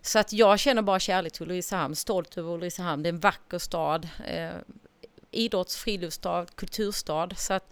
[0.00, 3.02] Så att jag känner bara kärlek till Ulricehamn, stolt över Ulricehamn.
[3.02, 4.50] Det är en vacker stad, eh,
[5.30, 7.28] idrotts-, friluftsstad, kulturstad.
[7.36, 7.68] Så att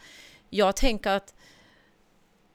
[0.51, 1.35] jag tänker att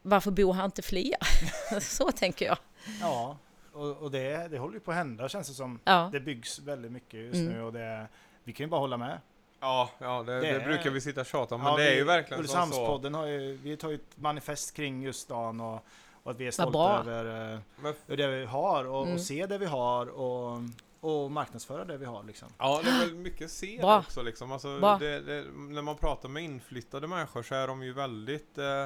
[0.01, 1.17] varför bor här inte fler?
[1.79, 2.57] Så tänker jag.
[3.01, 3.37] Ja,
[3.79, 5.79] och, och det, det håller ju på att hända känns det som.
[5.83, 7.53] Ja, Det byggs väldigt mycket just Mm.
[7.53, 8.07] nu och det,
[8.43, 9.19] vi kan ju bara hålla med.
[9.59, 11.91] Ja, ja det, det, Det brukar vi sitta och tjata om, men Ja, det är
[11.91, 12.39] vi- ju verkligen så.
[12.41, 15.85] Ulricehamnspodden har ju, vi tar ju ett manifest kring just dagen och,
[16.23, 19.13] och att vi är stolta över eh, det vi har och, Mm.
[19.15, 20.59] och se det vi har och,
[20.99, 22.47] och marknadsföra det vi har liksom.
[22.57, 24.51] ja, det är väl mycket se också liksom.
[24.51, 28.85] Alltså, det, det, när man pratar med inflyttade människor så är de ju väldigt eh,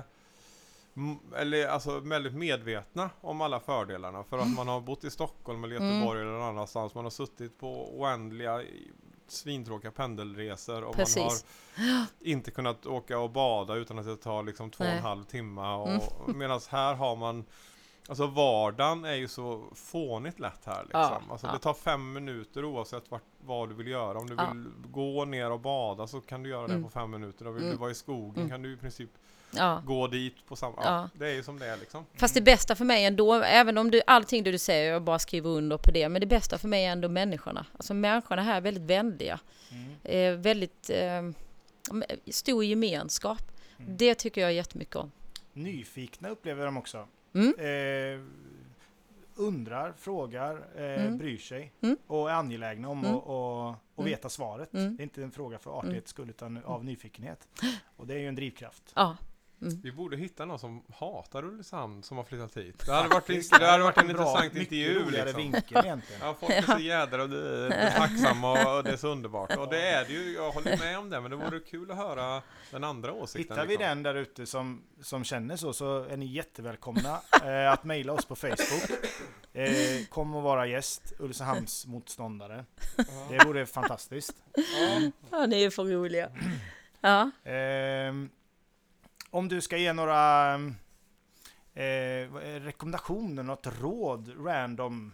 [1.36, 5.76] eller alltså väldigt medvetna om alla fördelarna för att man har bott i Stockholm eller
[5.76, 5.90] Mm.
[5.94, 6.96] Göteborg eller någon annanstans.
[6.96, 8.62] Man har suttit på oändliga
[9.28, 11.46] svintråkiga pendelresor och Precis.
[11.78, 15.02] man har inte kunnat åka och bada utan att det tar liksom två och en
[15.04, 15.62] halv timme.
[15.62, 16.02] Och, Mm.
[16.38, 17.46] Medan här har man
[18.08, 21.00] Alltså vardagen är ju så fånigt lätt här liksom.
[21.02, 21.54] Ja, alltså ja.
[21.54, 24.18] det tar fem minuter oavsett vart, vad du vill göra.
[24.18, 24.52] Om du Ja.
[24.54, 26.84] vill gå ner och bada så kan du göra det Mm.
[26.84, 27.48] på fem minuter.
[27.48, 27.76] Och vill Mm.
[27.76, 28.50] du vara i skogen Mm.
[28.50, 29.10] kan du i princip
[29.56, 29.82] Ja.
[29.86, 30.74] gå dit på samma...
[30.78, 30.84] Ja.
[30.86, 31.10] Ja.
[31.20, 32.06] det är ju som det är liksom.
[32.16, 35.50] Fast det bästa för mig ändå, även om du, allting du säger, jag bara skriver
[35.50, 37.66] under på det, men det bästa för mig är ändå människorna.
[37.74, 39.40] Alltså människorna här är väldigt vänliga,
[40.04, 41.22] eh, väldigt eh,
[42.32, 43.42] stor gemenskap.
[43.80, 43.98] Mm.
[43.98, 45.12] Det tycker jag jättemycket om.
[45.54, 47.08] Nyfikna upplever de också.
[47.34, 47.54] Mm.
[47.60, 48.26] Eh,
[49.36, 51.18] undrar, frågar, eh, Mm.
[51.18, 51.98] bryr sig Mm.
[52.08, 53.16] och är angelägna om Mm.
[53.16, 54.06] att och, och Mm.
[54.12, 54.74] veta svaret.
[54.74, 54.96] Mm.
[54.96, 57.48] Det är inte en fråga för artighets skull utan av nyfikenhet.
[57.98, 58.84] Och det är ju en drivkraft.
[58.96, 59.18] Ja,
[59.84, 62.86] Vi borde hitta någon som hatar Ulricehamn som har flyttat hit.
[62.86, 65.42] Det hade varit, det hade varit en bra, intressant intervju liksom.
[65.42, 66.22] vinkel egentligen.
[66.22, 69.58] Ja, folk är så jädra det är tacksamma och, och det är så underbart.
[69.58, 71.98] Och det är det ju, jag håller med om det, men det vore kul att
[71.98, 72.42] höra
[72.72, 73.58] den andra åsikten.
[73.58, 73.88] Hittar vi liksom.
[73.88, 78.26] den där ute som, som känner så, så är ni jättevälkomna eh, att mejla oss
[78.26, 78.90] på Facebook.
[79.54, 82.66] Eh, kom och vara gäst, Ulricehamns motståndare.
[83.30, 84.44] Det vore fantastiskt.
[84.56, 85.12] Ja.
[85.32, 86.30] ja ni är för roliga.
[87.02, 87.32] Ja.
[87.44, 88.30] Ehm,
[89.34, 90.54] om du ska ge några
[91.74, 95.14] eh, vad är rekommendationer, något råd random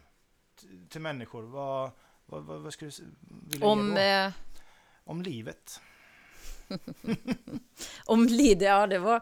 [0.90, 1.92] till människor, vad,
[2.26, 3.06] vad, vad, vad skulle du
[3.50, 4.00] vilja Om, ge då?
[4.02, 4.32] eh,
[5.04, 5.82] Om livet?
[8.06, 9.22] om Lid, ja det var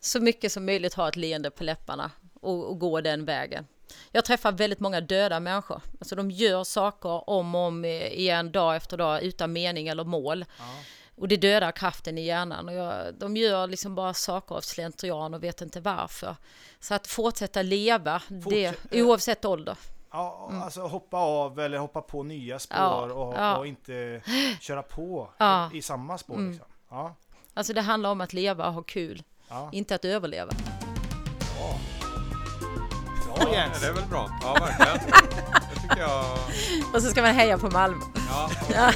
[0.00, 2.10] så mycket som möjligt ha ett leende på läpparna
[2.40, 3.66] och, och gå den vägen.
[4.12, 5.82] Jag träffar väldigt många döda människor.
[6.00, 10.44] Alltså de gör saker om och om igen dag efter dag utan mening eller mål.
[10.58, 10.64] Ja.
[11.20, 12.68] Och det dödar kraften i hjärnan.
[12.68, 16.36] Och jag, de gör liksom bara saker av slentrian och vet inte varför.
[16.80, 19.76] Så att fortsätta leva, Fortsätt- det, oavsett ålder.
[20.12, 23.08] Ja, alltså hoppa av eller hoppa på nya spår Mm.
[23.10, 23.56] Ja, och, ja.
[23.56, 24.22] och inte
[24.60, 25.70] köra på Ja.
[25.74, 26.34] i samma spår.
[26.34, 26.50] Mm.
[26.50, 26.66] Liksom.
[26.90, 27.14] Ja,
[27.54, 29.68] Alltså det handlar om att leva och ha kul, ja.
[29.72, 30.52] inte att överleva.
[30.52, 31.78] Bra
[33.36, 33.80] Ja, Jens!
[33.80, 34.30] det är väl bra.
[34.42, 35.10] Ja, verkligen.
[35.74, 36.24] Det tycker jag...
[36.94, 38.00] Och så ska man heja på Malmö.
[38.30, 38.92] Ja, Ja.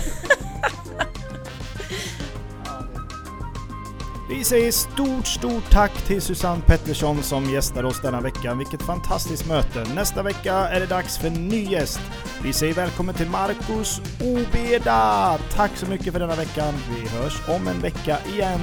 [4.29, 8.55] Vi säger stort, stort tack till Susanne Pettersson som gästar oss denna vecka.
[8.55, 9.85] Vilket fantastiskt möte!
[9.95, 12.01] Nästa vecka är det dags för en ny gäst.
[12.43, 15.39] Vi säger välkommen till Marcus Obeda!
[15.55, 16.75] Tack så mycket för denna veckan.
[16.89, 18.61] Vi hörs om en vecka igen.